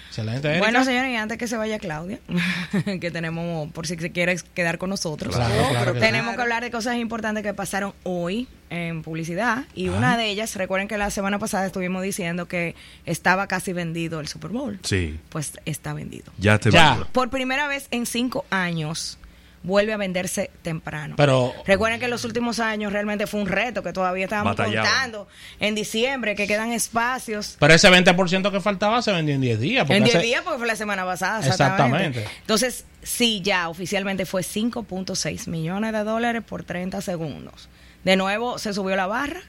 Excelente, 0.08 0.46
Erika. 0.50 0.60
Bueno, 0.66 0.84
señores, 0.84 1.10
y 1.14 1.16
antes 1.16 1.38
que 1.38 1.48
se 1.48 1.56
vaya 1.56 1.80
Claudia, 1.80 2.20
que 3.00 3.12
tenemos, 3.12 3.72
por 3.72 3.88
si 3.88 3.96
se 3.96 4.12
quiere 4.12 4.36
quedar 4.54 4.78
con 4.78 4.90
nosotros, 4.90 5.34
Claro, 5.34 5.70
claro 5.70 5.94
tenemos 5.94 6.36
que 6.36 6.42
hablar 6.42 6.64
de 6.64 6.70
cosas 6.70 6.98
importantes 6.98 7.44
que 7.44 7.54
pasaron 7.54 7.94
hoy 8.04 8.50
en 8.70 9.04
publicidad. 9.04 9.64
Y 9.74 9.88
una 9.88 10.18
de 10.18 10.28
ellas, 10.30 10.54
recuerden 10.58 10.90
que 10.90 10.98
la 10.98 11.12
semana 11.12 11.40
pasada 11.40 11.66
estuvimos 11.66 12.04
diciendo 12.04 12.46
que 12.50 12.76
estaba 13.06 13.48
casi 13.48 13.72
vendido 13.72 14.20
el 14.20 14.28
Super 14.28 14.52
Bowl. 14.52 14.80
Sí, 14.84 15.18
Pues 15.30 15.54
está 15.64 15.94
vendido. 15.94 16.32
ya 16.38 16.58
te 16.60 16.72
Ya. 16.72 16.96
va. 16.96 17.08
Por 17.14 17.30
primera 17.30 17.68
vez 17.68 17.88
en 17.92 18.06
cinco 18.06 18.44
años 18.50 19.18
vuelve 19.64 19.94
a 19.94 19.98
venderse 19.98 20.50
temprano. 20.64 21.16
Pero 21.18 21.54
Recuerden 21.66 22.00
que 22.00 22.06
en 22.06 22.12
los 22.12 22.26
últimos 22.26 22.60
años 22.60 22.92
realmente 22.92 23.28
fue 23.28 23.42
un 23.42 23.48
reto 23.48 23.84
que 23.84 23.94
todavía 23.94 24.24
estábamos 24.26 24.56
contando 24.56 25.28
en 25.60 25.76
diciembre, 25.76 26.36
que 26.36 26.48
quedan 26.48 26.72
espacios. 26.72 27.58
Pero 27.60 27.74
ese 27.74 27.90
20% 27.90 28.52
que 28.52 28.60
faltaba 28.62 29.02
se 29.02 29.12
vendió 29.12 29.36
en 29.36 29.42
10 29.42 29.60
días. 29.60 29.90
En 29.90 30.04
10 30.04 30.16
hace- 30.16 30.26
días, 30.26 30.42
porque 30.44 30.58
fue 30.60 30.68
la 30.68 30.76
semana 30.76 31.06
pasada. 31.06 31.40
Exactamente. 31.46 32.08
Exactamente. 32.20 32.38
Entonces, 32.42 32.86
sí, 33.04 33.42
ya 33.44 33.70
oficialmente 33.70 34.26
fue 34.26 34.42
5.6 34.44 35.48
millones 35.48 35.94
de 35.94 36.04
dólares 36.04 36.44
por 36.48 36.64
30 36.64 37.02
segundos. 37.02 37.70
De 38.04 38.16
nuevo, 38.16 38.58
se 38.58 38.74
subió 38.74 38.96
la 38.96 39.06
barra 39.08 39.42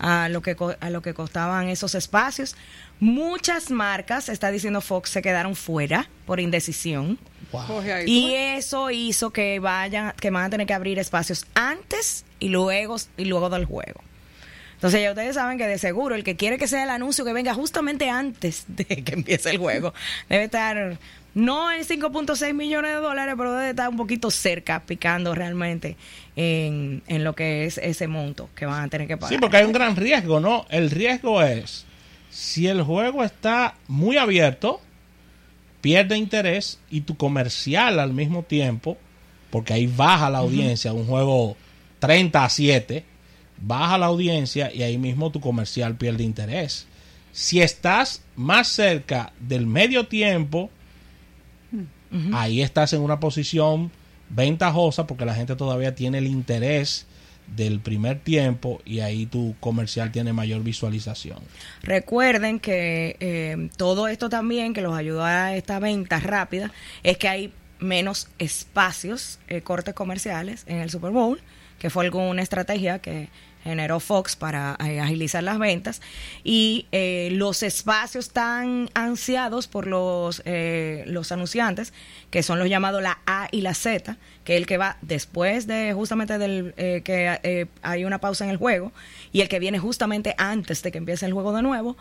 a 0.00 0.28
lo 0.28 0.42
que, 0.42 0.56
a 0.80 0.90
lo 0.90 1.02
que 1.02 1.14
costaban 1.14 1.68
esos 1.68 1.94
espacios. 1.94 2.56
Muchas 2.98 3.70
marcas, 3.70 4.28
está 4.28 4.50
diciendo 4.50 4.80
Fox, 4.80 5.10
se 5.10 5.22
quedaron 5.22 5.54
fuera 5.56 6.08
por 6.26 6.40
indecisión. 6.40 7.18
Wow. 7.52 7.82
Y 8.06 8.34
eso 8.34 8.90
hizo 8.90 9.30
que 9.30 9.58
vayan, 9.58 10.12
que 10.20 10.30
van 10.30 10.44
a 10.44 10.50
tener 10.50 10.66
que 10.66 10.74
abrir 10.74 10.98
espacios 10.98 11.46
antes 11.54 12.24
y 12.38 12.48
luego, 12.48 12.96
y 13.16 13.24
luego 13.24 13.50
del 13.50 13.64
juego. 13.64 14.00
Entonces 14.74 15.02
ya 15.02 15.10
ustedes 15.10 15.34
saben 15.34 15.58
que 15.58 15.66
de 15.66 15.76
seguro 15.76 16.14
el 16.14 16.24
que 16.24 16.36
quiere 16.36 16.56
que 16.56 16.66
sea 16.66 16.84
el 16.84 16.90
anuncio 16.90 17.24
que 17.24 17.34
venga 17.34 17.52
justamente 17.52 18.08
antes 18.08 18.64
de 18.68 18.84
que 18.84 19.12
empiece 19.12 19.50
el 19.50 19.58
juego 19.58 19.92
debe 20.28 20.44
estar 20.44 20.98
no 21.34 21.70
en 21.70 21.82
5.6 21.84 22.54
millones 22.54 22.92
de 22.92 23.00
dólares, 23.00 23.34
pero 23.36 23.52
debe 23.52 23.70
estar 23.70 23.88
un 23.88 23.96
poquito 23.96 24.30
cerca, 24.30 24.80
picando 24.80 25.34
realmente 25.34 25.96
en, 26.34 27.02
en 27.06 27.24
lo 27.24 27.34
que 27.34 27.66
es 27.66 27.78
ese 27.78 28.08
monto 28.08 28.48
que 28.54 28.66
van 28.66 28.82
a 28.82 28.88
tener 28.88 29.06
que 29.06 29.16
pagar. 29.16 29.32
Sí, 29.32 29.38
porque 29.38 29.58
hay 29.58 29.64
un 29.64 29.72
gran 29.72 29.96
riesgo, 29.96 30.40
¿no? 30.40 30.66
El 30.70 30.90
riesgo 30.90 31.42
es, 31.42 31.86
si 32.30 32.66
el 32.66 32.82
juego 32.82 33.22
está 33.22 33.74
muy 33.86 34.16
abierto, 34.16 34.80
pierde 35.80 36.16
interés 36.16 36.78
y 36.90 37.02
tu 37.02 37.16
comercial 37.16 37.98
al 38.00 38.12
mismo 38.12 38.42
tiempo, 38.42 38.96
porque 39.50 39.72
ahí 39.72 39.86
baja 39.86 40.30
la 40.30 40.38
audiencia, 40.38 40.92
un 40.92 41.06
juego 41.06 41.56
30 41.98 42.44
a 42.44 42.48
7, 42.48 43.04
baja 43.60 43.98
la 43.98 44.06
audiencia 44.06 44.72
y 44.74 44.82
ahí 44.82 44.98
mismo 44.98 45.30
tu 45.30 45.40
comercial 45.40 45.96
pierde 45.96 46.24
interés. 46.24 46.86
Si 47.32 47.60
estás 47.60 48.22
más 48.36 48.68
cerca 48.68 49.32
del 49.40 49.66
medio 49.66 50.06
tiempo, 50.06 50.70
ahí 52.32 52.60
estás 52.60 52.92
en 52.92 53.02
una 53.02 53.20
posición 53.20 53.90
ventajosa 54.28 55.06
porque 55.06 55.24
la 55.24 55.34
gente 55.34 55.56
todavía 55.56 55.94
tiene 55.94 56.18
el 56.18 56.26
interés 56.26 57.06
del 57.54 57.80
primer 57.80 58.20
tiempo 58.20 58.80
y 58.84 59.00
ahí 59.00 59.26
tu 59.26 59.54
comercial 59.60 60.12
tiene 60.12 60.32
mayor 60.32 60.62
visualización. 60.62 61.38
Recuerden 61.82 62.60
que 62.60 63.16
eh, 63.20 63.68
todo 63.76 64.08
esto 64.08 64.28
también 64.28 64.74
que 64.74 64.80
los 64.80 64.94
ayudó 64.94 65.24
a 65.24 65.54
esta 65.56 65.78
venta 65.78 66.20
rápida 66.20 66.72
es 67.02 67.18
que 67.18 67.28
hay 67.28 67.52
menos 67.78 68.28
espacios, 68.38 69.38
eh, 69.48 69.62
cortes 69.62 69.94
comerciales 69.94 70.64
en 70.66 70.78
el 70.78 70.90
Super 70.90 71.10
Bowl, 71.10 71.40
que 71.78 71.90
fue 71.90 72.04
alguna 72.04 72.42
estrategia 72.42 72.98
que 72.98 73.28
generó 73.62 74.00
Fox 74.00 74.36
para 74.36 74.76
eh, 74.84 75.00
agilizar 75.00 75.42
las 75.42 75.58
ventas. 75.58 76.00
Y 76.44 76.86
eh, 76.92 77.28
los 77.32 77.62
espacios 77.62 78.30
tan 78.30 78.88
ansiados 78.94 79.66
por 79.66 79.86
los 79.86 80.42
eh, 80.44 81.04
los 81.06 81.32
anunciantes 81.32 81.92
que 82.30 82.42
son 82.42 82.58
los 82.58 82.68
llamados 82.68 83.02
la 83.02 83.18
A 83.26 83.48
y 83.50 83.60
la 83.62 83.74
Z 83.74 84.16
que 84.44 84.54
es 84.54 84.60
el 84.60 84.66
que 84.66 84.78
va 84.78 84.96
después 85.02 85.66
de 85.66 85.92
justamente 85.92 86.38
del 86.38 86.74
eh, 86.76 87.02
que 87.04 87.38
eh, 87.42 87.66
hay 87.82 88.04
una 88.04 88.18
pausa 88.18 88.44
en 88.44 88.50
el 88.50 88.56
juego 88.56 88.92
y 89.32 89.40
el 89.42 89.48
que 89.48 89.58
viene 89.58 89.78
justamente 89.78 90.34
antes 90.38 90.82
de 90.82 90.92
que 90.92 90.98
empiece 90.98 91.26
el 91.26 91.32
juego 91.32 91.52
de 91.52 91.62
nuevo 91.62 91.96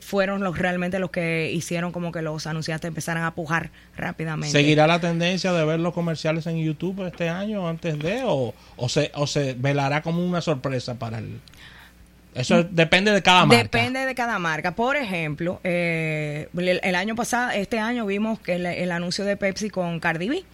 fueron 0.00 0.42
los 0.42 0.58
realmente 0.58 0.98
los 0.98 1.10
que 1.10 1.50
hicieron 1.52 1.92
como 1.92 2.12
que 2.12 2.22
los 2.22 2.46
anunciantes 2.46 2.88
empezaran 2.88 3.24
a 3.24 3.34
pujar 3.34 3.70
rápidamente. 3.96 4.52
¿Seguirá 4.52 4.86
la 4.86 5.00
tendencia 5.00 5.52
de 5.52 5.64
ver 5.64 5.80
los 5.80 5.94
comerciales 5.94 6.46
en 6.46 6.62
YouTube 6.62 7.06
este 7.06 7.28
año 7.28 7.68
antes 7.68 7.98
de 7.98 8.22
o, 8.24 8.54
o 8.76 8.88
se 8.88 9.10
o 9.14 9.26
se 9.26 9.54
velará 9.54 10.02
como 10.02 10.24
una 10.24 10.39
sorpresa 10.40 10.94
para 10.98 11.18
el 11.18 11.40
eso 12.34 12.62
depende 12.62 13.10
de 13.10 13.22
cada 13.22 13.44
marca. 13.44 13.62
Depende 13.62 14.06
de 14.06 14.14
cada 14.14 14.38
marca. 14.38 14.74
Por 14.76 14.96
ejemplo, 14.96 15.60
eh, 15.64 16.48
el, 16.56 16.80
el 16.82 16.94
año 16.94 17.16
pasado, 17.16 17.50
este 17.50 17.78
año 17.80 18.06
vimos 18.06 18.38
que 18.38 18.54
el, 18.54 18.66
el 18.66 18.92
anuncio 18.92 19.24
de 19.24 19.36
Pepsi 19.36 19.68
con 19.70 19.98
Cardi 19.98 20.28
B. 20.28 20.44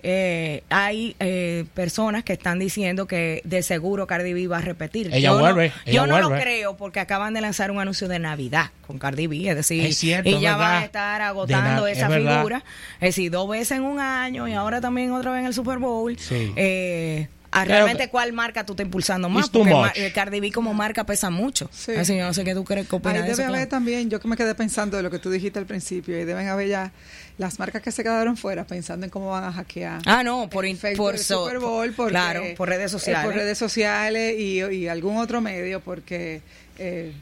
Eh, 0.00 0.62
hay 0.70 1.16
eh, 1.18 1.64
personas 1.74 2.22
que 2.22 2.32
están 2.32 2.60
diciendo 2.60 3.08
que 3.08 3.42
de 3.44 3.62
seguro 3.62 4.06
Cardi 4.06 4.32
B 4.32 4.46
va 4.46 4.58
a 4.58 4.60
repetir. 4.60 5.08
Ella 5.08 5.30
yo 5.30 5.38
vuelve, 5.40 5.68
no, 5.68 5.74
ella 5.86 5.92
yo 5.92 6.06
no 6.06 6.20
lo 6.20 6.30
creo 6.30 6.76
porque 6.76 7.00
acaban 7.00 7.34
de 7.34 7.40
lanzar 7.40 7.72
un 7.72 7.80
anuncio 7.80 8.06
de 8.06 8.20
Navidad 8.20 8.70
con 8.86 8.98
Cardi 9.00 9.26
B, 9.26 9.48
es 9.50 9.56
decir, 9.56 9.84
Es 9.86 9.98
cierto, 9.98 10.30
van 10.30 10.40
verdad. 10.40 10.76
a 10.78 10.84
estar 10.84 11.20
agotando 11.22 11.88
es 11.88 11.98
esa 11.98 12.08
figura. 12.10 12.64
Es 13.00 13.08
decir, 13.08 13.30
dos 13.32 13.48
veces 13.48 13.72
en 13.72 13.82
un 13.82 13.98
año 13.98 14.46
y 14.46 14.52
ahora 14.52 14.80
también 14.80 15.10
otra 15.10 15.32
vez 15.32 15.40
en 15.40 15.46
el 15.46 15.54
Super 15.54 15.78
Bowl. 15.78 16.16
Sí. 16.16 16.52
Eh, 16.54 17.26
a 17.50 17.62
Creo 17.64 17.76
realmente 17.76 18.08
cuál 18.10 18.32
marca 18.34 18.66
tú 18.66 18.74
estás 18.74 18.84
impulsando 18.84 19.28
más 19.30 19.46
It's 19.46 19.52
porque 19.52 20.06
eh, 20.06 20.12
Cardi 20.12 20.38
B 20.40 20.52
como 20.52 20.74
marca 20.74 21.04
pesa 21.04 21.30
mucho. 21.30 21.70
Sí. 21.72 21.92
Así 21.96 22.16
yo 22.16 22.26
no 22.26 22.34
sé 22.34 22.44
qué 22.44 22.54
tú 22.54 22.62
crees 22.64 22.86
que 22.88 22.96
opinas 22.96 23.14
Ahí 23.14 23.22
de 23.22 23.28
debe 23.30 23.42
eso. 23.42 23.48
haber 23.48 23.68
Clau. 23.68 23.80
también, 23.80 24.10
yo 24.10 24.20
que 24.20 24.28
me 24.28 24.36
quedé 24.36 24.54
pensando 24.54 24.96
de 24.98 25.02
lo 25.02 25.10
que 25.10 25.18
tú 25.18 25.30
dijiste 25.30 25.58
al 25.58 25.64
principio, 25.66 26.20
y 26.20 26.24
deben 26.24 26.46
haber 26.48 26.68
ya 26.68 26.92
las 27.38 27.58
marcas 27.58 27.80
que 27.82 27.90
se 27.92 28.02
quedaron 28.02 28.36
fuera 28.36 28.64
pensando 28.66 29.06
en 29.06 29.10
cómo 29.10 29.30
van 29.30 29.44
a 29.44 29.52
hackear. 29.52 30.02
Ah, 30.04 30.22
no, 30.22 30.50
por, 30.50 30.64
Facebook 30.66 30.96
por 30.96 31.14
del 31.14 31.24
so- 31.24 31.44
Super 31.44 31.58
Bowl, 31.60 31.92
porque, 31.96 32.10
claro, 32.10 32.42
por 32.56 32.68
redes 32.68 32.86
eh, 32.86 32.98
sociales. 32.98 33.24
por 33.24 33.34
redes 33.34 33.56
sociales 33.56 34.34
y, 34.38 34.62
y 34.62 34.88
algún 34.88 35.16
otro 35.16 35.40
medio, 35.40 35.80
porque 35.80 36.42
eh, 36.78 37.12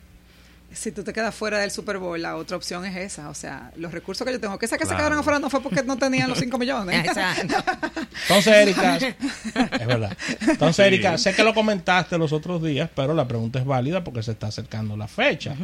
si 0.76 0.92
tú 0.92 1.02
te 1.02 1.12
quedas 1.12 1.34
fuera 1.34 1.58
del 1.58 1.70
Super 1.70 1.98
Bowl, 1.98 2.20
la 2.20 2.36
otra 2.36 2.56
opción 2.56 2.84
es 2.84 2.94
esa. 2.96 3.28
O 3.30 3.34
sea, 3.34 3.72
los 3.76 3.90
recursos 3.92 4.26
que 4.26 4.32
yo 4.32 4.38
tengo, 4.40 4.58
que 4.58 4.66
esa 4.66 4.78
que 4.78 4.86
se 4.86 4.94
quedaron 4.94 5.18
afuera 5.18 5.38
no 5.38 5.48
fue 5.50 5.60
porque 5.60 5.82
no 5.82 5.96
tenían 5.96 6.28
los 6.28 6.38
5 6.38 6.58
millones. 6.58 7.04
Exacto. 7.04 7.54
Entonces, 8.22 8.54
Erika, 8.54 8.96
es 9.80 9.86
verdad. 9.86 10.16
Entonces, 10.40 10.76
Sí. 10.76 10.82
Erika, 10.82 11.18
sé 11.18 11.34
que 11.34 11.42
lo 11.42 11.54
comentaste 11.54 12.18
los 12.18 12.32
otros 12.32 12.62
días, 12.62 12.90
pero 12.94 13.14
la 13.14 13.26
pregunta 13.26 13.58
es 13.58 13.64
válida 13.64 14.04
porque 14.04 14.22
se 14.22 14.32
está 14.32 14.48
acercando 14.48 14.96
la 14.96 15.08
fecha. 15.08 15.56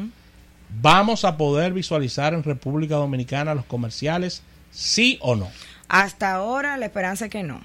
¿Vamos 0.80 1.24
a 1.24 1.36
poder 1.36 1.72
visualizar 1.72 2.32
en 2.32 2.42
República 2.42 2.94
Dominicana 2.96 3.54
los 3.54 3.66
comerciales? 3.66 4.42
¿Sí 4.70 5.18
o 5.20 5.36
no? 5.36 5.50
Hasta 5.88 6.32
ahora 6.32 6.78
la 6.78 6.86
esperanza 6.86 7.26
es 7.26 7.30
que 7.30 7.42
no, 7.42 7.60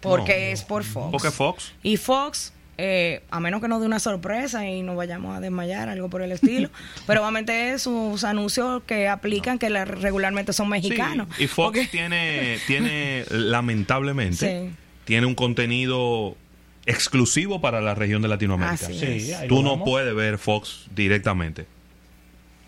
porque 0.00 0.52
es 0.52 0.62
por 0.62 0.84
Fox. 0.84 1.10
Porque 1.10 1.30
Fox. 1.32 1.72
Y 1.82 1.96
Fox, 1.96 2.52
eh, 2.78 3.22
a 3.30 3.40
menos 3.40 3.60
que 3.62 3.68
nos 3.68 3.80
dé 3.80 3.86
una 3.86 3.98
sorpresa 4.00 4.66
y 4.68 4.82
nos 4.82 4.96
vayamos 4.96 5.36
a 5.36 5.40
desmayar, 5.40 5.88
algo 5.88 6.10
por 6.10 6.22
el 6.22 6.32
estilo, 6.32 6.68
pero 7.06 7.22
obviamente 7.22 7.72
es 7.72 7.82
sus 7.82 8.22
anuncios 8.24 8.82
que 8.86 9.08
aplican, 9.08 9.58
que 9.58 9.70
la- 9.70 9.84
regularmente 9.84 10.52
son 10.52 10.68
mexicanos. 10.68 11.28
Sí, 11.36 11.44
y 11.44 11.46
Fox 11.46 11.66
Porque- 11.66 11.86
tiene, 11.86 12.58
tiene 12.66 13.24
lamentablemente, 13.30 14.68
Sí. 14.68 14.74
tiene 15.04 15.26
un 15.26 15.34
contenido 15.34 16.36
exclusivo 16.84 17.60
para 17.60 17.80
la 17.80 17.94
región 17.94 18.22
de 18.22 18.28
Latinoamérica. 18.28 18.74
Así 18.86 18.98
Sí, 19.20 19.32
Tú 19.48 19.62
no 19.62 19.70
vamos. 19.70 19.88
puedes 19.88 20.14
ver 20.14 20.38
Fox 20.38 20.86
directamente. 20.94 21.66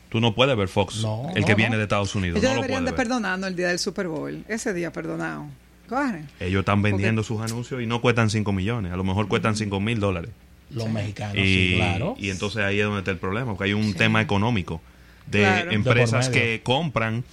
Tú 0.09 0.21
no 0.21 0.35
puedes 0.35 0.57
ver 0.57 0.69
Fox, 0.69 1.03
No, 1.03 1.29
el 1.35 1.43
no, 1.43 1.47
que 1.47 1.53
no. 1.53 1.57
viene 1.57 1.77
de 1.77 1.83
Estados 1.83 2.15
Unidos. 2.15 2.39
Ellos 2.39 2.51
no 2.51 2.57
lo 2.57 2.63
deberían 2.63 2.85
de 2.87 2.95
perdonarnos 2.95 3.49
el 3.51 3.57
día 3.57 3.69
del 3.69 3.79
Super 3.79 4.09
Bowl. 4.09 4.43
Ese 4.49 4.73
día 4.73 4.91
perdonado. 4.91 5.47
Ellos 6.41 6.61
están 6.61 6.83
vendiendo 6.83 7.23
sus 7.23 7.41
anuncios 7.41 7.83
y 7.83 7.87
no 7.87 8.01
cuestan 8.01 8.31
5 8.31 8.53
millones, 8.53 8.93
a 8.93 8.97
lo 8.97 9.05
mejor 9.05 9.29
cuestan 9.29 9.57
5 9.57 9.81
mil 9.81 10.01
dólares. 10.01 10.31
Los 10.71 10.89
mexicanos, 10.91 11.37
Y, 11.39 11.41
sí, 11.47 11.73
claro. 11.77 12.15
y 12.19 12.31
entonces 12.31 12.63
ahí 12.63 12.79
es 12.79 12.85
donde 12.85 12.99
está 13.01 13.11
el 13.11 13.17
problema, 13.19 13.53
porque 13.53 13.65
hay 13.65 13.73
un 13.73 13.95
tema 13.95 14.21
económico 14.21 14.83
de 15.27 15.41
Claro. 15.41 15.71
empresas 15.71 16.31
De 16.31 16.39
que 16.41 16.61
compran 16.63 17.25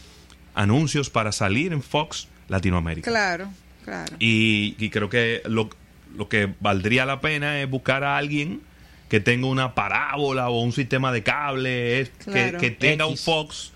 anuncios 0.53 1.09
para 1.09 1.31
salir 1.31 1.73
en 1.73 1.81
Fox 1.81 2.27
Latinoamérica. 2.47 3.09
Claro, 3.11 3.49
claro. 3.83 4.15
Y, 4.19 4.75
y 4.79 4.89
creo 4.89 5.09
que 5.09 5.41
lo, 5.45 5.69
lo 6.15 6.29
que 6.29 6.53
valdría 6.61 7.05
la 7.05 7.19
pena 7.21 7.61
es 7.61 7.69
buscar 7.69 8.03
a 8.05 8.17
alguien 8.17 8.61
que 9.09 9.19
tenga 9.19 9.47
una 9.47 9.75
parábola 9.75 10.49
o 10.49 10.61
un 10.61 10.71
sistema 10.71 11.11
de 11.11 11.23
cable, 11.23 11.99
es 12.01 12.09
que- 12.09 12.31
Claro. 12.31 12.59
que, 12.59 12.71
tenga 12.71 13.05
un. 13.05 13.17
Fox 13.17 13.71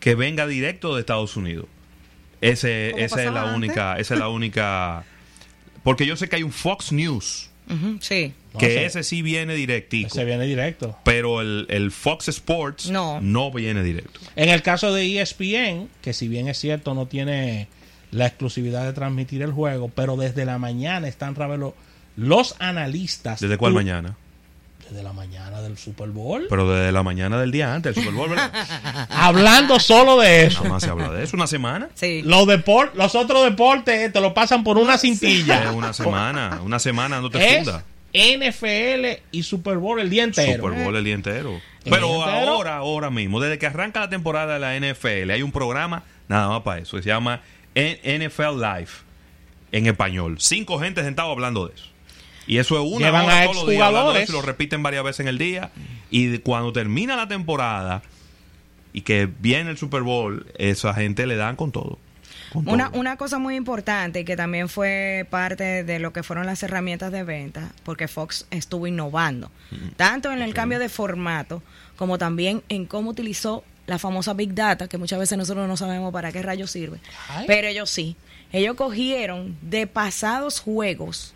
que 0.00 0.14
venga 0.14 0.46
directo 0.46 0.94
de 0.94 1.00
Estados 1.00 1.36
Unidos. 1.36 1.66
Ese, 2.42 2.90
esa 3.02 3.24
es 3.24 3.32
la 3.32 3.42
antes. 3.42 3.56
única, 3.56 3.98
esa 3.98 4.14
es 4.14 4.20
la 4.20 4.28
única. 4.28 5.04
Porque 5.82 6.04
yo 6.06 6.16
sé 6.16 6.28
que 6.28 6.36
hay 6.36 6.42
un 6.42 6.52
Fox 6.52 6.92
News 6.92 7.48
sí. 8.00 8.34
No, 8.52 8.58
que 8.60 8.66
ese- 8.66 8.84
ese 8.84 9.02
sí 9.02 9.22
viene 9.22 9.54
directico. 9.54 10.10
Se 10.10 10.24
viene 10.26 10.44
directo. 10.44 10.98
Pero 11.04 11.40
el, 11.40 11.66
el 11.70 11.90
Fox 11.90 12.28
Sports 12.28 12.90
No. 12.90 13.50
viene 13.50 13.82
directo. 13.82 14.20
En 14.36 14.50
el 14.50 14.60
caso 14.62 14.92
de 14.92 15.20
ESPN, 15.20 15.88
que 16.02 16.12
si 16.12 16.28
bien 16.28 16.48
es 16.48 16.58
cierto 16.58 16.92
no 16.92 17.06
tiene 17.06 17.68
la 18.10 18.26
exclusividad 18.26 18.84
de 18.84 18.92
transmitir 18.92 19.40
el 19.40 19.52
juego, 19.52 19.88
pero 19.88 20.16
desde 20.18 20.44
la 20.44 20.58
mañana 20.58 21.08
están 21.08 21.34
Ravelo 21.34 21.74
los 22.16 22.54
analistas. 22.58 23.40
¿Desde 23.40 23.56
cuál 23.56 23.72
mañana? 23.72 24.16
Desde 24.92 25.02
la 25.04 25.12
mañana 25.14 25.60
del 25.62 25.78
Super 25.78 26.10
Bowl. 26.10 26.46
Pero 26.50 26.70
desde 26.70 26.92
la 26.92 27.02
mañana 27.02 27.40
del 27.40 27.50
día 27.50 27.74
antes 27.74 27.94
del 27.94 28.04
Super 28.04 28.16
Bowl, 28.18 28.28
¿verdad? 28.30 28.52
Hablando 29.10 29.80
solo 29.80 30.20
de 30.20 30.44
eso. 30.46 30.58
Nada 30.58 30.74
más 30.74 30.82
se 30.82 30.90
habla 30.90 31.10
de 31.10 31.24
eso. 31.24 31.34
¿Una 31.36 31.46
semana? 31.46 31.88
Sí. 31.94 32.20
Los, 32.22 32.46
depor- 32.46 32.90
los 32.94 33.14
otros 33.14 33.44
deportes 33.44 33.98
eh, 34.00 34.10
te 34.10 34.20
lo 34.20 34.34
pasan 34.34 34.62
por 34.64 34.76
una 34.76 34.98
cintilla. 34.98 35.72
una 35.72 35.92
semana. 35.92 36.60
Una 36.62 36.78
semana 36.78 37.20
no 37.20 37.30
te 37.30 37.38
Es 37.58 37.64
funda. 37.64 37.84
NFL 38.12 39.22
y 39.30 39.42
Super 39.42 39.78
Bowl 39.78 39.98
el 39.98 40.10
día 40.10 40.24
entero. 40.24 40.62
Super 40.62 40.84
Bowl 40.84 40.94
el 40.94 41.04
día 41.04 41.14
entero. 41.14 41.52
¿El 41.84 41.90
Pero 41.90 42.08
día 42.08 42.24
entero? 42.34 42.52
ahora, 42.52 42.76
ahora 42.76 43.10
mismo, 43.10 43.40
desde 43.40 43.58
que 43.58 43.66
arranca 43.66 44.00
la 44.00 44.10
temporada 44.10 44.54
de 44.54 44.60
la 44.60 44.76
NFL, 44.78 45.30
hay 45.30 45.42
un 45.42 45.52
programa 45.52 46.02
nada 46.28 46.48
más 46.48 46.60
para 46.62 46.80
eso. 46.82 46.98
que 46.98 47.02
Se 47.02 47.08
llama 47.08 47.40
NFL 47.74 48.60
Live 48.60 48.88
en 49.72 49.86
español. 49.86 50.36
Cinco 50.38 50.78
gente 50.78 51.02
sentados 51.02 51.32
hablando 51.32 51.66
de 51.68 51.74
eso. 51.74 51.86
Y 52.46 52.58
eso 52.58 52.74
es 52.76 52.92
una 52.92 53.06
Llevan 53.06 53.24
hora 53.26 53.40
a 53.40 53.44
todos 53.44 53.56
los 53.56 53.68
días 53.70 53.82
hablando 53.82 54.12
de 54.12 54.20
exjugadores. 54.20 54.28
eso 54.28 54.32
y 54.32 54.36
lo 54.40 54.42
repiten 54.46 54.82
varias 54.82 55.04
veces 55.04 55.20
en 55.20 55.28
el 55.28 55.38
día. 55.38 55.70
Y 56.10 56.38
cuando 56.38 56.72
termina 56.72 57.16
la 57.16 57.28
temporada 57.28 58.02
y 58.92 59.02
que 59.02 59.28
viene 59.38 59.70
el 59.70 59.78
Super 59.78 60.02
Bowl, 60.02 60.46
esa 60.58 60.92
gente 60.94 61.26
le 61.26 61.36
dan 61.36 61.56
con 61.56 61.72
todo. 61.72 61.98
Con 62.52 62.68
Una, 62.68 62.90
todo. 62.90 63.00
una 63.00 63.16
cosa 63.16 63.38
muy 63.38 63.54
importante 63.56 64.24
que 64.24 64.36
también 64.36 64.68
fue 64.68 65.26
parte 65.30 65.84
de 65.84 65.98
lo 65.98 66.12
que 66.12 66.22
fueron 66.22 66.44
las 66.44 66.62
herramientas 66.62 67.10
de 67.12 67.22
venta, 67.24 67.70
porque 67.84 68.08
Fox 68.08 68.46
estuvo 68.50 68.86
innovando, 68.86 69.50
tanto 69.96 70.30
en 70.32 70.42
el 70.42 70.52
cambio 70.52 70.78
de 70.78 70.88
formato 70.90 71.62
como 71.96 72.18
también 72.18 72.62
en 72.68 72.84
cómo 72.84 73.10
utilizó 73.10 73.64
la 73.86 73.98
famosa 73.98 74.34
Big 74.34 74.54
Data, 74.54 74.86
que 74.88 74.98
muchas 74.98 75.18
veces 75.18 75.38
nosotros 75.38 75.66
no 75.66 75.76
sabemos 75.78 76.12
para 76.12 76.30
qué 76.32 76.42
rayos 76.42 76.70
sirve, 76.70 76.98
Ay. 77.28 77.44
pero 77.46 77.68
ellos 77.68 77.88
sí. 77.88 78.16
Ellos 78.52 78.76
cogieron 78.76 79.56
de 79.62 79.86
pasados 79.86 80.60
juegos 80.60 81.32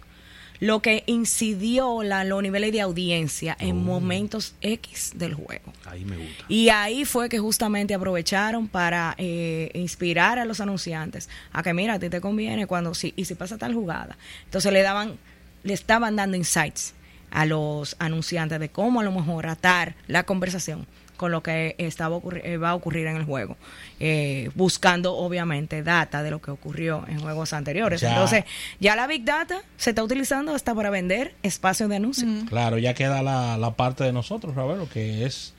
lo 0.61 0.81
que 0.81 1.05
incidió 1.07 2.03
la, 2.03 2.25
los 2.25 2.42
niveles 2.42 2.73
de 2.73 2.81
audiencia 2.81 3.57
en 3.59 3.85
momentos 3.85 4.55
X 4.61 5.12
del 5.14 5.35
juego. 5.35 5.73
Ahí 5.85 6.05
me 6.05 6.16
gusta. 6.16 6.45
Y 6.49 6.69
ahí 6.69 7.05
fue 7.05 7.29
que 7.29 7.38
justamente 7.38 7.95
aprovecharon 7.95 8.69
para 8.69 9.14
eh, 9.19 9.71
inspirar 9.75 10.38
a 10.38 10.45
los 10.45 10.61
anunciantes 10.61 11.29
a 11.53 11.62
que 11.62 11.75
mira, 11.75 11.95
a 11.95 11.99
ti 11.99 12.09
te 12.09 12.21
conviene 12.21 12.66
cuando 12.66 12.95
si 12.95 13.12
y 13.16 13.25
si 13.25 13.35
pasa 13.35 13.59
tal 13.59 13.75
jugada. 13.75 14.16
Entonces 14.45 14.73
le 14.73 14.83
daban 14.83 15.19
le 15.62 15.75
estaban 15.75 16.14
dando 16.14 16.37
insights 16.37 16.95
a 17.31 17.45
los 17.45 17.97
anunciantes 17.99 18.61
de 18.61 18.69
cómo 18.69 19.01
a 19.01 19.05
lo 19.05 19.11
mejor 19.12 19.47
atar 19.47 19.97
la 20.07 20.23
conversación 20.23 20.87
con 21.17 21.33
lo 21.33 21.43
que 21.43 21.75
estaba 21.79 22.17
ocurri- 22.17 22.43
eh, 22.45 22.57
va 22.59 22.71
a 22.71 22.75
ocurrir 22.75 23.07
en 23.07 23.17
el 23.17 23.25
juego, 23.25 23.57
eh, 24.01 24.51
buscando 24.55 25.15
obviamente 25.17 25.83
data 25.83 26.23
de 26.23 26.31
lo 26.31 26.41
que 26.41 26.51
ocurrió 26.51 27.05
en 27.09 27.21
juegos 27.21 27.53
anteriores. 27.53 28.01
Ya. 28.01 28.11
Entonces, 28.11 28.45
ya 28.81 28.97
la 28.97 29.07
Big 29.07 29.25
Data 29.25 29.63
se 29.77 29.91
está 29.91 30.03
utilizando 30.03 30.55
hasta 30.55 30.75
para 30.75 30.91
vender 30.91 31.35
espacios 31.43 31.89
de 31.89 31.97
anuncios. 31.97 32.31
Claro, 32.49 32.79
ya 32.79 32.95
queda 32.95 33.23
la, 33.23 33.57
la 33.59 33.73
parte 33.73 34.05
de 34.05 34.13
nosotros, 34.13 34.55
Ravelo, 34.55 34.89
que 34.89 35.25
es 35.25 35.55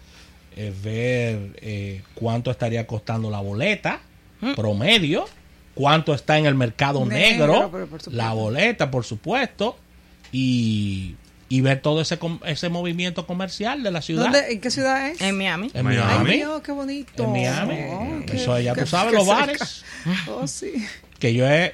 eh, 0.55 0.73
ver 0.83 1.57
eh, 1.61 2.01
cuánto 2.15 2.51
estaría 2.51 2.85
costando 2.87 3.29
la 3.29 3.39
boleta 3.39 3.99
promedio, 4.55 5.25
cuánto 5.73 6.13
está 6.13 6.37
en 6.37 6.45
el 6.45 6.55
mercado 6.55 7.03
Negro, 7.05 7.47
negro, 7.53 7.69
pero 7.71 7.87
por 7.87 7.99
supuesto. 8.01 8.11
la 8.11 8.33
boleta, 8.33 8.91
por 8.91 9.03
supuesto, 9.05 9.77
y, 10.31 11.15
y 11.49 11.61
ver 11.61 11.81
todo 11.81 12.01
ese, 12.01 12.17
com- 12.19 12.39
ese 12.45 12.69
movimiento 12.69 13.25
comercial 13.25 13.81
de 13.83 13.91
la 13.91 14.01
ciudad. 14.01 14.23
¿Dónde, 14.23 14.51
¿En 14.51 14.59
qué 14.61 14.69
ciudad 14.71 15.09
es? 15.09 15.21
En 15.21 15.37
Miami. 15.37 15.71
En 15.73 15.85
Miami. 15.85 16.29
Ay. 16.31 16.37
Dios, 16.37 16.61
qué 16.61 16.71
bonito. 16.71 17.23
En 17.23 17.31
Miami. 17.31 17.75
Oh, 17.89 18.25
qué- 18.25 18.37
Eso 18.37 18.59
ya 18.59 18.73
qué- 18.73 18.81
tú 18.81 18.87
sabes, 18.87 19.11
qué 19.11 19.17
los 19.17 19.25
cerca. 19.27 19.39
bares. 19.41 19.83
Oh, 20.29 20.47
sí. 20.47 20.73
Que 21.19 21.33
yo 21.33 21.47
he... 21.49 21.73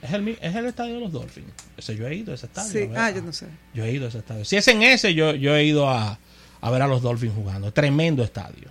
Es 0.00 0.12
el, 0.12 0.28
es 0.40 0.54
el 0.54 0.66
estadio 0.66 0.94
de 0.94 1.00
los 1.00 1.10
Dolphins. 1.12 1.48
Ese 1.76 1.96
yo 1.96 2.06
he 2.06 2.14
ido 2.14 2.30
a 2.30 2.36
ese 2.36 2.46
estadio. 2.46 2.70
Sí. 2.70 2.88
a 2.94 3.00
Ah, 3.02 3.06
a- 3.06 3.10
yo 3.10 3.22
no 3.22 3.32
sé. 3.32 3.46
Yo 3.74 3.84
he 3.84 3.90
ido 3.90 4.06
a 4.06 4.08
ese 4.08 4.18
estadio. 4.18 4.44
Si 4.44 4.56
es 4.56 4.68
en 4.68 4.82
ese, 4.84 5.12
yo, 5.14 5.34
yo 5.34 5.56
he 5.56 5.64
ido 5.64 5.90
a, 5.90 6.20
a 6.60 6.70
ver 6.70 6.82
a 6.82 6.86
los 6.86 7.02
Dolphins 7.02 7.34
jugando. 7.34 7.72
Tremendo 7.72 8.22
estadio. 8.22 8.68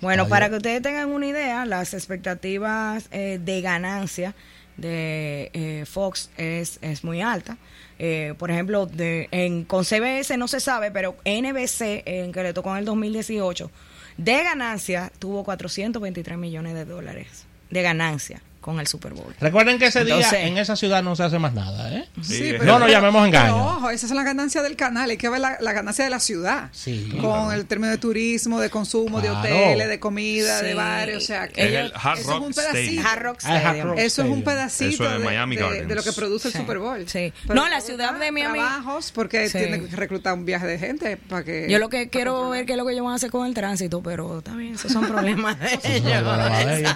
Bueno, 0.00 0.22
Estadio. 0.22 0.30
para 0.30 0.48
que 0.50 0.56
ustedes 0.56 0.80
tengan 0.82 1.08
una 1.10 1.26
idea, 1.26 1.66
las 1.66 1.92
expectativas 1.92 3.06
eh, 3.10 3.40
de 3.44 3.60
ganancia 3.60 4.34
de 4.76 5.50
eh, 5.52 5.84
Fox 5.86 6.30
es, 6.36 6.78
es 6.80 7.02
muy 7.04 7.20
alta. 7.20 7.58
Eh, 8.02 8.32
por 8.38 8.50
ejemplo, 8.50 8.86
de, 8.86 9.28
en, 9.30 9.64
con 9.64 9.84
CBS 9.84 10.34
no 10.38 10.48
se 10.48 10.58
sabe, 10.58 10.90
pero 10.90 11.16
NBC, 11.26 12.02
en 12.06 12.32
que 12.32 12.42
le 12.42 12.54
tocó 12.54 12.70
en 12.70 12.78
el 12.78 12.86
2018, 12.86 13.70
de 14.16 14.42
ganancia 14.42 15.12
tuvo 15.18 15.44
423 15.44 16.38
millones 16.38 16.72
de 16.72 16.86
dólares 16.86 17.46
de 17.68 17.82
ganancia 17.82 18.42
con 18.60 18.78
el 18.80 18.86
Super 18.86 19.14
Bowl. 19.14 19.34
Recuerden 19.40 19.78
que 19.78 19.86
ese 19.86 20.00
Entonces- 20.00 20.30
día 20.30 20.46
en 20.46 20.58
esa 20.58 20.76
ciudad 20.76 21.02
no 21.02 21.16
se 21.16 21.22
hace 21.22 21.38
más 21.38 21.54
nada, 21.54 21.92
¿eh? 21.94 22.08
Sí, 22.22 22.52
No 22.62 22.78
nos 22.78 22.90
llamemos 22.90 23.26
engaño. 23.26 23.54
pero 23.54 23.66
ojo, 23.66 23.90
esas 23.90 24.08
son 24.08 24.16
las 24.16 24.26
ganancias 24.26 24.62
del 24.64 24.76
canal. 24.76 25.08
Hay 25.10 25.16
que 25.16 25.28
ver 25.28 25.40
la, 25.40 25.56
la 25.60 25.72
ganancia 25.72 26.04
de 26.04 26.10
la 26.10 26.20
ciudad. 26.20 26.68
Sí. 26.72 27.08
Con 27.20 27.52
el 27.52 27.66
término 27.66 27.90
de 27.90 27.98
turismo, 27.98 28.60
de 28.60 28.68
consumo, 28.70 29.20
Claro. 29.20 29.40
de 29.42 29.52
hoteles, 29.52 29.88
de 29.88 29.98
comida, 30.00 30.58
Sí. 30.60 30.66
de 30.66 30.74
bares. 30.74 31.16
O 31.16 31.20
sea, 31.20 31.48
que 31.48 31.62
Es 31.64 31.72
el 31.74 31.92
Hard 31.94 32.18
eso 32.18 32.30
Rock 32.30 32.40
es 32.42 32.46
un 32.46 32.52
pedacito. 32.54 33.08
Hard 33.08 33.22
Rock 33.22 33.38
Ah, 33.44 33.48
Hard 33.48 33.56
Stadium. 33.76 33.98
Eso 33.98 34.22
es 34.22 34.28
un 34.28 34.42
pedacito 34.44 34.90
Eso 34.90 35.04
es 35.06 35.12
de, 35.18 35.24
Miami 35.24 35.56
de- 35.56 35.86
de 35.86 35.94
lo 35.94 36.02
que 36.02 36.12
produce 36.12 36.48
el. 36.48 36.54
Super 36.54 36.78
Bowl. 36.78 37.08
Sí. 37.08 37.32
Pero 37.46 37.54
No, 37.54 37.68
la 37.68 37.80
ciudad 37.80 38.12
da 38.12 38.18
de 38.18 38.30
Miami- 38.32 38.58
Trabajos 38.58 39.12
porque 39.12 39.48
Sí. 39.48 39.58
tiene 39.58 39.82
que 39.88 39.96
reclutar 39.96 40.34
un 40.34 40.44
viaje 40.44 40.66
de 40.66 40.78
gente 40.78 41.16
para 41.16 41.44
que. 41.44 41.66
Yo 41.70 41.78
lo 41.78 41.88
que 41.88 42.08
quiero 42.10 42.50
ver 42.50 42.66
qué 42.66 42.72
es 42.72 42.78
lo 42.78 42.84
que 42.84 42.92
ellos 42.92 43.04
van 43.04 43.12
a 43.12 43.16
hacer 43.16 43.30
con 43.30 43.46
el 43.46 43.54
tránsito, 43.54 44.02
pero 44.02 44.42
también 44.42 44.74
esos 44.74 44.92
son 44.92 45.06
problemas 45.06 45.58
de 45.58 45.78
ellos. 45.84 46.10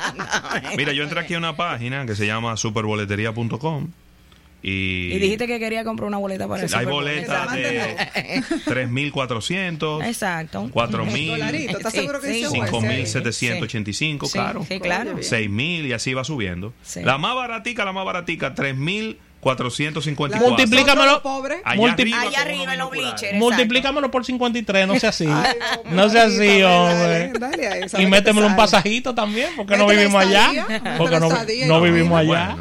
Mira, 0.77 0.93
yo 0.93 1.03
entré 1.05 1.21
aquí 1.21 1.35
a 1.35 1.39
una 1.39 1.54
página 1.57 2.07
que 2.07 2.15
se 2.15 2.27
llama 2.27 2.57
superboletería.com. 2.57 3.89
Y, 4.63 5.13
y, 5.13 5.19
dijiste 5.19 5.47
que 5.47 5.59
quería 5.59 5.85
comprar 5.85 6.09
una 6.09 6.17
boleta 6.17 6.49
para 6.49 6.65
eso. 6.65 6.75
Hay 6.79 6.87
boletas 6.87 7.53
de 7.53 7.97
3.400. 8.65 10.07
Exacto. 10.07 10.71
4.000. 10.73 11.91
Seguro 11.91 12.19
que 12.23 12.33
sí, 12.33 12.45
5.785, 12.45 14.27
sí, 14.27 14.33
claro. 14.33 14.65
Sí, 14.67 14.81
claro. 14.81 15.19
6.000 15.19 15.87
y 15.87 15.93
así 15.93 16.15
va 16.15 16.25
subiendo. 16.25 16.73
La 17.03 17.19
más 17.19 17.35
baratica, 17.35 17.85
la 17.85 17.93
más 17.93 18.07
baratica, 18.07 18.55
3.000. 18.55 19.19
454. 19.45 20.49
Multiplícamelo. 20.49 21.23
Allá, 21.65 21.77
multipl 21.77 22.15
allá 22.15 22.41
arriba, 22.41 22.73
en 22.73 22.79
los 22.79 22.91
bleachers. 22.91 23.35
Multiplícamelo 23.35 24.11
por 24.11 24.25
53, 24.25 24.89
no 24.89 24.99
sea 24.99 25.11
así. 25.11 25.29
No 25.91 26.09
sea 26.09 26.25
así, 26.25 26.63
hombre. 26.63 27.33
Dale, 27.39 27.39
dale, 27.39 27.87
dale, 27.87 28.03
y 28.03 28.07
métemelo 28.07 28.47
un 28.47 28.57
pasajito 28.57 29.15
también, 29.15 29.51
porque 29.55 29.77
no 29.77 29.87
vivimos 29.87 30.21
allá. 30.21 30.67
Porque 30.97 31.21
no, 31.21 31.29
no 31.67 31.81
vivimos 31.81 32.19
allá. 32.19 32.57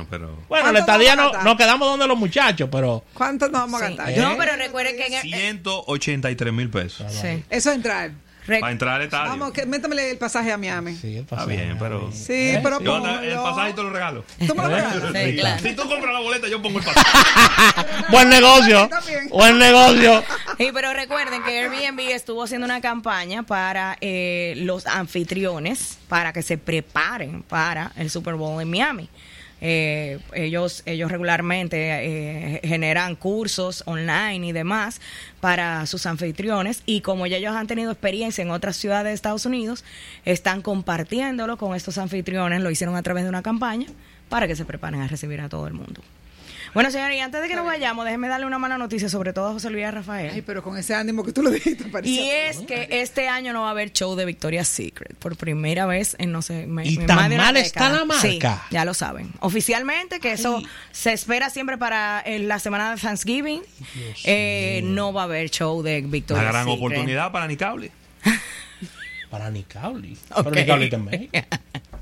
Bueno, 0.49 0.71
la 0.71 0.79
estadía 0.79 1.15
no, 1.15 1.31
nos 1.43 1.55
quedamos 1.55 1.87
donde 1.87 2.07
los 2.07 2.17
muchachos, 2.17 2.69
pero. 2.71 3.03
¿Cuánto 3.13 3.47
nos 3.47 3.61
vamos 3.61 3.81
a 3.81 3.89
gastar? 3.89 4.17
No, 4.17 4.37
pero 4.37 4.55
recuerden 4.57 4.97
que. 4.97 5.21
183 5.21 6.53
mil 6.53 6.69
pesos. 6.69 7.07
Eso 7.23 7.41
es 7.49 7.65
entrar. 7.65 8.11
Rec- 8.47 8.59
para 8.59 8.71
entrar 8.71 8.95
al 8.95 9.01
estadio. 9.03 9.29
Vamos, 9.31 9.51
que, 9.51 9.65
métamele 9.65 10.11
el 10.11 10.17
pasaje 10.17 10.51
a 10.51 10.57
Miami. 10.57 10.95
Sí, 10.95 11.15
el 11.15 11.21
Está 11.23 11.35
pasaje. 11.37 11.55
bien, 11.55 11.77
pero... 11.79 12.11
Sí, 12.11 12.53
pero 12.61 12.79
Yo 12.81 12.97
el 12.97 13.35
pasaje 13.37 13.73
te 13.73 13.83
lo 13.83 13.89
regalo. 13.89 14.25
Tú 14.47 14.53
me 14.55 14.63
lo 14.63 14.69
regalas. 14.69 15.11
Sí, 15.13 15.35
claro. 15.37 15.61
Si 15.63 15.75
tú 15.75 15.81
compras 15.87 16.13
la 16.13 16.19
boleta, 16.19 16.47
yo 16.47 16.61
pongo 16.61 16.79
el 16.79 16.85
pasaje. 16.85 18.05
Buen 18.11 18.29
negocio. 18.29 18.83
Está 18.83 18.99
bien. 19.01 19.29
Buen 19.29 19.57
negocio. 19.57 20.23
Sí, 20.57 20.69
pero 20.73 20.93
recuerden 20.93 21.43
que 21.43 21.59
Airbnb 21.59 21.99
estuvo 22.11 22.43
haciendo 22.43 22.65
una 22.65 22.81
campaña 22.81 23.43
para 23.43 23.97
eh, 24.01 24.53
los 24.57 24.85
anfitriones 24.87 25.97
para 26.07 26.33
que 26.33 26.41
se 26.41 26.57
preparen 26.57 27.43
para 27.43 27.91
el 27.95 28.09
Super 28.09 28.35
Bowl 28.35 28.61
en 28.61 28.69
Miami. 28.69 29.09
Eh, 29.65 30.19
ellos, 30.33 30.83
ellos 30.85 31.09
regularmente 31.09 31.77
eh, 32.57 32.61
generan 32.65 33.15
cursos 33.15 33.81
online 33.85 34.45
y 34.47 34.51
demás 34.51 34.99
para 35.39 35.85
sus 35.85 36.05
anfitriones 36.05 36.83
y 36.85 36.99
como 36.99 37.27
ya 37.27 37.37
ellos 37.37 37.55
han 37.55 37.65
tenido 37.65 37.89
experiencia 37.89 38.41
en 38.41 38.51
otras 38.51 38.75
ciudades 38.75 39.05
de 39.05 39.13
Estados 39.13 39.45
Unidos, 39.45 39.85
están 40.25 40.61
compartiéndolo 40.61 41.55
con 41.57 41.75
estos 41.75 41.97
anfitriones, 41.97 42.61
lo 42.61 42.71
hicieron 42.71 42.97
a 42.97 43.03
través 43.03 43.23
de 43.23 43.29
una 43.29 43.41
campaña 43.41 43.87
para 44.27 44.49
que 44.49 44.57
se 44.57 44.65
preparen 44.65 44.99
a 44.99 45.07
recibir 45.07 45.39
a 45.39 45.47
todo 45.47 45.65
el 45.65 45.73
mundo. 45.73 46.01
Bueno, 46.73 46.89
señores, 46.89 47.15
y 47.17 47.19
antes 47.19 47.39
de 47.41 47.47
que 47.47 47.55
nos 47.55 47.65
vayamos, 47.65 48.03
déjenme 48.03 48.27
darle 48.27 48.47
una 48.47 48.57
mala 48.57 48.77
noticia, 48.79 49.07
sobre 49.07 49.31
todo 49.31 49.49
a 49.49 49.53
José 49.53 49.69
Luis 49.69 49.81
y 49.81 49.85
a 49.85 49.91
Rafael. 49.91 50.31
Ay, 50.33 50.41
pero 50.41 50.63
con 50.63 50.75
ese 50.77 50.95
ánimo 50.95 51.23
que 51.23 51.31
tú 51.31 51.43
lo 51.43 51.51
dijiste, 51.51 51.83
Y 51.87 51.91
parecía. 51.91 52.47
es 52.49 52.57
que 52.61 52.87
este 52.89 53.27
año 53.27 53.53
no 53.53 53.61
va 53.61 53.67
a 53.67 53.71
haber 53.71 53.91
show 53.93 54.15
de 54.15 54.25
Victoria's 54.25 54.67
Secret 54.69 55.15
por 55.17 55.35
primera 55.37 55.85
vez 55.85 56.15
en 56.17 56.31
no 56.31 56.41
sé, 56.41 56.65
me- 56.65 56.87
¿Y 56.87 56.97
tan 56.97 57.31
una 57.31 57.37
mal 57.43 57.57
está 57.57 57.89
la 57.89 58.05
marca? 58.05 58.21
Sí, 58.21 58.39
ya 58.71 58.85
lo 58.85 58.93
saben. 58.95 59.31
Oficialmente 59.39 60.19
que 60.19 60.31
eso 60.31 60.63
se 60.91 61.13
espera 61.13 61.51
siempre 61.51 61.77
para 61.77 62.21
eh, 62.25 62.39
la 62.39 62.57
semana 62.57 62.95
de 62.95 62.99
Thanksgiving. 63.01 63.61
Eh, 64.23 64.81
no 64.83 65.13
va 65.13 65.21
a 65.21 65.25
haber 65.25 65.51
show 65.51 65.83
de 65.83 65.99
Una 65.99 66.07
Victoria's 66.09 66.47
gran 66.51 66.65
Secret. 66.65 66.77
oportunidad 66.79 67.31
para 67.31 67.47
Nicable. 67.47 67.91
Para 69.29 69.49
Nicabli. 69.49 70.15
Ok. 70.31 70.43
Pero 70.43 70.55
Nicabli 70.55 70.83
está 70.85 70.95
en 70.97 71.05
México. 71.05 71.31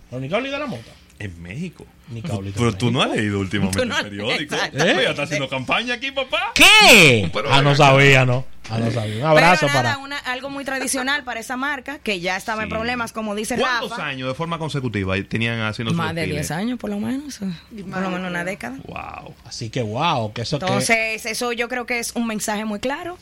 Pero 0.09 0.21
Nicabli 0.21 0.49
de 0.49 0.59
la 0.59 0.65
mota. 0.65 0.91
En 1.23 1.41
México. 1.41 1.85
Está 2.15 2.37
Pero 2.55 2.69
en 2.69 2.77
tú 2.77 2.91
no 2.91 3.01
has 3.01 3.09
México. 3.09 3.21
leído 3.21 3.39
últimamente 3.39 3.85
no- 3.85 3.97
el 3.97 4.03
periódico. 4.03 4.55
¿Eh? 4.55 5.05
está 5.09 5.23
haciendo 5.23 5.47
campaña 5.47 5.93
aquí, 5.93 6.11
papá. 6.11 6.51
¿Qué? 6.55 7.29
Pero 7.31 7.53
ah, 7.53 7.61
no 7.61 7.69
ven 7.69 7.77
sabía, 7.77 8.25
¿no? 8.25 8.45
Un 8.77 9.23
abrazo 9.25 9.61
Pero 9.61 9.73
nada, 9.73 9.83
para... 9.93 9.97
una- 9.97 10.17
algo 10.19 10.49
muy 10.49 10.63
tradicional 10.65 11.23
para 11.23 11.39
esa 11.39 11.57
marca 11.57 11.99
que 11.99 12.19
ya 12.19 12.37
estaba 12.37 12.63
en 12.63 12.69
problemas, 12.69 13.11
como 13.11 13.35
dice 13.35 13.57
¿Cuántos 13.57 13.91
Rafa. 13.91 14.05
años 14.07 14.27
de 14.29 14.33
forma 14.33 14.57
consecutiva 14.59 15.15
tenían 15.27 15.59
haciendo 15.61 15.93
Más 15.93 16.15
de 16.15 16.21
desfile? 16.21 16.39
10 16.39 16.51
años, 16.51 16.79
por 16.79 16.89
lo 16.89 16.99
menos. 16.99 17.39
Por 17.39 18.01
lo 18.01 18.09
menos 18.09 18.29
una 18.29 18.43
década. 18.43 18.77
Wow. 18.85 19.33
Así 19.45 19.69
que, 19.69 19.81
wow, 19.81 20.31
que 20.33 20.41
eso 20.43 20.59
que... 20.59 20.65
Entonces, 20.65 21.25
eso 21.25 21.51
yo 21.51 21.67
creo 21.67 21.85
que 21.85 21.99
es 21.99 22.11
un 22.15 22.27
mensaje 22.27 22.65
muy 22.65 22.79
claro 22.79 23.17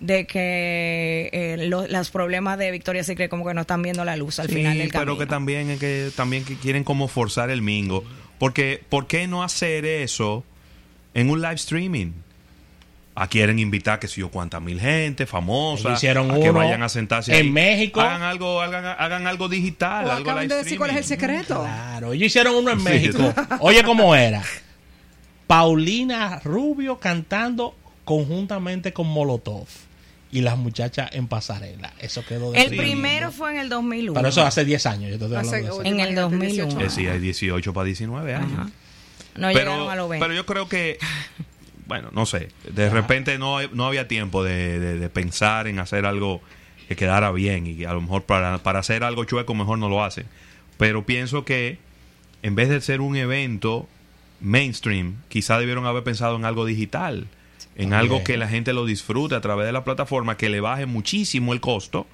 de 0.00 0.26
que 0.26 1.30
eh, 1.32 1.56
lo- 1.68 1.86
los 1.86 2.10
problemas 2.10 2.58
de 2.58 2.70
Victoria's 2.70 3.06
Secret 3.06 3.28
como 3.30 3.46
que 3.46 3.54
no 3.54 3.62
están 3.62 3.82
viendo 3.82 4.04
la 4.04 4.16
luz 4.16 4.38
al 4.40 4.48
Sí, 4.48 4.54
final 4.56 4.78
del 4.78 4.90
camino. 4.92 5.12
pero 5.14 5.18
que 5.18 5.26
también 5.26 5.70
es 5.70 5.78
que 5.80 6.10
también 6.16 6.44
que 6.44 6.56
quieren 6.56 6.84
como 6.84 7.08
forzar 7.08 7.50
el 7.50 7.62
mingo, 7.62 8.04
porque 8.38 8.82
¿por 8.88 9.06
qué 9.06 9.26
no 9.26 9.42
hacer 9.42 9.84
eso 9.84 10.44
en 11.14 11.30
un 11.30 11.40
live 11.40 11.54
streaming? 11.54 12.12
A 13.16 13.28
quieren 13.28 13.60
invitar 13.60 14.00
que 14.00 14.08
si 14.08 14.20
yo 14.22 14.28
cuánta 14.30 14.58
mil 14.58 14.80
gente 14.80 15.24
famosa, 15.26 15.92
hicieron 15.92 16.30
a 16.32 16.34
que 16.34 16.50
uno 16.50 16.54
vayan 16.54 16.82
a 16.82 16.88
sentarse 16.88 17.30
en 17.32 17.46
ahí. 17.46 17.50
México. 17.50 18.00
hagan 18.00 18.22
algo, 18.22 18.60
hagan, 18.60 18.84
hagan 18.98 19.26
algo 19.28 19.48
digital, 19.48 20.06
O 20.06 20.10
algo 20.10 20.22
acaban 20.30 20.42
live 20.44 20.54
de 20.56 20.64
decir 20.64 20.78
cuál 20.78 20.90
es 20.90 20.96
el 20.96 21.04
secreto. 21.04 21.60
Claro, 21.60 22.12
ellos 22.12 22.26
hicieron 22.26 22.56
uno 22.56 22.72
en 22.72 22.78
Sí. 22.80 22.84
México. 22.84 23.32
Oye, 23.60 23.84
¿cómo 23.84 24.16
era? 24.16 24.42
Paulina 25.46 26.40
Rubio 26.42 26.98
cantando 26.98 27.74
conjuntamente 28.04 28.92
con 28.92 29.06
Molotov 29.06 29.66
y 30.32 30.40
las 30.40 30.56
muchachas 30.56 31.10
en 31.12 31.28
pasarela. 31.28 31.92
Eso 32.00 32.24
quedó 32.26 32.50
de 32.50 32.62
El 32.62 32.76
primero 32.76 33.30
fue 33.30 33.52
en 33.52 33.58
el 33.60 33.68
2001. 33.68 34.14
Pero 34.14 34.28
eso 34.28 34.42
hace 34.44 34.64
10 34.64 34.86
años. 34.86 35.10
Yo 35.12 35.18
te 35.18 35.24
estoy 35.26 35.36
Hace- 35.36 35.48
hablando 35.56 35.66
de 35.66 35.72
eso. 35.72 35.80
En 35.82 36.00
el 36.00 36.10
imagínate, 36.10 36.20
2001. 36.22 36.66
18 36.80 36.80
Eh, 36.80 36.90
sí, 36.90 37.06
hay 37.06 37.20
18 37.20 37.72
para 37.72 37.84
19 37.84 38.34
años. 38.34 38.52
Ajá. 38.58 38.70
No 39.36 39.48
llegaron 39.50 39.74
pero, 39.78 39.90
a 39.90 39.96
los 39.96 40.08
20. 40.08 40.24
pero 40.24 40.34
yo 40.34 40.46
creo 40.46 40.68
que, 40.68 40.98
bueno, 41.86 42.08
no 42.12 42.24
sé, 42.26 42.48
de 42.72 42.88
repente 42.90 43.38
no, 43.38 43.58
no 43.72 43.86
había 43.86 44.08
tiempo 44.08 44.42
de, 44.42 44.78
de- 44.78 44.98
de 44.98 45.08
pensar 45.08 45.66
en 45.66 45.78
hacer 45.78 46.06
algo 46.06 46.40
que 46.88 46.96
quedara 46.96 47.30
bien 47.32 47.66
y 47.66 47.84
a 47.84 47.92
lo 47.92 48.00
mejor 48.00 48.24
para, 48.24 48.58
para 48.58 48.78
hacer 48.80 49.04
algo 49.04 49.24
chueco 49.24 49.54
mejor 49.54 49.78
no 49.78 49.88
lo 49.88 50.02
hacen. 50.04 50.26
Pero 50.78 51.04
pienso 51.06 51.44
que 51.44 51.78
en 52.42 52.54
vez 52.54 52.68
de 52.68 52.80
ser 52.80 53.00
un 53.00 53.16
evento 53.16 53.88
mainstream, 54.40 55.16
quizá 55.28 55.58
debieron 55.58 55.86
haber 55.86 56.02
pensado 56.04 56.36
en 56.36 56.44
algo 56.44 56.64
digital, 56.66 57.26
en 57.76 57.90
También. 57.90 57.94
algo 57.94 58.24
que 58.24 58.36
la 58.36 58.48
gente 58.48 58.72
lo 58.72 58.84
disfrute 58.84 59.34
a 59.34 59.40
través 59.40 59.66
de 59.66 59.72
la 59.72 59.84
plataforma, 59.84 60.36
que 60.36 60.48
le 60.48 60.60
baje 60.60 60.86
muchísimo 60.86 61.52
el 61.52 61.60
costo 61.60 62.06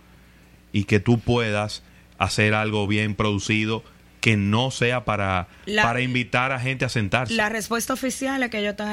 y 0.73 0.85
que 0.85 1.01
tú 1.01 1.19
puedas 1.19 1.83
hacer 2.19 2.55
algo 2.55 2.87
bien 2.87 3.15
producido 3.15 3.83
que 4.21 4.37
no 4.37 4.71
sea 4.71 5.05
para, 5.05 5.49
La- 5.67 5.83
para 5.83 6.01
invitar 6.03 6.53
a 6.53 6.61
gente 6.61 6.85
a 6.85 6.89
sentarse. 6.89 7.35
La 7.35 7.49
respuesta 7.49 7.93
oficial 7.95 8.43
es 8.43 8.51
que 8.51 8.59
ellos 8.59 8.73
están 8.73 8.89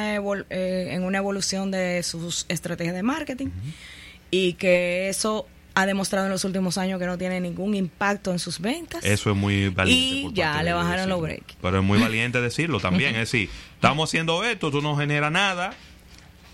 eh, 0.50 0.88
en 0.94 1.04
una 1.04 1.18
evolución 1.18 1.70
de 1.72 2.02
sus 2.04 2.46
estrategias 2.50 2.96
de 2.96 3.04
marketing 3.04 3.48
y 4.32 4.54
que 4.54 5.10
eso 5.10 5.48
ha 5.76 5.86
demostrado 5.86 6.26
en 6.26 6.32
los 6.32 6.44
últimos 6.44 6.78
años 6.80 7.00
que 7.00 7.06
no 7.06 7.18
tiene 7.20 7.40
ningún 7.40 7.76
impacto 7.76 8.32
en 8.32 8.40
sus 8.40 8.60
ventas. 8.60 9.04
Eso 9.06 9.30
es 9.30 9.36
muy 9.38 9.70
valiente. 9.70 10.20
Y 10.20 10.24
por 10.24 10.34
ya 10.34 10.64
le 10.64 10.74
bajaron 10.74 11.08
los 11.08 11.22
breaks. 11.22 11.56
Pero 11.62 11.78
es 11.80 11.84
muy 11.84 12.00
valiente 12.00 12.42
decirlo 12.42 12.80
también. 12.80 13.12
es 13.16 13.32
decir, 13.32 13.50
estamos 13.76 14.10
haciendo 14.10 14.44
esto, 14.44 14.72
tú 14.72 14.82
no 14.82 14.96
generas 14.98 15.32
nada, 15.32 15.74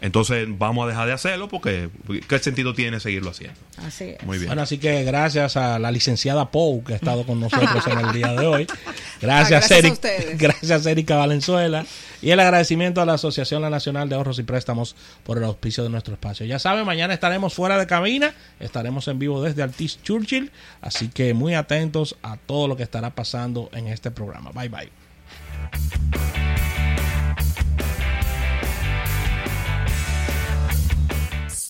entonces 0.04 0.45
vamos 0.49 0.86
a 0.86 0.89
dejar 0.89 1.08
de 1.08 1.14
hacerlo 1.14 1.47
porque 1.47 1.89
¿qué 2.28 2.38
sentido 2.38 2.74
tiene 2.76 2.99
seguirlo 2.99 3.32
haciendo? 3.32 3.58
Así 3.78 4.10
es. 4.10 4.24
Muy 4.24 4.38
bien. 4.38 4.49
Bueno, 4.49 4.62
así 4.62 4.78
que 4.78 5.04
gracias 5.04 5.58
a 5.58 5.80
la 5.80 5.89
licenciada 5.91 6.51
Pou 6.51 6.84
que 6.84 6.93
ha 6.93 6.95
estado 6.97 7.26
con 7.26 7.39
nosotros 7.39 7.88
en 7.88 7.99
el 7.99 8.12
día 8.14 8.34
de 8.34 8.45
hoy. 8.45 8.68
Ah, 8.70 8.76
Gracias, 9.22 9.49
gracias 9.49 9.72
a 9.72 9.78
Eric- 9.80 9.93
ustedes. 9.93 10.38
gracias 10.38 10.86
Erika 10.86 11.16
Valenzuela. 11.16 11.86
Y 12.22 12.32
el 12.32 12.39
agradecimiento 12.39 13.01
a 13.01 13.06
la 13.06 13.14
Asociación 13.14 13.62
La 13.62 13.70
Nacional 13.70 14.08
de 14.10 14.16
Ahorros 14.16 14.39
y 14.39 14.43
Préstamos 14.43 14.95
por 15.24 15.38
el 15.38 15.43
auspicio 15.45 15.84
de 15.84 15.89
nuestro 15.89 16.14
espacio. 16.14 16.45
Ya 16.45 16.60
saben, 16.60 16.86
mañana 16.86 17.14
estaremos 17.14 17.54
fuera 17.54 17.78
de 17.78 17.88
cabina, 17.88 18.34
estaremos 18.60 19.08
en 19.08 19.20
vivo 19.20 19.41
desde 19.41 19.64
Altis 19.64 20.01
Churchill, 20.04 20.51
así 20.82 21.08
que 21.10 21.34
muy 21.34 21.54
atentos 21.56 22.16
a 22.24 22.38
todo 22.38 22.68
lo 22.68 22.76
que 22.78 22.84
estará 22.84 23.10
pasando 23.16 23.70
en 23.74 23.88
este 23.88 24.12
programa. 24.12 24.51
Bye 24.54 24.70
bye. 24.70 26.42